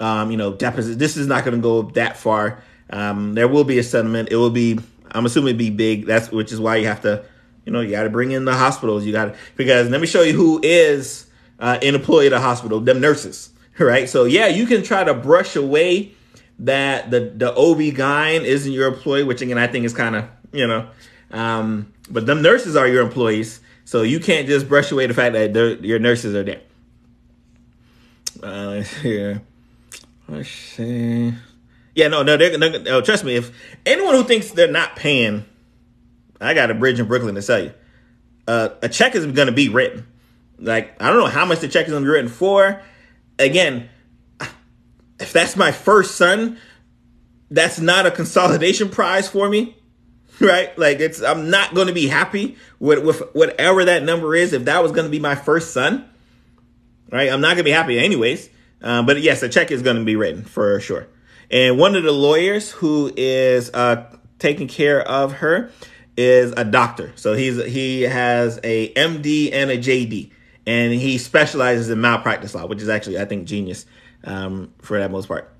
um, 0.00 0.30
you 0.30 0.36
know. 0.36 0.50
This 0.50 1.16
is 1.16 1.26
not 1.26 1.44
going 1.44 1.56
to 1.56 1.62
go 1.62 1.82
that 1.92 2.16
far. 2.16 2.62
Um, 2.90 3.34
there 3.34 3.48
will 3.48 3.64
be 3.64 3.78
a 3.78 3.82
settlement. 3.82 4.30
It 4.30 4.36
will 4.36 4.50
be, 4.50 4.78
I'm 5.12 5.24
assuming, 5.24 5.50
it'd 5.50 5.58
be 5.58 5.70
big. 5.70 6.06
That's 6.06 6.30
which 6.30 6.52
is 6.52 6.60
why 6.60 6.76
you 6.76 6.88
have 6.88 7.02
to, 7.02 7.24
you 7.64 7.72
know, 7.72 7.80
you 7.80 7.92
got 7.92 8.02
to 8.02 8.10
bring 8.10 8.32
in 8.32 8.44
the 8.44 8.54
hospitals. 8.54 9.06
You 9.06 9.12
got 9.12 9.26
to 9.26 9.36
because 9.56 9.88
let 9.88 10.00
me 10.00 10.06
show 10.08 10.22
you 10.22 10.34
who 10.34 10.60
is 10.62 11.26
uh, 11.60 11.78
an 11.80 11.94
employee 11.94 12.26
at 12.26 12.32
a 12.32 12.40
hospital. 12.40 12.80
Them 12.80 13.00
nurses, 13.00 13.50
right? 13.78 14.08
So 14.08 14.24
yeah, 14.24 14.48
you 14.48 14.66
can 14.66 14.82
try 14.82 15.04
to 15.04 15.14
brush 15.14 15.54
away 15.54 16.16
that 16.62 17.10
the 17.10 17.32
the 17.34 17.50
OB-GYN 17.50 18.44
isn't 18.44 18.72
your 18.72 18.88
employee, 18.88 19.24
which 19.24 19.42
again 19.42 19.58
I 19.58 19.66
think 19.66 19.84
is 19.84 19.92
kind 19.92 20.16
of 20.16 20.24
you 20.52 20.66
know, 20.66 20.88
um, 21.30 21.92
but 22.10 22.26
them 22.26 22.42
nurses 22.42 22.76
are 22.76 22.88
your 22.88 23.02
employees, 23.02 23.60
so 23.84 24.02
you 24.02 24.20
can't 24.20 24.46
just 24.46 24.68
brush 24.68 24.90
away 24.92 25.06
the 25.06 25.14
fact 25.14 25.34
that 25.34 25.80
your 25.82 25.98
nurses 25.98 26.34
are 26.34 26.44
there. 26.44 26.60
Uh, 28.42 28.82
yeah, 29.02 29.38
let's 30.28 30.48
see. 30.48 31.34
Yeah, 31.94 32.08
no, 32.08 32.22
no, 32.22 32.38
they're, 32.38 32.56
they're, 32.56 32.94
oh, 32.94 33.02
trust 33.02 33.22
me. 33.22 33.36
If 33.36 33.50
anyone 33.84 34.14
who 34.14 34.24
thinks 34.24 34.50
they're 34.52 34.70
not 34.70 34.96
paying, 34.96 35.44
I 36.40 36.54
got 36.54 36.70
a 36.70 36.74
bridge 36.74 36.98
in 36.98 37.06
Brooklyn 37.06 37.34
to 37.34 37.42
sell 37.42 37.62
you. 37.62 37.72
Uh, 38.48 38.70
a 38.80 38.88
check 38.88 39.14
is 39.14 39.26
going 39.26 39.46
to 39.46 39.52
be 39.52 39.68
written. 39.68 40.06
Like 40.58 41.00
I 41.02 41.10
don't 41.10 41.18
know 41.18 41.26
how 41.26 41.44
much 41.44 41.58
the 41.58 41.68
check 41.68 41.86
is 41.86 41.92
going 41.92 42.04
to 42.04 42.06
be 42.06 42.12
written 42.12 42.30
for. 42.30 42.80
Again, 43.38 43.88
if 45.22 45.32
that's 45.32 45.56
my 45.56 45.72
first 45.72 46.16
son, 46.16 46.58
that's 47.50 47.78
not 47.78 48.06
a 48.06 48.10
consolidation 48.10 48.88
prize 48.88 49.28
for 49.28 49.48
me. 49.48 49.76
Right? 50.40 50.76
Like 50.76 50.98
it's 50.98 51.22
I'm 51.22 51.50
not 51.50 51.72
going 51.72 51.86
to 51.86 51.92
be 51.92 52.08
happy 52.08 52.56
with 52.80 53.04
with 53.04 53.22
whatever 53.32 53.84
that 53.84 54.02
number 54.02 54.34
is 54.34 54.52
if 54.52 54.64
that 54.64 54.82
was 54.82 54.90
going 54.90 55.04
to 55.04 55.10
be 55.10 55.20
my 55.20 55.36
first 55.36 55.72
son. 55.72 56.08
Right? 57.12 57.30
I'm 57.30 57.40
not 57.40 57.48
going 57.48 57.58
to 57.58 57.64
be 57.64 57.70
happy 57.70 57.98
anyways. 57.98 58.48
Uh, 58.80 59.02
but 59.02 59.20
yes, 59.20 59.42
a 59.42 59.48
check 59.48 59.70
is 59.70 59.82
going 59.82 59.98
to 59.98 60.04
be 60.04 60.16
written 60.16 60.42
for 60.42 60.80
sure. 60.80 61.06
And 61.50 61.78
one 61.78 61.94
of 61.94 62.02
the 62.02 62.12
lawyers 62.12 62.70
who 62.70 63.12
is 63.16 63.70
uh, 63.72 64.06
taking 64.38 64.66
care 64.66 65.00
of 65.06 65.34
her 65.34 65.70
is 66.16 66.52
a 66.56 66.64
doctor. 66.64 67.12
So 67.16 67.34
he's 67.34 67.62
he 67.64 68.02
has 68.02 68.58
a 68.64 68.92
MD 68.94 69.52
and 69.52 69.70
a 69.70 69.78
JD, 69.78 70.30
and 70.66 70.92
he 70.92 71.18
specializes 71.18 71.90
in 71.90 72.00
malpractice 72.00 72.54
law, 72.54 72.66
which 72.66 72.82
is 72.82 72.88
actually 72.88 73.18
I 73.18 73.24
think 73.24 73.46
genius 73.46 73.86
um, 74.24 74.72
for 74.80 74.98
that 74.98 75.10
most 75.10 75.28
part. 75.28 75.52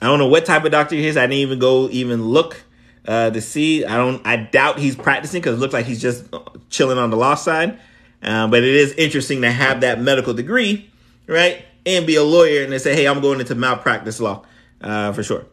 I 0.00 0.06
don't 0.06 0.18
know 0.18 0.28
what 0.28 0.46
type 0.46 0.64
of 0.64 0.70
doctor 0.70 0.96
he 0.96 1.06
is. 1.06 1.16
I 1.16 1.22
didn't 1.22 1.34
even 1.34 1.58
go 1.58 1.88
even 1.90 2.24
look 2.24 2.62
uh, 3.06 3.30
to 3.30 3.40
see. 3.40 3.84
I 3.84 3.96
don't. 3.96 4.26
I 4.26 4.36
doubt 4.36 4.78
he's 4.78 4.96
practicing 4.96 5.40
because 5.40 5.56
it 5.56 5.60
looks 5.60 5.74
like 5.74 5.86
he's 5.86 6.00
just 6.00 6.24
chilling 6.70 6.98
on 6.98 7.10
the 7.10 7.16
law 7.16 7.34
side. 7.34 7.78
Um, 8.22 8.50
but 8.50 8.62
it 8.62 8.74
is 8.74 8.92
interesting 8.94 9.42
to 9.42 9.50
have 9.50 9.80
that 9.80 10.00
medical 10.00 10.34
degree, 10.34 10.90
right, 11.26 11.64
and 11.86 12.06
be 12.06 12.16
a 12.16 12.22
lawyer 12.22 12.62
and 12.62 12.72
they 12.72 12.78
say, 12.78 12.94
"Hey, 12.94 13.06
I'm 13.06 13.20
going 13.20 13.40
into 13.40 13.54
malpractice 13.54 14.20
law 14.20 14.44
uh, 14.80 15.12
for 15.12 15.22
sure." 15.22 15.46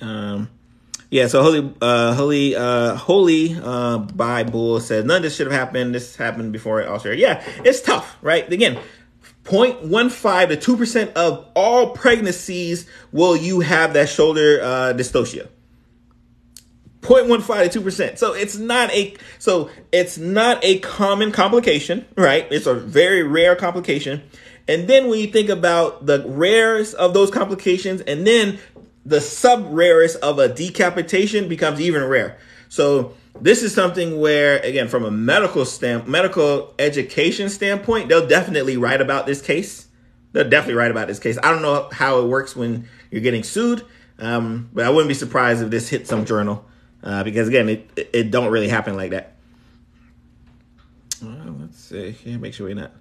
Um, 0.00 0.50
yeah. 1.10 1.26
So 1.26 1.42
holy, 1.42 1.74
uh, 1.80 2.14
holy, 2.14 2.56
uh, 2.56 2.94
holy 2.94 3.56
uh, 3.60 3.98
Bible 3.98 4.80
says 4.80 5.04
none 5.04 5.18
of 5.18 5.22
this 5.22 5.36
should 5.36 5.46
have 5.46 5.58
happened. 5.58 5.94
This 5.94 6.16
happened 6.16 6.52
before 6.52 6.82
Australia. 6.86 7.20
Yeah, 7.20 7.44
it's 7.64 7.80
tough, 7.80 8.16
right? 8.22 8.50
Again, 8.52 8.78
0.15 9.44 10.60
to 10.60 10.76
2% 10.76 11.12
of 11.12 11.46
all 11.54 11.90
pregnancies 11.90 12.88
will 13.12 13.36
you 13.36 13.60
have 13.60 13.92
that 13.92 14.08
shoulder 14.08 14.60
uh, 14.62 14.94
dystocia. 14.94 15.48
0.15 17.02 17.70
to 17.72 17.80
2%. 17.82 18.18
So 18.18 18.32
it's 18.32 18.56
not 18.56 18.90
a 18.92 19.14
so 19.38 19.68
it's 19.92 20.16
not 20.16 20.64
a 20.64 20.78
common 20.78 21.32
complication, 21.32 22.06
right? 22.16 22.46
It's 22.50 22.66
a 22.66 22.74
very 22.74 23.22
rare 23.22 23.54
complication. 23.54 24.22
And 24.66 24.88
then 24.88 25.08
when 25.08 25.20
you 25.20 25.26
think 25.26 25.50
about 25.50 26.06
the 26.06 26.24
rares 26.26 26.94
of 26.94 27.12
those 27.12 27.30
complications 27.30 28.00
and 28.00 28.26
then 28.26 28.58
the 29.04 29.20
sub 29.20 29.66
rarest 29.68 30.16
of 30.22 30.38
a 30.38 30.48
decapitation 30.48 31.48
becomes 31.48 31.80
even 31.80 32.04
rare. 32.04 32.38
So 32.68 33.14
this 33.40 33.62
is 33.62 33.74
something 33.74 34.18
where, 34.18 34.58
again, 34.60 34.88
from 34.88 35.04
a 35.04 35.10
medical 35.10 35.64
stamp, 35.64 36.06
medical 36.06 36.74
education 36.78 37.48
standpoint, 37.48 38.08
they'll 38.08 38.26
definitely 38.26 38.76
write 38.76 39.00
about 39.00 39.26
this 39.26 39.42
case. 39.42 39.88
They'll 40.32 40.48
definitely 40.48 40.74
write 40.74 40.90
about 40.90 41.08
this 41.08 41.18
case. 41.18 41.38
I 41.42 41.50
don't 41.50 41.62
know 41.62 41.88
how 41.92 42.20
it 42.20 42.26
works 42.26 42.56
when 42.56 42.88
you're 43.10 43.20
getting 43.20 43.42
sued, 43.42 43.84
um, 44.18 44.70
but 44.72 44.84
I 44.84 44.90
wouldn't 44.90 45.08
be 45.08 45.14
surprised 45.14 45.62
if 45.62 45.70
this 45.70 45.88
hit 45.88 46.08
some 46.08 46.24
journal 46.24 46.64
uh, 47.02 47.22
because, 47.22 47.46
again, 47.48 47.68
it 47.68 48.08
it 48.12 48.30
don't 48.30 48.50
really 48.50 48.68
happen 48.68 48.96
like 48.96 49.10
that. 49.10 49.36
Well, 51.22 51.56
let's 51.60 51.78
see 51.78 52.10
here. 52.10 52.38
Make 52.38 52.54
sure 52.54 52.66
we're 52.66 52.74
not. 52.74 52.92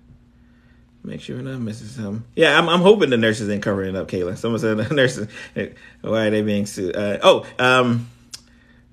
Make 1.05 1.19
sure 1.19 1.35
we're 1.35 1.41
not 1.41 1.59
missing 1.59 1.87
some. 1.87 2.25
Yeah, 2.33 2.57
I'm, 2.57 2.69
I'm 2.69 2.79
hoping 2.79 3.09
the 3.09 3.17
nurses 3.17 3.49
ain't 3.49 3.61
covering 3.61 3.93
it 3.93 3.97
up, 3.97 4.07
Kayla. 4.07 4.37
Someone 4.37 4.59
said 4.59 4.77
the 4.77 4.93
nurses. 4.95 5.27
Why 6.01 6.27
are 6.27 6.29
they 6.29 6.41
being 6.41 6.65
sued? 6.65 6.95
Uh, 6.95 7.19
oh, 7.21 7.45
um, 7.59 8.09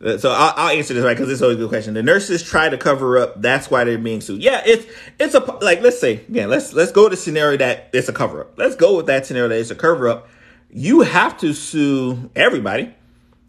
uh, 0.05 0.19
so 0.19 0.31
I'll, 0.31 0.55
I'll, 0.57 0.77
answer 0.77 0.95
this 0.95 1.05
right 1.05 1.17
because 1.17 1.31
it's 1.31 1.43
always 1.43 1.59
a 1.59 1.61
good 1.61 1.69
question. 1.69 1.95
The 1.95 2.03
nurses 2.03 2.43
try 2.43 2.69
to 2.69 2.79
cover 2.79 3.19
up. 3.19 3.41
That's 3.41 3.71
why 3.71 3.85
they're 3.85 3.99
being 3.99 4.23
sued. 4.23 4.43
Yeah, 4.43 4.63
it's 4.65 4.87
it's 5.19 5.35
a 5.35 5.41
like 5.61 5.83
let's 5.83 6.01
say 6.01 6.25
yeah 6.29 6.47
let's 6.47 6.73
let's 6.73 6.91
go 6.91 7.05
to 7.05 7.11
the 7.11 7.17
scenario 7.17 7.59
that 7.59 7.91
it's 7.93 8.09
a 8.09 8.13
cover 8.13 8.41
up. 8.41 8.55
Let's 8.57 8.77
go 8.77 8.97
with 8.97 9.07
that 9.07 9.27
scenario 9.27 9.49
that 9.49 9.59
it's 9.59 9.71
a 9.71 9.75
cover 9.77 10.09
up. 10.09 10.29
You 10.71 11.03
have 11.03 11.37
to 11.39 11.53
sue 11.53 12.31
everybody, 12.35 12.95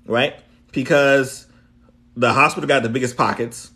right? 0.06 0.36
Because 0.72 1.48
the 2.16 2.34
hospital 2.34 2.68
got 2.68 2.84
the 2.84 2.90
biggest 2.90 3.16
pockets. 3.16 3.72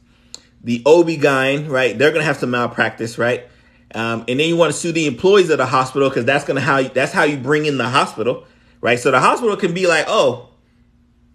The 0.64 0.82
OB-GYN, 0.86 1.70
right? 1.70 1.98
They're 1.98 2.12
gonna 2.12 2.26
have 2.26 2.38
some 2.38 2.52
malpractice, 2.52 3.18
right? 3.18 3.48
Um, 3.96 4.26
and 4.28 4.38
then 4.40 4.50
you 4.50 4.58
want 4.58 4.74
to 4.74 4.78
sue 4.78 4.92
the 4.92 5.08
employees 5.08 5.50
of 5.50 5.58
the 5.58 5.66
hospital 5.66 6.10
because 6.10 6.26
that's 6.26 6.44
gonna 6.44 6.60
how 6.60 6.84
that's 6.84 7.14
how 7.14 7.24
you 7.24 7.38
bring 7.38 7.66
in 7.66 7.78
the 7.78 7.88
hospital, 7.88 8.46
right? 8.82 9.00
So 9.00 9.10
the 9.10 9.22
hospital 9.22 9.56
can 9.56 9.74
be 9.74 9.88
like, 9.88 10.04
oh, 10.10 10.50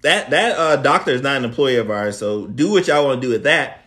that 0.03 0.29
that 0.29 0.59
uh, 0.59 0.77
doctor 0.77 1.11
is 1.11 1.23
not 1.23 1.39
an 1.39 1.45
employee 1.45 1.77
of 1.77 1.91
ours, 1.91 2.19
so 2.19 2.47
do 2.47 2.71
what 2.71 2.87
y'all 2.87 3.07
want 3.07 3.23
to 3.23 3.27
do 3.27 3.33
with 3.33 3.45
that. 3.45 3.87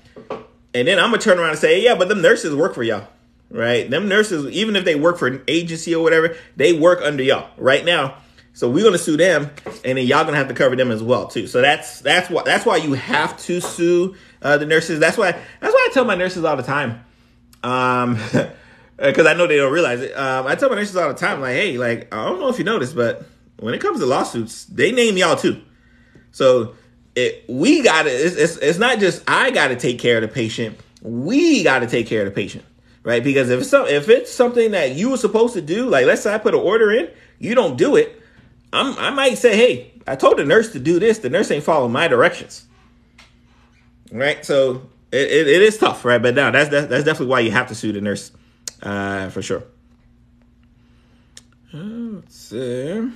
And 0.74 0.88
then 0.88 0.98
I'm 0.98 1.12
gonna 1.12 1.20
turn 1.20 1.38
around 1.38 1.52
and 1.52 1.60
say, 1.60 1.84
yeah, 1.84 1.94
but 1.94 2.10
them 2.10 2.24
nurses 2.24 2.56
work 2.56 2.74
for 2.74 2.82
y'all, 2.82 3.08
right? 3.52 3.88
Them 3.88 4.08
nurses, 4.08 4.48
even 4.48 4.76
if 4.76 4.86
they 4.86 4.96
work 4.96 5.20
for 5.20 5.28
an 5.28 5.44
agency 5.48 5.94
or 5.94 6.02
whatever, 6.02 6.36
they 6.58 6.74
work 6.74 7.00
under 7.04 7.22
y'all 7.22 7.52
right 7.58 7.86
now. 7.86 8.18
So 8.54 8.72
we're 8.72 8.84
gonna 8.84 8.98
sue 8.98 9.18
them, 9.18 9.52
and 9.86 10.00
then 10.00 10.08
y'all 10.08 10.26
gonna 10.26 10.38
have 10.38 10.48
to 10.48 10.56
cover 10.56 10.76
them 10.76 10.90
as 10.90 11.04
well 11.04 11.28
too. 11.28 11.46
So 11.46 11.62
that's 11.62 12.00
that's 12.02 12.28
why 12.28 12.42
that's 12.44 12.66
why 12.66 12.78
you 12.78 12.94
have 12.94 13.38
to 13.44 13.62
sue 13.62 14.16
uh, 14.42 14.58
the 14.58 14.66
nurses. 14.66 15.00
That's 15.00 15.18
why 15.18 15.32
that's 15.32 15.74
why 15.74 15.88
I 15.90 15.94
tell 15.94 16.06
my 16.06 16.16
nurses 16.16 16.44
all 16.44 16.58
the 16.58 16.64
time. 16.64 17.06
Um, 17.62 18.18
because 18.98 19.26
I 19.26 19.34
know 19.34 19.48
they 19.48 19.58
don't 19.58 19.74
realize 19.74 20.02
it. 20.02 20.16
Um, 20.18 20.48
I 20.48 20.56
tell 20.56 20.70
my 20.70 20.76
nurses 20.76 20.96
all 20.96 21.08
the 21.08 21.16
time, 21.16 21.42
like, 21.42 21.56
hey, 21.56 21.78
like 21.78 22.14
I 22.14 22.26
don't 22.26 22.40
know 22.40 22.50
if 22.50 22.58
you 22.58 22.66
noticed, 22.66 22.96
but 22.96 23.26
when 23.60 23.74
it 23.74 23.82
comes 23.82 24.00
to 24.00 24.06
lawsuits, 24.06 24.66
they 24.66 24.92
name 24.92 25.18
y'all 25.18 25.36
too. 25.36 25.62
So 26.32 26.76
it, 27.16 27.46
we 27.48 27.84
got 27.84 28.04
to. 28.04 28.10
It's, 28.10 28.36
it's, 28.36 28.58
it's 28.58 28.80
not 28.80 29.00
just 29.00 29.24
I 29.28 29.52
got 29.52 29.70
to 29.70 29.76
take 29.76 30.00
care 30.00 30.18
of 30.18 30.22
the 30.22 30.28
patient. 30.28 30.80
We 31.02 31.64
got 31.64 31.80
to 31.80 31.88
take 31.88 32.08
care 32.08 32.22
of 32.22 32.26
the 32.26 32.32
patient, 32.32 32.66
right? 33.04 33.24
Because 33.24 33.50
if 33.50 33.62
it's 33.62 33.74
if 33.74 34.10
it's 34.10 34.32
something 34.32 34.72
that 34.72 34.96
you 34.96 35.10
were 35.10 35.18
supposed 35.18 35.54
to 35.54 35.62
do, 35.62 35.90
like 35.90 36.06
let's 36.06 36.22
say 36.22 36.34
I 36.34 36.38
put 36.38 36.54
an 36.54 36.62
order 36.62 36.92
in, 36.92 37.10
you 37.40 37.56
don't 37.56 37.78
do 37.78 37.96
it. 37.96 38.22
I'm, 38.72 38.98
I 38.98 39.12
might 39.12 39.38
say, 39.38 39.56
hey, 39.56 39.94
I 40.08 40.16
told 40.16 40.38
the 40.38 40.46
nurse 40.46 40.72
to 40.72 40.80
do 40.80 41.00
this. 41.00 41.20
The 41.20 41.30
nurse 41.30 41.52
ain't 41.52 41.64
following 41.64 41.92
my 41.92 42.08
directions, 42.08 42.66
right? 44.12 44.44
So 44.44 44.90
it, 45.12 45.32
it, 45.32 45.48
it 45.48 45.62
is 45.62 45.78
tough, 45.78 46.04
right? 46.04 46.22
But 46.22 46.34
now 46.34 46.50
that's, 46.50 46.70
that's 46.70 46.88
that's 46.88 47.04
definitely 47.04 47.28
why 47.28 47.42
you 47.42 47.52
have 47.52 47.68
to 47.68 47.76
sue 47.76 47.92
the 47.92 48.02
nurse, 48.02 48.32
uh, 48.84 49.30
for 49.30 49.42
sure. 49.42 49.64
Uh, 51.74 51.78
let's 51.78 52.36
see. 52.36 53.10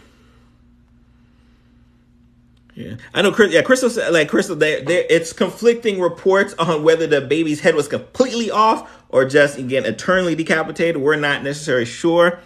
Yeah, 2.74 2.96
I 3.14 3.22
know. 3.24 3.32
Chris, 3.32 3.52
yeah, 3.52 3.64
Crystal 3.64 3.90
said, 3.90 4.14
like 4.14 4.30
Crystal, 4.30 4.56
there, 4.56 4.82
there, 4.84 5.04
it's 5.10 5.34
conflicting 5.34 6.00
reports 6.00 6.54
on 6.60 6.84
whether 6.84 7.08
the 7.08 7.22
baby's 7.22 7.60
head 7.60 7.76
was 7.76 7.88
completely 7.88 8.52
off 8.52 9.04
or 9.10 9.26
just 9.26 9.58
again 9.58 9.86
eternally 9.86 10.36
decapitated. 10.36 11.02
We're 11.02 11.16
not 11.16 11.44
necessarily 11.44 11.86
sure. 11.86 12.40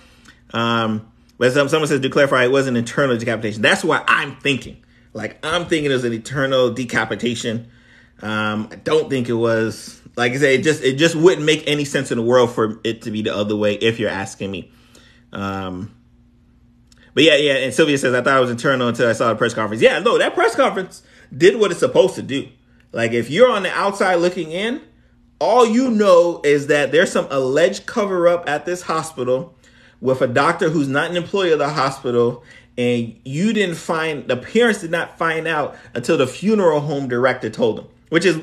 Um, 0.53 1.11
but 1.37 1.51
some, 1.53 1.69
someone 1.69 1.87
says 1.87 1.99
to 1.99 2.09
clarify, 2.09 2.45
it 2.45 2.51
was 2.51 2.67
an 2.67 2.75
internal 2.77 3.17
decapitation. 3.17 3.61
That's 3.61 3.83
what 3.83 4.05
I'm 4.07 4.37
thinking. 4.37 4.77
Like 5.13 5.37
I'm 5.43 5.65
thinking 5.65 5.91
it 5.91 5.93
was 5.93 6.05
an 6.05 6.13
eternal 6.13 6.71
decapitation. 6.71 7.69
Um, 8.21 8.69
I 8.71 8.75
don't 8.75 9.09
think 9.09 9.27
it 9.27 9.33
was. 9.33 10.00
Like 10.15 10.33
I 10.33 10.37
say, 10.37 10.55
it 10.55 10.63
just 10.63 10.83
it 10.83 10.97
just 10.97 11.15
wouldn't 11.15 11.45
make 11.45 11.67
any 11.67 11.85
sense 11.85 12.11
in 12.11 12.17
the 12.17 12.23
world 12.23 12.51
for 12.51 12.79
it 12.83 13.03
to 13.03 13.11
be 13.11 13.21
the 13.21 13.35
other 13.35 13.55
way. 13.55 13.75
If 13.75 13.99
you're 13.99 14.09
asking 14.09 14.51
me. 14.51 14.71
Um, 15.31 15.95
but 17.13 17.23
yeah, 17.23 17.35
yeah. 17.35 17.53
And 17.53 17.73
Sylvia 17.73 17.97
says, 17.97 18.13
I 18.13 18.21
thought 18.21 18.37
it 18.37 18.41
was 18.41 18.51
internal 18.51 18.87
until 18.87 19.09
I 19.09 19.13
saw 19.13 19.29
the 19.29 19.35
press 19.35 19.53
conference. 19.53 19.81
Yeah, 19.81 19.99
no, 19.99 20.17
that 20.17 20.33
press 20.33 20.55
conference 20.55 21.03
did 21.35 21.59
what 21.59 21.71
it's 21.71 21.79
supposed 21.79 22.15
to 22.15 22.21
do. 22.21 22.47
Like 22.91 23.11
if 23.11 23.29
you're 23.29 23.49
on 23.49 23.63
the 23.63 23.71
outside 23.71 24.15
looking 24.15 24.51
in, 24.51 24.81
all 25.39 25.65
you 25.65 25.89
know 25.89 26.41
is 26.43 26.67
that 26.67 26.91
there's 26.91 27.11
some 27.11 27.27
alleged 27.29 27.85
cover 27.85 28.27
up 28.27 28.47
at 28.47 28.65
this 28.65 28.83
hospital 28.83 29.55
with 29.99 30.21
a 30.21 30.27
doctor 30.27 30.69
who's 30.69 30.87
not 30.87 31.09
an 31.09 31.17
employee 31.17 31.51
of 31.51 31.59
the 31.59 31.69
hospital. 31.69 32.43
And 32.77 33.19
you 33.25 33.51
didn't 33.53 33.75
find, 33.75 34.27
the 34.27 34.37
parents 34.37 34.81
did 34.81 34.91
not 34.91 35.17
find 35.17 35.47
out 35.47 35.75
until 35.93 36.17
the 36.17 36.27
funeral 36.27 36.79
home 36.79 37.07
director 37.07 37.49
told 37.49 37.77
them, 37.77 37.87
which 38.09 38.25
is, 38.25 38.39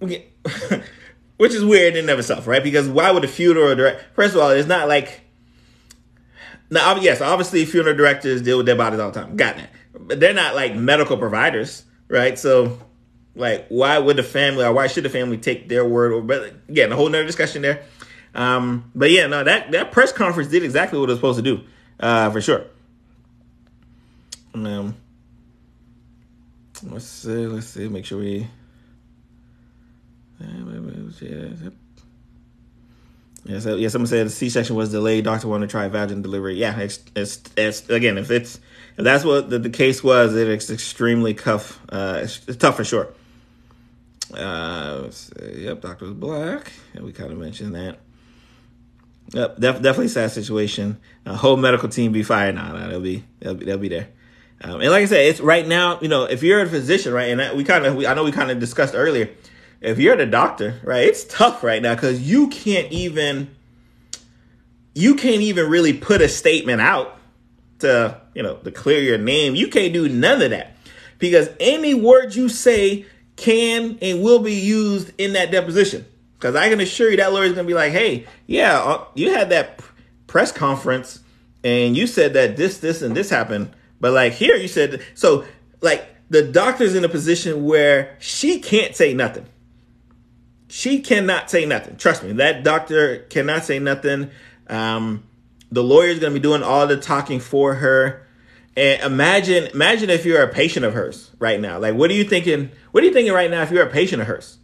which 0.00 1.54
is 1.54 1.64
weird 1.64 1.94
in 1.94 2.00
and 2.00 2.10
of 2.10 2.18
itself, 2.18 2.46
right? 2.46 2.62
Because 2.62 2.88
why 2.88 3.10
would 3.10 3.22
the 3.22 3.28
funeral 3.28 3.74
director, 3.74 4.04
first 4.14 4.34
of 4.34 4.40
all, 4.40 4.50
it's 4.50 4.68
not 4.68 4.88
like, 4.88 5.22
now, 6.70 6.96
yes, 6.96 7.20
obviously 7.20 7.64
funeral 7.64 7.96
directors 7.96 8.42
deal 8.42 8.58
with 8.58 8.66
dead 8.66 8.76
bodies 8.76 9.00
all 9.00 9.10
the 9.10 9.20
time. 9.20 9.36
Got 9.36 9.56
that. 9.56 9.70
But 9.98 10.20
they're 10.20 10.34
not 10.34 10.54
like 10.54 10.74
medical 10.74 11.16
providers, 11.16 11.84
right? 12.08 12.38
So, 12.38 12.78
like, 13.34 13.66
why 13.68 13.98
would 13.98 14.16
the 14.16 14.22
family 14.22 14.64
or 14.64 14.72
why 14.72 14.86
should 14.86 15.04
the 15.04 15.10
family 15.10 15.38
take 15.38 15.68
their 15.68 15.84
word 15.84 16.12
over? 16.12 16.26
But 16.26 16.54
again, 16.68 16.92
a 16.92 16.96
whole 16.96 17.08
nother 17.08 17.24
discussion 17.24 17.62
there. 17.62 17.84
Um, 18.34 18.90
but 18.94 19.10
yeah, 19.10 19.26
no, 19.26 19.42
that, 19.42 19.72
that 19.72 19.92
press 19.92 20.12
conference 20.12 20.50
did 20.50 20.62
exactly 20.62 20.98
what 20.98 21.08
it 21.08 21.12
was 21.12 21.18
supposed 21.18 21.38
to 21.38 21.42
do, 21.42 21.64
uh, 21.98 22.30
for 22.30 22.40
sure. 22.40 22.64
Um, 24.54 24.96
let's 26.82 27.06
see, 27.06 27.46
let's 27.46 27.68
see, 27.68 27.88
make 27.88 28.04
sure 28.04 28.18
we. 28.18 28.46
Yeah, 33.44 33.60
so 33.60 33.76
yeah, 33.76 33.88
someone 33.88 34.06
said 34.06 34.30
C-section 34.30 34.76
was 34.76 34.90
delayed. 34.90 35.24
Doctor 35.24 35.48
wanted 35.48 35.68
to 35.68 35.70
try 35.70 35.88
vaginal 35.88 36.22
delivery. 36.22 36.56
Yeah, 36.56 36.78
it's, 36.78 37.00
it's, 37.16 37.40
it's 37.56 37.88
again, 37.88 38.18
if 38.18 38.30
it's 38.30 38.60
if 38.98 39.04
that's 39.04 39.24
what 39.24 39.48
the, 39.48 39.58
the 39.58 39.70
case 39.70 40.02
was, 40.02 40.34
it's 40.34 40.70
extremely 40.70 41.32
tough. 41.32 41.80
Uh, 41.88 42.20
it's, 42.24 42.56
tough 42.56 42.76
for 42.76 42.84
sure. 42.84 43.08
Uh, 44.34 45.08
yep, 45.54 45.80
Doctor 45.80 46.04
was 46.06 46.14
black. 46.14 46.72
Yeah, 46.94 47.02
we 47.02 47.12
kind 47.12 47.32
of 47.32 47.38
mentioned 47.38 47.74
that. 47.74 48.00
Yep, 49.32 49.60
def, 49.60 49.76
definitely 49.76 50.08
sad 50.08 50.30
situation. 50.32 50.98
A 51.24 51.36
whole 51.36 51.56
medical 51.56 51.88
team 51.88 52.12
be 52.12 52.22
fired 52.22 52.56
now. 52.56 52.72
Nah, 52.72 52.88
they'll 52.88 53.00
be 53.00 53.24
they'll 53.38 53.54
be 53.54 53.64
they'll 53.64 53.78
be 53.78 53.88
there. 53.88 54.08
Um, 54.60 54.80
and 54.80 54.90
like 54.90 55.02
I 55.02 55.06
said, 55.06 55.26
it's 55.26 55.40
right 55.40 55.66
now. 55.66 56.00
You 56.00 56.08
know, 56.08 56.24
if 56.24 56.42
you're 56.42 56.60
a 56.60 56.68
physician, 56.68 57.12
right, 57.12 57.30
and 57.30 57.56
we 57.56 57.62
kind 57.62 57.86
of 57.86 57.96
I 58.04 58.14
know 58.14 58.24
we 58.24 58.32
kind 58.32 58.50
of 58.50 58.58
discussed 58.58 58.94
earlier 58.94 59.30
if 59.80 59.98
you're 59.98 60.16
the 60.16 60.26
doctor, 60.26 60.80
right, 60.82 61.06
it's 61.06 61.24
tough 61.24 61.62
right 61.62 61.80
now 61.80 61.94
because 61.94 62.20
you 62.20 62.48
can't 62.48 62.90
even 62.92 63.54
you 64.94 65.14
can't 65.14 65.42
even 65.42 65.70
really 65.70 65.92
put 65.92 66.20
a 66.20 66.28
statement 66.28 66.80
out 66.80 67.16
to 67.78 68.20
you 68.34 68.42
know 68.42 68.56
to 68.56 68.70
clear 68.70 69.00
your 69.00 69.18
name. 69.18 69.54
You 69.54 69.68
can't 69.68 69.92
do 69.92 70.08
none 70.08 70.42
of 70.42 70.50
that 70.50 70.76
because 71.18 71.48
any 71.60 71.94
word 71.94 72.34
you 72.34 72.48
say 72.48 73.06
can 73.36 73.98
and 74.02 74.22
will 74.22 74.40
be 74.40 74.54
used 74.54 75.12
in 75.18 75.34
that 75.34 75.52
deposition. 75.52 76.04
Because 76.36 76.56
I 76.56 76.68
can 76.68 76.80
assure 76.80 77.10
you 77.10 77.16
that 77.18 77.32
lawyer's 77.32 77.52
gonna 77.52 77.66
be 77.66 77.74
like, 77.74 77.92
"Hey, 77.92 78.26
yeah, 78.46 78.80
uh, 78.80 79.04
you 79.14 79.32
had 79.32 79.50
that 79.50 79.80
press 80.26 80.50
conference 80.50 81.20
and 81.62 81.96
you 81.96 82.06
said 82.06 82.34
that 82.34 82.56
this, 82.56 82.78
this, 82.78 83.02
and 83.02 83.16
this 83.16 83.30
happened, 83.30 83.70
but 84.00 84.12
like 84.12 84.32
here 84.32 84.56
you 84.56 84.68
said 84.68 85.02
so." 85.14 85.44
Like 85.80 86.08
the 86.28 86.42
doctor's 86.42 86.96
in 86.96 87.04
a 87.04 87.08
position 87.08 87.64
where 87.64 88.16
she 88.18 88.58
can't 88.58 88.96
say 88.96 89.14
nothing 89.14 89.46
she 90.68 91.00
cannot 91.00 91.50
say 91.50 91.64
nothing. 91.64 91.96
Trust 91.96 92.22
me, 92.22 92.32
that 92.32 92.62
doctor 92.62 93.20
cannot 93.30 93.64
say 93.64 93.78
nothing. 93.78 94.30
Um, 94.68 95.24
the 95.70 95.82
lawyer's 95.82 96.18
gonna 96.18 96.34
be 96.34 96.40
doing 96.40 96.62
all 96.62 96.86
the 96.86 96.96
talking 96.96 97.40
for 97.40 97.74
her. 97.74 98.26
And 98.76 99.02
imagine, 99.02 99.64
imagine 99.66 100.08
if 100.08 100.24
you're 100.24 100.42
a 100.42 100.52
patient 100.52 100.84
of 100.84 100.94
hers 100.94 101.30
right 101.38 101.60
now. 101.60 101.78
Like, 101.78 101.94
what 101.94 102.10
are 102.10 102.14
you 102.14 102.24
thinking? 102.24 102.70
What 102.92 103.02
are 103.02 103.06
you 103.06 103.12
thinking 103.12 103.32
right 103.32 103.50
now 103.50 103.62
if 103.62 103.70
you're 103.70 103.86
a 103.86 103.90
patient 103.90 104.22
of 104.22 104.28
hers? 104.28 104.58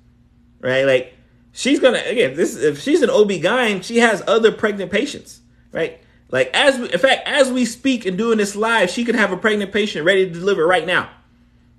Right? 0.61 0.85
Like, 0.85 1.15
she's 1.53 1.81
gonna 1.81 2.03
again. 2.07 2.37
This 2.37 2.57
if 2.57 2.81
she's 2.81 3.03
an 3.03 3.11
OB-GYN, 3.11 3.83
she 3.83 3.99
has 3.99 4.23
other 4.27 4.53
pregnant 4.53 4.93
patients, 4.93 5.41
right? 5.73 6.01
Like, 6.31 6.51
as 6.55 6.79
we, 6.79 6.93
in 6.93 6.99
fact, 6.99 7.27
as 7.27 7.51
we 7.51 7.65
speak 7.65 8.07
and 8.07 8.19
doing 8.19 8.39
this 8.39 8.55
live, 8.55 8.91
she 8.91 9.05
could 9.05 9.15
have 9.15 9.33
a 9.33 9.37
pregnant 9.37 9.73
patient 9.73 10.05
ready 10.05 10.27
to 10.27 10.33
deliver 10.33 10.67
right 10.67 10.87
now, 10.87 11.09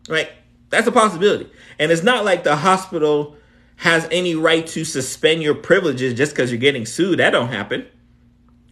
right? 0.09 0.29
That's 0.69 0.87
a 0.87 0.91
possibility. 0.91 1.49
And 1.79 1.91
it's 1.91 2.03
not 2.03 2.25
like 2.25 2.43
the 2.43 2.55
hospital 2.55 3.35
has 3.77 4.07
any 4.11 4.35
right 4.35 4.65
to 4.67 4.85
suspend 4.85 5.43
your 5.43 5.55
privileges 5.55 6.13
just 6.13 6.33
because 6.33 6.51
you're 6.51 6.59
getting 6.59 6.85
sued. 6.85 7.19
That 7.19 7.31
don't 7.31 7.49
happen, 7.49 7.85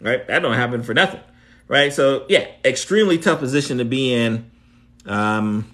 right? 0.01 0.25
That 0.27 0.39
don't 0.39 0.55
happen 0.55 0.83
for 0.83 0.93
nothing, 0.93 1.21
right? 1.67 1.91
So 1.91 2.25
yeah, 2.29 2.47
extremely 2.63 3.17
tough 3.17 3.39
position 3.39 3.77
to 3.79 3.85
be 3.85 4.13
in, 4.13 4.49
um, 5.05 5.71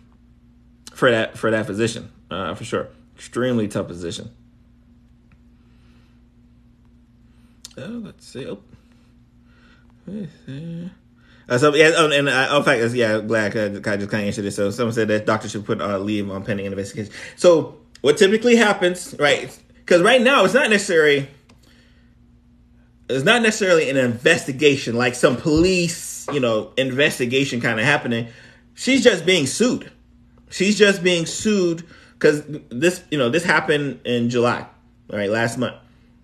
for 0.93 1.11
that 1.11 1.37
for 1.37 1.51
that 1.51 1.65
position, 1.65 2.11
uh, 2.31 2.55
for 2.55 2.63
sure. 2.63 2.89
Extremely 3.15 3.67
tough 3.67 3.87
position. 3.87 4.31
Oh, 7.77 8.01
let's 8.03 8.25
see. 8.25 8.47
Oh. 8.47 8.59
Uh, 11.47 11.57
so 11.57 11.73
yeah, 11.73 11.91
oh, 11.95 12.11
and 12.11 12.29
uh, 12.29 12.55
in 12.57 12.63
fact, 12.63 12.93
yeah, 12.93 13.19
glad 13.21 13.57
I, 13.57 13.65
I 13.65 13.69
just 13.69 13.83
kind 13.83 14.03
of 14.03 14.13
answered 14.13 14.43
this. 14.43 14.55
So 14.55 14.69
someone 14.69 14.93
said 14.93 15.07
that 15.07 15.25
doctor 15.25 15.49
should 15.49 15.65
put 15.65 15.81
uh, 15.81 15.97
leave 15.97 16.29
on 16.29 16.43
pending 16.43 16.65
investigation. 16.65 17.11
So 17.35 17.79
what 18.01 18.17
typically 18.17 18.55
happens, 18.55 19.15
right? 19.19 19.57
Because 19.75 20.01
right 20.01 20.21
now 20.21 20.45
it's 20.45 20.53
not 20.53 20.69
necessarily 20.69 21.27
it's 23.09 23.25
not 23.25 23.41
necessarily 23.41 23.89
an 23.89 23.97
investigation 23.97 24.95
like 24.95 25.15
some 25.15 25.35
police, 25.35 26.27
you 26.31 26.39
know, 26.39 26.71
investigation 26.77 27.59
kind 27.59 27.79
of 27.79 27.85
happening. 27.85 28.27
She's 28.75 29.03
just 29.03 29.25
being 29.25 29.47
sued. 29.47 29.91
She's 30.51 30.77
just 30.77 31.03
being 31.03 31.25
sued 31.25 31.83
because 32.13 32.43
this, 32.69 33.03
you 33.09 33.17
know, 33.17 33.29
this 33.29 33.43
happened 33.43 34.01
in 34.05 34.29
July, 34.29 34.65
right, 35.11 35.29
last 35.29 35.57
month. 35.57 35.75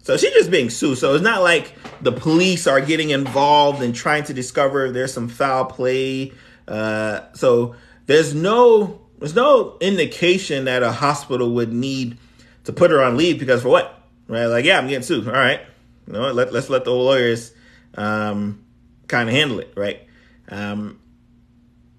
So 0.04 0.18
she's 0.18 0.34
just 0.34 0.52
being 0.52 0.70
sued. 0.70 1.00
So 1.00 1.16
it's 1.16 1.24
not 1.24 1.42
like 1.42 1.74
the 2.02 2.12
police 2.12 2.68
are 2.68 2.80
getting 2.80 3.10
involved 3.10 3.82
and 3.82 3.96
trying 3.96 4.24
to 4.26 4.34
discover 4.34 4.92
there's 4.92 5.12
some 5.12 5.28
foul 5.28 5.66
play. 5.66 6.32
Uh, 6.68 7.22
so 7.34 7.76
there's 8.06 8.36
no 8.36 9.02
there's 9.20 9.36
no 9.36 9.78
indication 9.80 10.66
that 10.66 10.84
a 10.84 10.92
hospital 10.92 11.54
would 11.56 11.74
need 11.74 12.18
to 12.66 12.74
put 12.74 12.92
her 12.92 13.02
on 13.02 13.18
leave 13.18 13.40
because 13.40 13.62
for 13.62 13.70
what? 13.70 14.02
Right? 14.28 14.46
Like, 14.46 14.66
yeah, 14.66 14.78
I'm 14.78 14.88
getting 14.88 15.04
sued. 15.04 15.28
All 15.28 15.34
right. 15.34 15.62
You 16.08 16.14
know, 16.14 16.32
let, 16.32 16.52
let's 16.52 16.70
let 16.70 16.86
the 16.86 16.92
lawyers 16.92 17.54
um, 17.96 18.64
kind 19.08 19.30
of 19.30 19.36
handle 19.36 19.60
it, 19.60 19.74
right? 19.76 20.02
Um, 20.50 21.00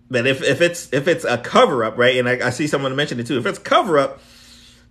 but 0.09 0.27
if, 0.27 0.43
if 0.43 0.61
it's 0.61 0.93
if 0.93 1.09
it's 1.09 1.25
a 1.25 1.37
cover 1.37 1.83
up, 1.83 1.99
right, 1.99 2.17
and 2.17 2.29
I, 2.29 2.47
I 2.47 2.51
see 2.51 2.69
someone 2.69 2.95
mention 2.95 3.19
it 3.19 3.27
too, 3.27 3.39
if 3.39 3.47
it's 3.47 3.59
cover 3.59 3.99
up, 3.99 4.21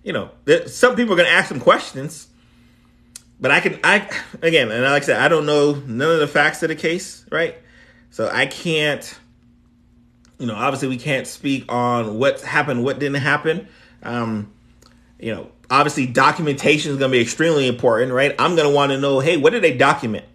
you 0.03 0.11
know, 0.11 0.31
some 0.67 0.95
people 0.95 1.13
are 1.13 1.17
going 1.17 1.29
to 1.29 1.33
ask 1.33 1.47
some 1.47 1.61
questions. 1.61 2.27
But 3.39 3.51
I 3.51 3.59
can, 3.59 3.79
I 3.83 4.09
again, 4.41 4.71
and 4.71 4.83
like 4.83 5.03
I 5.03 5.05
said, 5.05 5.17
I 5.17 5.27
don't 5.27 5.45
know 5.45 5.73
none 5.73 6.11
of 6.11 6.19
the 6.19 6.27
facts 6.27 6.63
of 6.63 6.69
the 6.69 6.75
case, 6.75 7.25
right? 7.31 7.55
So 8.09 8.29
I 8.31 8.45
can't 8.45 9.17
you 10.39 10.47
know, 10.47 10.55
obviously 10.55 10.87
we 10.87 10.97
can't 10.97 11.27
speak 11.27 11.71
on 11.71 12.17
what 12.17 12.41
happened, 12.41 12.83
what 12.83 12.99
didn't 12.99 13.21
happen. 13.21 13.67
Um, 14.03 14.51
you 15.19 15.33
know, 15.33 15.49
obviously 15.69 16.07
documentation 16.07 16.91
is 16.91 16.97
going 16.97 17.11
to 17.11 17.17
be 17.17 17.21
extremely 17.21 17.67
important, 17.67 18.11
right? 18.11 18.35
I'm 18.37 18.55
going 18.55 18.67
to 18.67 18.73
want 18.73 18.91
to 18.91 18.99
know, 18.99 19.19
hey, 19.19 19.37
what 19.37 19.51
did 19.51 19.63
they 19.63 19.77
document 19.77 20.25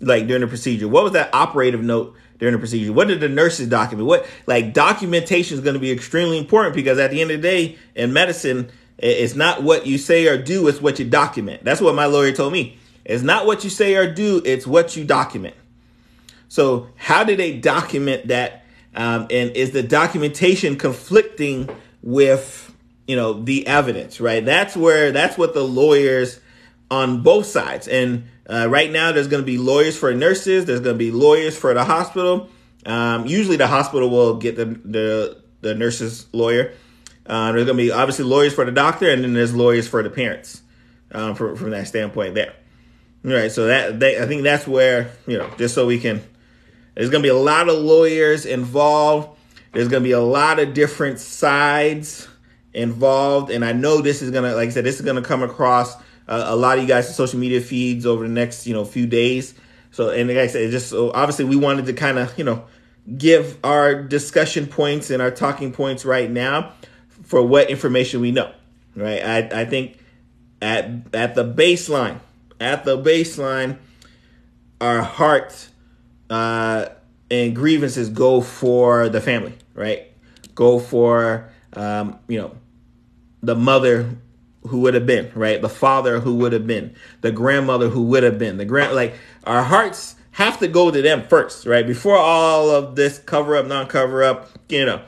like 0.00 0.26
during 0.26 0.42
the 0.42 0.46
procedure? 0.46 0.88
What 0.88 1.04
was 1.04 1.12
that 1.12 1.34
operative 1.34 1.82
note 1.82 2.14
during 2.38 2.52
the 2.52 2.58
procedure? 2.58 2.92
What 2.92 3.08
did 3.08 3.20
the 3.20 3.28
nurses 3.28 3.68
document? 3.68 4.06
What 4.06 4.26
like 4.46 4.72
documentation 4.72 5.56
is 5.56 5.64
going 5.64 5.74
to 5.74 5.80
be 5.80 5.90
extremely 5.90 6.38
important 6.38 6.74
because 6.74 6.98
at 6.98 7.10
the 7.10 7.20
end 7.20 7.30
of 7.30 7.42
the 7.42 7.48
day 7.48 7.78
in 7.94 8.12
medicine, 8.12 8.70
it's 8.98 9.34
not 9.34 9.62
what 9.62 9.86
you 9.86 9.98
say 9.98 10.28
or 10.28 10.40
do, 10.40 10.68
it's 10.68 10.80
what 10.80 10.98
you 10.98 11.04
document. 11.04 11.64
That's 11.64 11.80
what 11.80 11.94
my 11.94 12.06
lawyer 12.06 12.32
told 12.32 12.52
me. 12.52 12.78
It's 13.04 13.22
not 13.22 13.46
what 13.46 13.64
you 13.64 13.70
say 13.70 13.96
or 13.96 14.12
do, 14.12 14.40
it's 14.44 14.66
what 14.66 14.96
you 14.96 15.04
document. 15.04 15.56
So, 16.48 16.88
how 16.96 17.24
do 17.24 17.34
they 17.34 17.56
document 17.56 18.28
that? 18.28 18.61
Um, 18.94 19.22
and 19.30 19.50
is 19.56 19.70
the 19.70 19.82
documentation 19.82 20.76
conflicting 20.76 21.68
with, 22.02 22.74
you 23.06 23.16
know, 23.16 23.32
the 23.32 23.66
evidence, 23.66 24.20
right? 24.20 24.44
That's 24.44 24.76
where, 24.76 25.12
that's 25.12 25.38
what 25.38 25.54
the 25.54 25.62
lawyers 25.62 26.40
on 26.90 27.22
both 27.22 27.46
sides. 27.46 27.88
And 27.88 28.24
uh, 28.46 28.66
right 28.68 28.90
now, 28.90 29.12
there's 29.12 29.28
going 29.28 29.42
to 29.42 29.46
be 29.46 29.56
lawyers 29.56 29.96
for 29.96 30.12
nurses, 30.12 30.66
there's 30.66 30.80
going 30.80 30.94
to 30.94 30.98
be 30.98 31.10
lawyers 31.10 31.56
for 31.56 31.72
the 31.72 31.84
hospital. 31.84 32.50
Um, 32.84 33.26
usually, 33.26 33.56
the 33.56 33.66
hospital 33.66 34.10
will 34.10 34.36
get 34.36 34.56
the, 34.56 34.66
the, 34.66 35.42
the 35.62 35.74
nurse's 35.74 36.26
lawyer. 36.32 36.74
Uh, 37.24 37.52
there's 37.52 37.64
going 37.64 37.78
to 37.78 37.82
be 37.82 37.90
obviously 37.90 38.24
lawyers 38.24 38.52
for 38.52 38.64
the 38.64 38.72
doctor, 38.72 39.10
and 39.10 39.22
then 39.22 39.32
there's 39.32 39.54
lawyers 39.54 39.88
for 39.88 40.02
the 40.02 40.10
parents 40.10 40.60
um, 41.12 41.34
from, 41.34 41.56
from 41.56 41.70
that 41.70 41.86
standpoint 41.86 42.34
there. 42.34 42.54
All 43.24 43.32
right, 43.32 43.52
so 43.52 43.66
that 43.66 44.00
they, 44.00 44.20
I 44.20 44.26
think 44.26 44.42
that's 44.42 44.66
where 44.66 45.12
you 45.26 45.38
know 45.38 45.48
just 45.56 45.74
so 45.74 45.86
we 45.86 45.98
can. 46.00 46.22
There's 46.94 47.10
going 47.10 47.22
to 47.22 47.26
be 47.26 47.30
a 47.30 47.34
lot 47.34 47.68
of 47.68 47.78
lawyers 47.78 48.46
involved. 48.46 49.38
There's 49.72 49.88
going 49.88 50.02
to 50.02 50.06
be 50.06 50.12
a 50.12 50.20
lot 50.20 50.58
of 50.58 50.74
different 50.74 51.18
sides 51.18 52.28
involved, 52.74 53.50
and 53.50 53.64
I 53.64 53.72
know 53.72 54.00
this 54.00 54.22
is 54.22 54.30
going 54.30 54.44
to, 54.44 54.54
like 54.54 54.68
I 54.68 54.72
said, 54.72 54.84
this 54.84 54.96
is 54.96 55.02
going 55.02 55.16
to 55.16 55.26
come 55.26 55.42
across 55.42 55.94
uh, 56.28 56.44
a 56.46 56.56
lot 56.56 56.78
of 56.78 56.82
you 56.82 56.88
guys' 56.88 57.14
social 57.14 57.38
media 57.38 57.60
feeds 57.60 58.06
over 58.06 58.24
the 58.24 58.32
next 58.32 58.66
you 58.66 58.74
know 58.74 58.84
few 58.84 59.06
days. 59.06 59.54
So, 59.90 60.10
and 60.10 60.28
like 60.28 60.38
I 60.38 60.46
said, 60.46 60.70
just 60.70 60.90
so 60.90 61.10
obviously 61.12 61.44
we 61.46 61.56
wanted 61.56 61.86
to 61.86 61.92
kind 61.92 62.18
of 62.18 62.36
you 62.38 62.44
know 62.44 62.64
give 63.16 63.58
our 63.64 64.02
discussion 64.02 64.66
points 64.66 65.10
and 65.10 65.20
our 65.20 65.30
talking 65.30 65.72
points 65.72 66.04
right 66.04 66.30
now 66.30 66.72
for 67.24 67.42
what 67.42 67.70
information 67.70 68.20
we 68.20 68.30
know. 68.30 68.52
Right, 68.94 69.22
I 69.24 69.62
I 69.62 69.64
think 69.64 69.98
at 70.60 71.14
at 71.14 71.34
the 71.34 71.44
baseline 71.44 72.20
at 72.62 72.84
the 72.84 72.96
baseline, 72.96 73.78
our 74.80 75.02
heart 75.02 75.68
uh, 76.32 76.88
and 77.30 77.54
grievances 77.54 78.08
go 78.08 78.40
for 78.40 79.08
the 79.08 79.20
family, 79.20 79.54
right? 79.74 80.06
Go 80.54 80.78
for 80.78 81.48
um, 81.74 82.18
you 82.28 82.38
know 82.38 82.56
the 83.42 83.54
mother 83.54 84.16
who 84.68 84.80
would 84.80 84.94
have 84.94 85.06
been, 85.06 85.30
right? 85.34 85.60
The 85.60 85.68
father 85.68 86.20
who 86.20 86.36
would 86.36 86.52
have 86.52 86.66
been, 86.66 86.94
the 87.20 87.32
grandmother 87.32 87.88
who 87.88 88.02
would 88.04 88.22
have 88.22 88.38
been, 88.38 88.56
the 88.56 88.64
grand 88.64 88.94
like 88.94 89.14
our 89.44 89.62
hearts 89.62 90.16
have 90.32 90.58
to 90.60 90.68
go 90.68 90.90
to 90.90 91.02
them 91.02 91.26
first, 91.28 91.66
right? 91.66 91.86
Before 91.86 92.16
all 92.16 92.70
of 92.70 92.96
this 92.96 93.18
cover 93.18 93.56
up, 93.56 93.66
non 93.66 93.86
cover 93.86 94.22
up, 94.22 94.48
you 94.68 94.84
know 94.84 95.02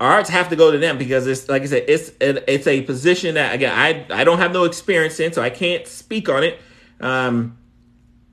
our 0.00 0.10
hearts 0.10 0.28
have 0.30 0.48
to 0.48 0.56
go 0.56 0.72
to 0.72 0.78
them 0.78 0.98
because 0.98 1.26
it's 1.26 1.48
like 1.48 1.62
I 1.62 1.66
said, 1.66 1.84
it's 1.88 2.10
it's 2.20 2.66
a 2.66 2.82
position 2.82 3.36
that 3.36 3.54
again 3.54 3.72
I 3.72 4.06
I 4.10 4.24
don't 4.24 4.38
have 4.38 4.52
no 4.52 4.64
experience 4.64 5.20
in, 5.20 5.32
so 5.32 5.40
I 5.42 5.50
can't 5.50 5.86
speak 5.86 6.28
on 6.28 6.42
it. 6.42 6.58
Um, 7.00 7.58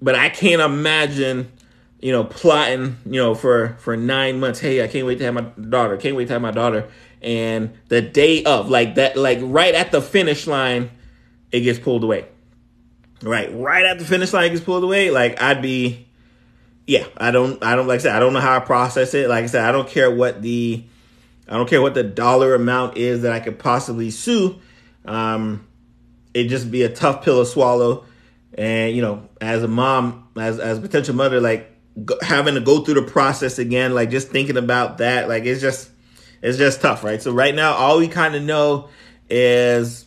but 0.01 0.15
I 0.15 0.29
can't 0.29 0.61
imagine, 0.61 1.51
you 2.01 2.11
know, 2.11 2.23
plotting, 2.23 2.97
you 3.05 3.21
know, 3.21 3.35
for 3.35 3.75
for 3.79 3.95
nine 3.95 4.39
months. 4.39 4.59
Hey, 4.59 4.83
I 4.83 4.87
can't 4.87 5.05
wait 5.05 5.19
to 5.19 5.25
have 5.25 5.33
my 5.33 5.41
daughter. 5.41 5.97
Can't 5.97 6.15
wait 6.15 6.27
to 6.27 6.33
have 6.33 6.41
my 6.41 6.51
daughter. 6.51 6.89
And 7.21 7.77
the 7.87 8.01
day 8.01 8.43
of, 8.43 8.69
like 8.69 8.95
that, 8.95 9.15
like 9.15 9.37
right 9.41 9.75
at 9.75 9.91
the 9.91 10.01
finish 10.01 10.47
line, 10.47 10.89
it 11.51 11.61
gets 11.61 11.77
pulled 11.77 12.03
away. 12.03 12.25
Right, 13.21 13.53
right 13.53 13.85
at 13.85 13.99
the 13.99 14.05
finish 14.05 14.33
line, 14.33 14.45
it 14.45 14.49
gets 14.49 14.63
pulled 14.63 14.83
away. 14.83 15.11
Like 15.11 15.39
I'd 15.39 15.61
be, 15.61 16.07
yeah, 16.87 17.05
I 17.17 17.29
don't, 17.29 17.63
I 17.63 17.75
don't 17.75 17.87
like 17.87 17.99
I 17.99 18.03
said, 18.03 18.15
I 18.15 18.19
don't 18.19 18.33
know 18.33 18.39
how 18.39 18.55
I 18.55 18.59
process 18.59 19.13
it. 19.13 19.29
Like 19.29 19.43
I 19.43 19.47
said, 19.47 19.63
I 19.63 19.71
don't 19.71 19.87
care 19.87 20.09
what 20.09 20.41
the 20.41 20.83
I 21.47 21.57
don't 21.57 21.69
care 21.69 21.81
what 21.81 21.93
the 21.93 22.03
dollar 22.03 22.55
amount 22.55 22.97
is 22.97 23.21
that 23.21 23.33
I 23.33 23.39
could 23.39 23.59
possibly 23.59 24.09
sue. 24.09 24.59
Um, 25.05 25.67
it'd 26.33 26.49
just 26.49 26.71
be 26.71 26.83
a 26.83 26.89
tough 26.89 27.23
pill 27.23 27.43
to 27.43 27.45
swallow. 27.45 28.05
And 28.57 28.95
you 28.95 29.01
know, 29.03 29.29
as 29.39 29.61
a 29.61 29.67
mom, 29.67 30.29
as 30.35 30.59
as 30.59 30.79
a 30.79 30.81
potential 30.81 31.13
mother, 31.13 31.39
like 31.39 31.70
having 32.21 32.55
to 32.55 32.61
go 32.61 32.83
through 32.83 32.95
the 32.95 33.01
process 33.03 33.59
again, 33.59 33.93
like 33.93 34.09
just 34.09 34.29
thinking 34.29 34.57
about 34.57 34.99
that, 34.99 35.27
like 35.27 35.45
it's 35.45 35.61
just 35.61 35.89
it's 36.41 36.57
just 36.57 36.81
tough, 36.81 37.03
right? 37.03 37.21
So 37.21 37.31
right 37.31 37.53
now, 37.53 37.73
all 37.73 37.99
we 37.99 38.07
kind 38.07 38.35
of 38.35 38.43
know 38.43 38.89
is 39.29 40.05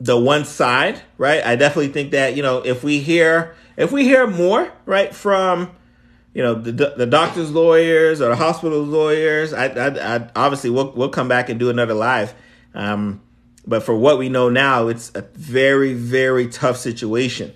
the 0.00 0.18
one 0.18 0.44
side, 0.44 1.00
right? 1.18 1.44
I 1.44 1.56
definitely 1.56 1.92
think 1.92 2.12
that 2.12 2.36
you 2.36 2.42
know 2.42 2.58
if 2.58 2.84
we 2.84 3.00
hear 3.00 3.56
if 3.76 3.92
we 3.92 4.04
hear 4.04 4.26
more, 4.26 4.72
right, 4.86 5.14
from 5.14 5.70
you 6.32 6.42
know 6.42 6.54
the 6.54 6.94
the 6.96 7.06
doctor's 7.06 7.50
lawyers 7.50 8.20
or 8.20 8.28
the 8.28 8.36
hospital's 8.36 8.88
lawyers. 8.88 9.52
I, 9.52 9.66
I, 9.66 10.16
I 10.16 10.30
obviously 10.36 10.70
we'll 10.70 10.92
we'll 10.92 11.08
come 11.08 11.28
back 11.28 11.48
and 11.48 11.58
do 11.58 11.70
another 11.70 11.94
live. 11.94 12.34
Um, 12.74 13.20
but 13.66 13.82
for 13.82 13.94
what 13.94 14.18
we 14.18 14.28
know 14.28 14.48
now, 14.48 14.88
it's 14.88 15.10
a 15.14 15.22
very 15.34 15.94
very 15.94 16.48
tough 16.48 16.76
situation, 16.76 17.54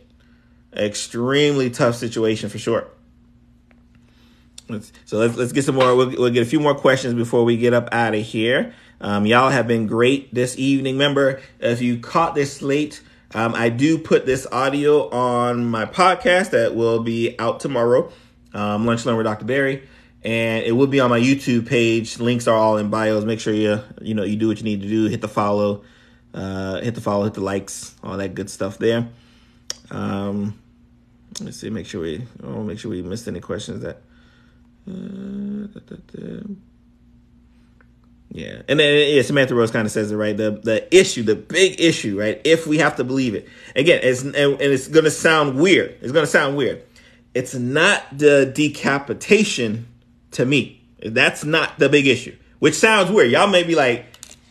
extremely 0.72 1.70
tough 1.70 1.96
situation 1.96 2.48
for 2.48 2.58
sure. 2.58 2.88
Let's, 4.68 4.92
so 5.06 5.18
let's 5.18 5.36
let's 5.36 5.52
get 5.52 5.64
some 5.64 5.76
more. 5.76 5.94
We'll, 5.94 6.10
we'll 6.10 6.30
get 6.30 6.42
a 6.42 6.50
few 6.50 6.60
more 6.60 6.74
questions 6.74 7.14
before 7.14 7.44
we 7.44 7.56
get 7.56 7.72
up 7.72 7.88
out 7.92 8.14
of 8.14 8.22
here. 8.22 8.74
Um, 9.00 9.26
y'all 9.26 9.50
have 9.50 9.66
been 9.66 9.86
great 9.86 10.34
this 10.34 10.58
evening. 10.58 10.96
Remember, 10.96 11.40
if 11.60 11.80
you 11.80 11.98
caught 11.98 12.34
this 12.34 12.60
late, 12.62 13.00
um, 13.34 13.54
I 13.54 13.68
do 13.68 13.96
put 13.96 14.26
this 14.26 14.46
audio 14.50 15.08
on 15.10 15.64
my 15.66 15.86
podcast 15.86 16.50
that 16.50 16.74
will 16.74 17.02
be 17.02 17.38
out 17.38 17.60
tomorrow 17.60 18.12
um, 18.54 18.86
Lunch 18.86 19.04
Learn 19.06 19.16
with 19.16 19.24
Dr. 19.24 19.44
Barry, 19.44 19.88
and 20.22 20.64
it 20.64 20.72
will 20.72 20.86
be 20.86 21.00
on 21.00 21.10
my 21.10 21.20
YouTube 21.20 21.66
page. 21.66 22.18
Links 22.18 22.46
are 22.46 22.56
all 22.56 22.76
in 22.76 22.90
bios. 22.90 23.24
Make 23.24 23.40
sure 23.40 23.54
you 23.54 23.80
you 24.00 24.14
know 24.14 24.24
you 24.24 24.36
do 24.36 24.48
what 24.48 24.58
you 24.58 24.64
need 24.64 24.82
to 24.82 24.88
do. 24.88 25.06
Hit 25.06 25.20
the 25.20 25.28
follow, 25.28 25.84
uh, 26.34 26.80
hit 26.80 26.94
the 26.94 27.00
follow, 27.00 27.24
hit 27.24 27.34
the 27.34 27.40
likes, 27.40 27.94
all 28.02 28.16
that 28.16 28.34
good 28.34 28.50
stuff 28.50 28.78
there. 28.78 29.08
Um, 29.90 30.58
let's 31.40 31.58
see. 31.58 31.70
Make 31.70 31.86
sure 31.86 32.02
we 32.02 32.26
oh, 32.42 32.62
make 32.62 32.78
sure 32.78 32.90
we 32.90 33.02
missed 33.02 33.28
any 33.28 33.40
questions 33.40 33.82
that. 33.82 34.02
Uh, 34.88 35.66
da, 35.66 35.80
da, 35.86 35.96
da. 36.12 36.54
Yeah, 38.30 38.62
and 38.68 38.78
then 38.78 39.14
yeah, 39.14 39.22
Samantha 39.22 39.54
Rose 39.54 39.70
kind 39.70 39.86
of 39.86 39.92
says 39.92 40.12
it 40.12 40.16
right. 40.16 40.36
The 40.36 40.52
the 40.62 40.96
issue, 40.96 41.22
the 41.22 41.34
big 41.34 41.80
issue, 41.80 42.20
right? 42.20 42.40
If 42.44 42.66
we 42.66 42.78
have 42.78 42.96
to 42.96 43.04
believe 43.04 43.34
it 43.34 43.48
again, 43.74 44.00
it's 44.02 44.22
and, 44.22 44.34
and 44.34 44.60
it's 44.60 44.86
gonna 44.88 45.10
sound 45.10 45.58
weird. 45.58 45.96
It's 46.02 46.12
gonna 46.12 46.26
sound 46.26 46.56
weird 46.56 46.82
it's 47.34 47.54
not 47.54 48.02
the 48.16 48.50
decapitation 48.52 49.86
to 50.32 50.44
me. 50.44 50.82
That's 51.00 51.44
not 51.44 51.78
the 51.78 51.88
big 51.88 52.06
issue, 52.06 52.36
which 52.58 52.74
sounds 52.74 53.10
weird. 53.10 53.30
Y'all 53.30 53.46
may 53.46 53.62
be 53.62 53.76
like, 53.76 54.06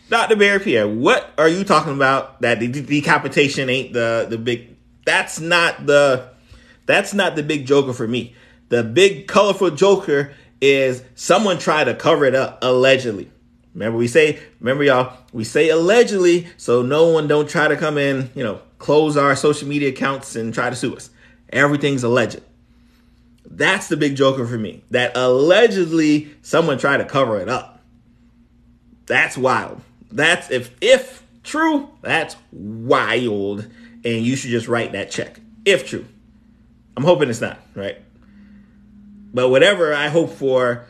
Dr. 0.10 0.38
Barry 0.38 0.60
Pierre, 0.60 0.88
what 0.88 1.34
are 1.38 1.50
you 1.50 1.66
talking 1.66 1.94
about? 1.94 2.42
That 2.42 2.62
the 2.62 2.68
decapitation 2.70 3.70
ain't 3.70 3.92
the 3.92 4.28
the 4.30 4.38
big. 4.38 4.78
That's 5.06 5.42
not 5.42 5.86
the 5.86 6.30
that's 6.86 7.14
not 7.14 7.36
the 7.36 7.44
big 7.44 7.66
joker 7.66 7.92
for 7.92 8.08
me. 8.08 8.34
The 8.70 8.84
big 8.84 9.28
colorful 9.28 9.72
joker 9.72 10.34
is 10.60 11.04
someone 11.16 11.58
tried 11.58 11.86
to 11.86 11.94
cover 11.94 12.26
it 12.26 12.36
up 12.36 12.60
allegedly. 12.62 13.32
Remember 13.74 13.98
we 13.98 14.08
say, 14.08 14.40
remember 14.60 14.84
y'all, 14.84 15.18
we 15.32 15.44
say 15.44 15.70
allegedly 15.70 16.48
so 16.58 16.82
no 16.82 17.10
one 17.10 17.28
don't 17.28 17.48
try 17.48 17.68
to 17.68 17.76
come 17.76 17.98
in, 17.98 18.30
you 18.34 18.44
know, 18.44 18.60
close 18.80 19.16
our 19.16 19.36
social 19.36 19.68
media 19.68 19.90
accounts 19.90 20.36
and 20.36 20.54
try 20.54 20.70
to 20.70 20.76
sue 20.76 20.96
us. 20.96 21.10
Everything's 21.52 22.04
alleged. 22.04 22.42
That's 23.46 23.88
the 23.88 23.98
big 23.98 24.16
joker 24.16 24.46
for 24.46 24.58
me. 24.58 24.84
That 24.92 25.16
allegedly 25.16 26.36
someone 26.42 26.78
tried 26.78 26.98
to 26.98 27.06
cover 27.06 27.40
it 27.40 27.50
up. 27.50 27.82
That's 29.06 29.38
wild. 29.38 29.82
That's 30.12 30.52
if 30.52 30.76
if 30.82 31.24
true, 31.44 31.90
that's 32.02 32.36
wild. 32.52 33.68
And 34.04 34.26
you 34.26 34.36
should 34.36 34.52
just 34.52 34.68
write 34.68 34.92
that 34.94 35.12
check. 35.12 35.40
If 35.66 35.88
true. 35.88 36.06
I'm 36.96 37.04
hoping 37.04 37.30
it's 37.30 37.42
not, 37.42 37.60
right? 37.76 37.98
But 39.34 39.50
whatever 39.50 39.94
I 39.94 40.08
hope 40.10 40.32
for, 40.32 40.86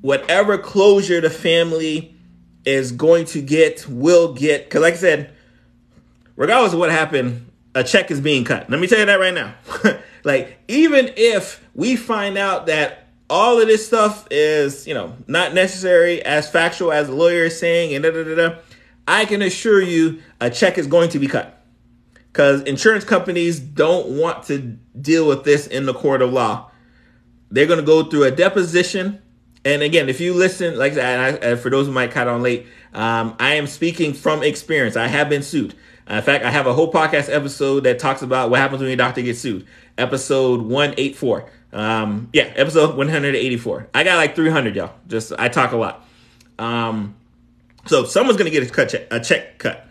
whatever 0.00 0.58
closure 0.58 1.20
the 1.20 1.30
family 1.30 2.16
is 2.64 2.92
going 2.92 3.26
to 3.26 3.40
get, 3.40 3.86
will 3.88 4.32
get. 4.34 4.64
Because, 4.64 4.82
like 4.82 4.94
I 4.94 4.98
said, 4.98 5.34
regardless 6.36 6.72
of 6.72 6.78
what 6.78 6.90
happened, 6.90 7.50
a 7.74 7.84
check 7.84 8.10
is 8.10 8.20
being 8.20 8.44
cut. 8.44 8.68
Let 8.68 8.80
me 8.80 8.86
tell 8.86 8.98
you 8.98 9.06
that 9.06 9.20
right 9.20 9.34
now. 9.34 9.54
Like, 10.24 10.58
even 10.68 11.12
if 11.16 11.64
we 11.74 11.96
find 11.96 12.36
out 12.36 12.66
that 12.66 13.06
all 13.30 13.60
of 13.60 13.66
this 13.66 13.86
stuff 13.86 14.26
is, 14.30 14.86
you 14.86 14.94
know, 14.94 15.16
not 15.26 15.54
necessary 15.54 16.22
as 16.22 16.50
factual 16.50 16.92
as 16.92 17.08
the 17.08 17.14
lawyer 17.14 17.44
is 17.44 17.58
saying, 17.58 17.94
and 17.94 18.02
da 18.02 18.10
da 18.10 18.24
da 18.24 18.34
da, 18.34 18.58
I 19.06 19.24
can 19.24 19.42
assure 19.42 19.80
you 19.80 20.22
a 20.40 20.50
check 20.50 20.76
is 20.76 20.86
going 20.86 21.10
to 21.10 21.18
be 21.18 21.28
cut. 21.28 21.62
Because 22.30 22.62
insurance 22.62 23.04
companies 23.04 23.58
don't 23.58 24.18
want 24.18 24.44
to 24.44 24.58
deal 25.00 25.26
with 25.26 25.44
this 25.44 25.66
in 25.66 25.86
the 25.86 25.94
court 25.94 26.20
of 26.20 26.32
law. 26.32 26.67
They're 27.50 27.66
going 27.66 27.80
to 27.80 27.86
go 27.86 28.04
through 28.04 28.24
a 28.24 28.30
deposition. 28.30 29.22
And 29.64 29.82
again, 29.82 30.08
if 30.08 30.20
you 30.20 30.34
listen, 30.34 30.78
like 30.78 30.96
I, 30.96 31.56
for 31.56 31.70
those 31.70 31.86
who 31.86 31.92
might 31.92 32.10
cut 32.10 32.28
on 32.28 32.42
late, 32.42 32.66
Um, 32.94 33.36
I 33.38 33.54
am 33.54 33.66
speaking 33.66 34.14
from 34.14 34.42
experience. 34.42 34.96
I 34.96 35.08
have 35.08 35.28
been 35.28 35.42
sued. 35.42 35.74
in 36.08 36.22
fact, 36.22 36.44
I 36.44 36.50
have 36.50 36.66
a 36.66 36.72
whole 36.72 36.90
podcast 36.92 37.32
episode 37.32 37.80
that 37.84 37.98
talks 37.98 38.22
about 38.22 38.50
what 38.50 38.60
happens 38.60 38.80
when 38.80 38.88
your 38.88 38.96
doctor 38.96 39.22
gets 39.22 39.40
sued. 39.40 39.66
Episode 39.98 40.62
184. 40.62 41.50
Um, 41.72 42.30
yeah, 42.32 42.44
episode 42.56 42.96
184. 42.96 43.88
I 43.92 44.04
got 44.04 44.16
like 44.16 44.34
300, 44.34 44.76
y'all. 44.76 44.92
Just, 45.06 45.32
I 45.38 45.48
talk 45.48 45.72
a 45.72 45.76
lot. 45.76 46.06
Um, 46.58 47.14
so 47.86 48.04
someone's 48.04 48.38
going 48.38 48.50
to 48.50 48.58
get 48.58 48.68
a, 48.68 48.72
cut 48.72 48.88
check, 48.88 49.06
a 49.10 49.20
check 49.20 49.58
cut. 49.58 49.86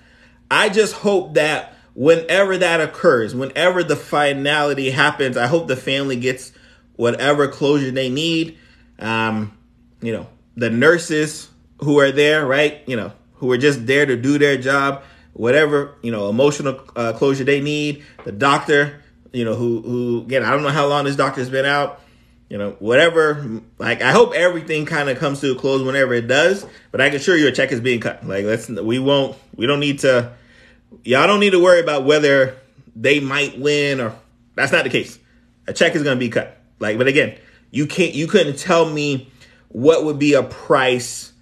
I 0.50 0.70
just 0.70 0.94
hope 0.94 1.36
that 1.36 1.76
whenever 1.94 2.58
that 2.58 2.82
occurs, 2.82 3.36
whenever 3.36 3.84
the 3.84 3.96
finality 3.96 4.90
happens, 4.92 5.38
I 5.38 5.48
hope 5.48 5.68
the 5.68 5.76
family 5.76 6.16
gets 6.16 6.52
whatever 6.98 7.48
closure 7.48 7.92
they 7.92 8.10
need. 8.10 8.58
Um, 9.00 9.58
you 10.02 10.12
know, 10.12 10.28
the 10.56 10.70
nurses 10.70 11.50
who 11.80 12.00
are 12.00 12.12
there, 12.12 12.46
right? 12.46 12.82
You 12.86 12.98
know, 12.98 13.14
who 13.36 13.52
are 13.52 13.58
just 13.58 13.86
there 13.88 14.06
to 14.06 14.18
do 14.18 14.38
their 14.38 14.58
job, 14.58 15.04
whatever, 15.34 15.96
you 16.02 16.12
know, 16.12 16.30
emotional 16.30 16.82
uh, 16.96 17.14
closure 17.14 17.44
they 17.44 17.62
need. 17.62 18.04
The 18.26 18.32
doctor, 18.32 19.02
you 19.32 19.46
know, 19.46 19.56
who, 19.56 19.82
who, 19.82 20.22
again, 20.22 20.44
I 20.44 20.52
don't 20.52 20.64
know 20.64 20.70
how 20.70 20.88
long 20.88 21.06
this 21.06 21.16
doctor's 21.16 21.50
been 21.50 21.66
out, 21.66 22.02
you 22.50 22.58
know, 22.58 22.72
whatever. 22.80 23.62
Like, 23.78 24.02
I 24.02 24.12
hope 24.12 24.34
everything 24.34 24.86
kind 24.86 25.10
of 25.10 25.20
comes 25.20 25.40
to 25.42 25.52
a 25.52 25.56
close 25.56 25.84
whenever 25.84 26.14
it 26.14 26.28
does, 26.28 26.66
but 26.92 27.00
I 27.00 27.10
can 27.10 27.18
assure 27.18 27.38
you 27.38 27.48
a 27.48 27.52
check 27.52 27.72
is 27.72 27.80
being 27.80 28.00
cut. 28.00 28.28
Like, 28.28 28.46
let's, 28.46 28.68
we 28.68 29.00
won't, 29.00 29.38
we 29.56 29.68
don't 29.68 29.80
need 29.80 30.00
to, 30.00 30.34
y'all 31.04 31.28
don't 31.28 31.40
need 31.40 31.52
to 31.52 31.62
worry 31.62 31.80
about 31.80 32.06
whether 32.06 32.58
they 32.96 33.20
might 33.20 33.60
win 33.60 34.02
or 34.02 34.16
that's 34.56 34.72
not 34.72 34.84
the 34.84 34.90
case. 34.90 35.20
A 35.68 35.74
check 35.74 35.96
is 35.96 36.02
going 36.02 36.18
to 36.18 36.20
be 36.20 36.30
cut. 36.30 36.57
Like, 36.80 36.98
but 36.98 37.08
again, 37.08 37.38
you 37.72 37.88
can't, 37.88 38.14
you 38.14 38.28
couldn't 38.28 38.58
tell 38.58 38.90
me 38.90 39.32
what 39.70 40.06
would 40.06 40.20
be 40.20 40.34
a 40.34 40.44
price 40.44 41.34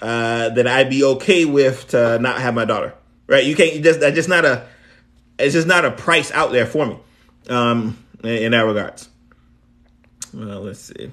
uh, 0.00 0.48
that 0.50 0.66
I'd 0.66 0.90
be 0.90 1.04
okay 1.04 1.44
with 1.44 1.88
to 1.88 2.18
not 2.18 2.40
have 2.40 2.54
my 2.54 2.64
daughter. 2.64 2.94
Right? 3.26 3.44
You 3.44 3.54
can't. 3.54 3.74
You 3.74 3.80
just 3.80 4.00
that's 4.00 4.14
just 4.14 4.28
not 4.28 4.44
a. 4.44 4.66
It's 5.38 5.54
just 5.54 5.66
not 5.66 5.84
a 5.84 5.90
price 5.90 6.30
out 6.32 6.52
there 6.52 6.66
for 6.66 6.86
me. 6.86 6.98
Um, 7.48 8.04
in, 8.22 8.30
in 8.30 8.52
that 8.52 8.60
regards. 8.60 9.08
Well, 10.34 10.60
let's 10.60 10.80
see. 10.80 11.10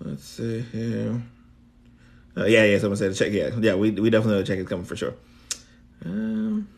Let's 0.00 0.24
see 0.24 0.60
here. 0.60 1.22
Uh, 2.36 2.44
yeah, 2.44 2.64
yeah. 2.64 2.78
Someone 2.78 2.96
said 2.96 3.10
a 3.10 3.14
check. 3.14 3.32
Yeah, 3.32 3.50
yeah. 3.58 3.74
We 3.74 3.90
we 3.90 4.10
definitely 4.10 4.36
know 4.36 4.42
a 4.42 4.44
check 4.44 4.58
is 4.58 4.68
coming 4.68 4.84
for 4.84 4.96
sure. 4.96 5.14
Um. 6.04 6.68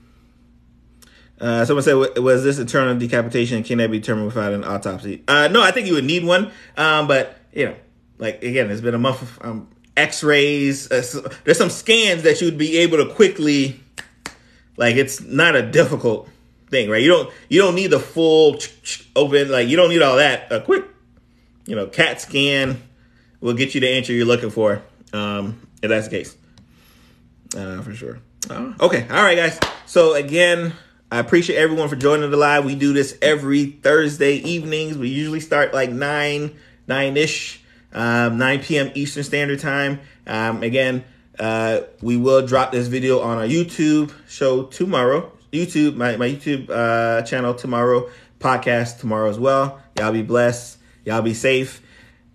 Uh, 1.40 1.64
someone 1.64 1.82
said, 1.82 1.94
"Was 1.94 2.44
this 2.44 2.58
internal 2.58 2.98
decapitation? 2.98 3.62
Can 3.62 3.78
that 3.78 3.90
be 3.90 3.98
determined 3.98 4.26
without 4.26 4.52
an 4.52 4.64
autopsy?" 4.64 5.22
Uh, 5.28 5.48
no, 5.48 5.62
I 5.62 5.70
think 5.70 5.86
you 5.86 5.94
would 5.94 6.04
need 6.04 6.24
one. 6.24 6.50
Um, 6.76 7.06
but 7.06 7.38
you 7.52 7.66
know, 7.66 7.74
like 8.18 8.42
again, 8.42 8.70
it's 8.70 8.80
been 8.80 8.94
a 8.94 8.98
month. 8.98 9.22
Of, 9.22 9.38
um, 9.42 9.68
X-rays. 9.96 10.90
Uh, 10.90 11.02
so 11.02 11.20
there's 11.44 11.58
some 11.58 11.70
scans 11.70 12.22
that 12.22 12.40
you'd 12.40 12.58
be 12.58 12.78
able 12.78 12.98
to 12.98 13.14
quickly, 13.14 13.80
like 14.76 14.96
it's 14.96 15.20
not 15.22 15.56
a 15.56 15.62
difficult 15.62 16.28
thing, 16.68 16.90
right? 16.90 17.02
You 17.02 17.08
don't 17.08 17.32
you 17.48 17.60
don't 17.60 17.74
need 17.74 17.88
the 17.88 18.00
full 18.00 18.58
open, 19.14 19.50
like 19.50 19.68
you 19.68 19.76
don't 19.76 19.88
need 19.88 20.02
all 20.02 20.16
that. 20.16 20.52
A 20.52 20.60
quick, 20.60 20.84
you 21.66 21.74
know, 21.74 21.86
CAT 21.86 22.20
scan 22.20 22.82
will 23.40 23.54
get 23.54 23.74
you 23.74 23.80
the 23.80 23.88
answer 23.88 24.12
you're 24.12 24.26
looking 24.26 24.50
for. 24.50 24.82
Um, 25.12 25.66
if 25.82 25.88
that's 25.88 26.08
the 26.08 26.18
case, 26.18 26.36
uh, 27.56 27.80
for 27.80 27.94
sure. 27.94 28.18
Uh, 28.50 28.74
okay, 28.80 29.06
all 29.08 29.22
right, 29.22 29.36
guys. 29.36 29.58
So 29.86 30.14
again. 30.14 30.72
I 31.10 31.20
appreciate 31.20 31.56
everyone 31.56 31.88
for 31.88 31.96
joining 31.96 32.30
the 32.30 32.36
live. 32.36 32.64
We 32.64 32.74
do 32.74 32.92
this 32.92 33.16
every 33.22 33.66
Thursday 33.66 34.34
evenings. 34.34 34.98
We 34.98 35.08
usually 35.08 35.40
start 35.40 35.72
like 35.72 35.90
nine, 35.90 36.56
nine 36.88 37.16
ish 37.16 37.62
um, 37.92 38.38
9 38.38 38.62
p.m. 38.62 38.90
Eastern 38.94 39.24
Standard 39.24 39.60
Time. 39.60 40.00
Um, 40.26 40.62
again, 40.62 41.04
uh, 41.38 41.80
we 42.02 42.16
will 42.16 42.46
drop 42.46 42.72
this 42.72 42.88
video 42.88 43.20
on 43.20 43.38
our 43.38 43.46
YouTube 43.46 44.12
show 44.28 44.64
tomorrow. 44.64 45.32
YouTube, 45.52 45.96
my, 45.96 46.16
my 46.16 46.28
YouTube 46.28 46.68
uh, 46.70 47.22
channel 47.22 47.54
tomorrow, 47.54 48.10
podcast 48.38 49.00
tomorrow 49.00 49.30
as 49.30 49.38
well. 49.38 49.80
Y'all 49.98 50.12
be 50.12 50.22
blessed. 50.22 50.78
Y'all 51.04 51.22
be 51.22 51.34
safe. 51.34 51.80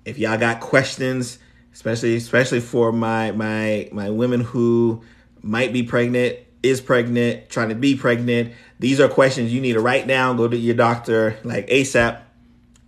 If 0.05 0.17
y'all 0.17 0.37
got 0.37 0.61
questions, 0.61 1.37
especially 1.73 2.15
especially 2.15 2.59
for 2.59 2.91
my 2.91 3.31
my 3.31 3.87
my 3.91 4.09
women 4.09 4.41
who 4.41 5.03
might 5.43 5.73
be 5.73 5.83
pregnant, 5.83 6.39
is 6.63 6.81
pregnant, 6.81 7.49
trying 7.49 7.69
to 7.69 7.75
be 7.75 7.95
pregnant, 7.95 8.53
these 8.79 8.99
are 8.99 9.07
questions 9.07 9.53
you 9.53 9.61
need 9.61 9.73
to 9.73 9.81
write 9.81 10.07
down. 10.07 10.37
Go 10.37 10.47
to 10.47 10.57
your 10.57 10.75
doctor 10.75 11.37
like 11.43 11.67
ASAP 11.67 12.21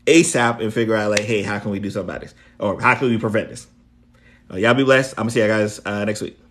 ASAP 0.05 0.61
and 0.61 0.73
figure 0.73 0.95
out 0.95 1.11
like, 1.11 1.21
hey, 1.21 1.41
how 1.41 1.59
can 1.59 1.71
we 1.71 1.79
do 1.79 1.89
something 1.89 2.09
about 2.09 2.21
this? 2.21 2.35
Or 2.59 2.79
how 2.81 2.95
can 2.95 3.09
we 3.09 3.17
prevent 3.17 3.49
this? 3.49 3.67
Uh, 4.51 4.57
y'all 4.57 4.73
be 4.73 4.83
blessed. 4.83 5.13
I'm 5.17 5.23
gonna 5.23 5.31
see 5.31 5.41
you 5.41 5.47
guys 5.47 5.79
uh, 5.85 6.05
next 6.05 6.21
week. 6.21 6.42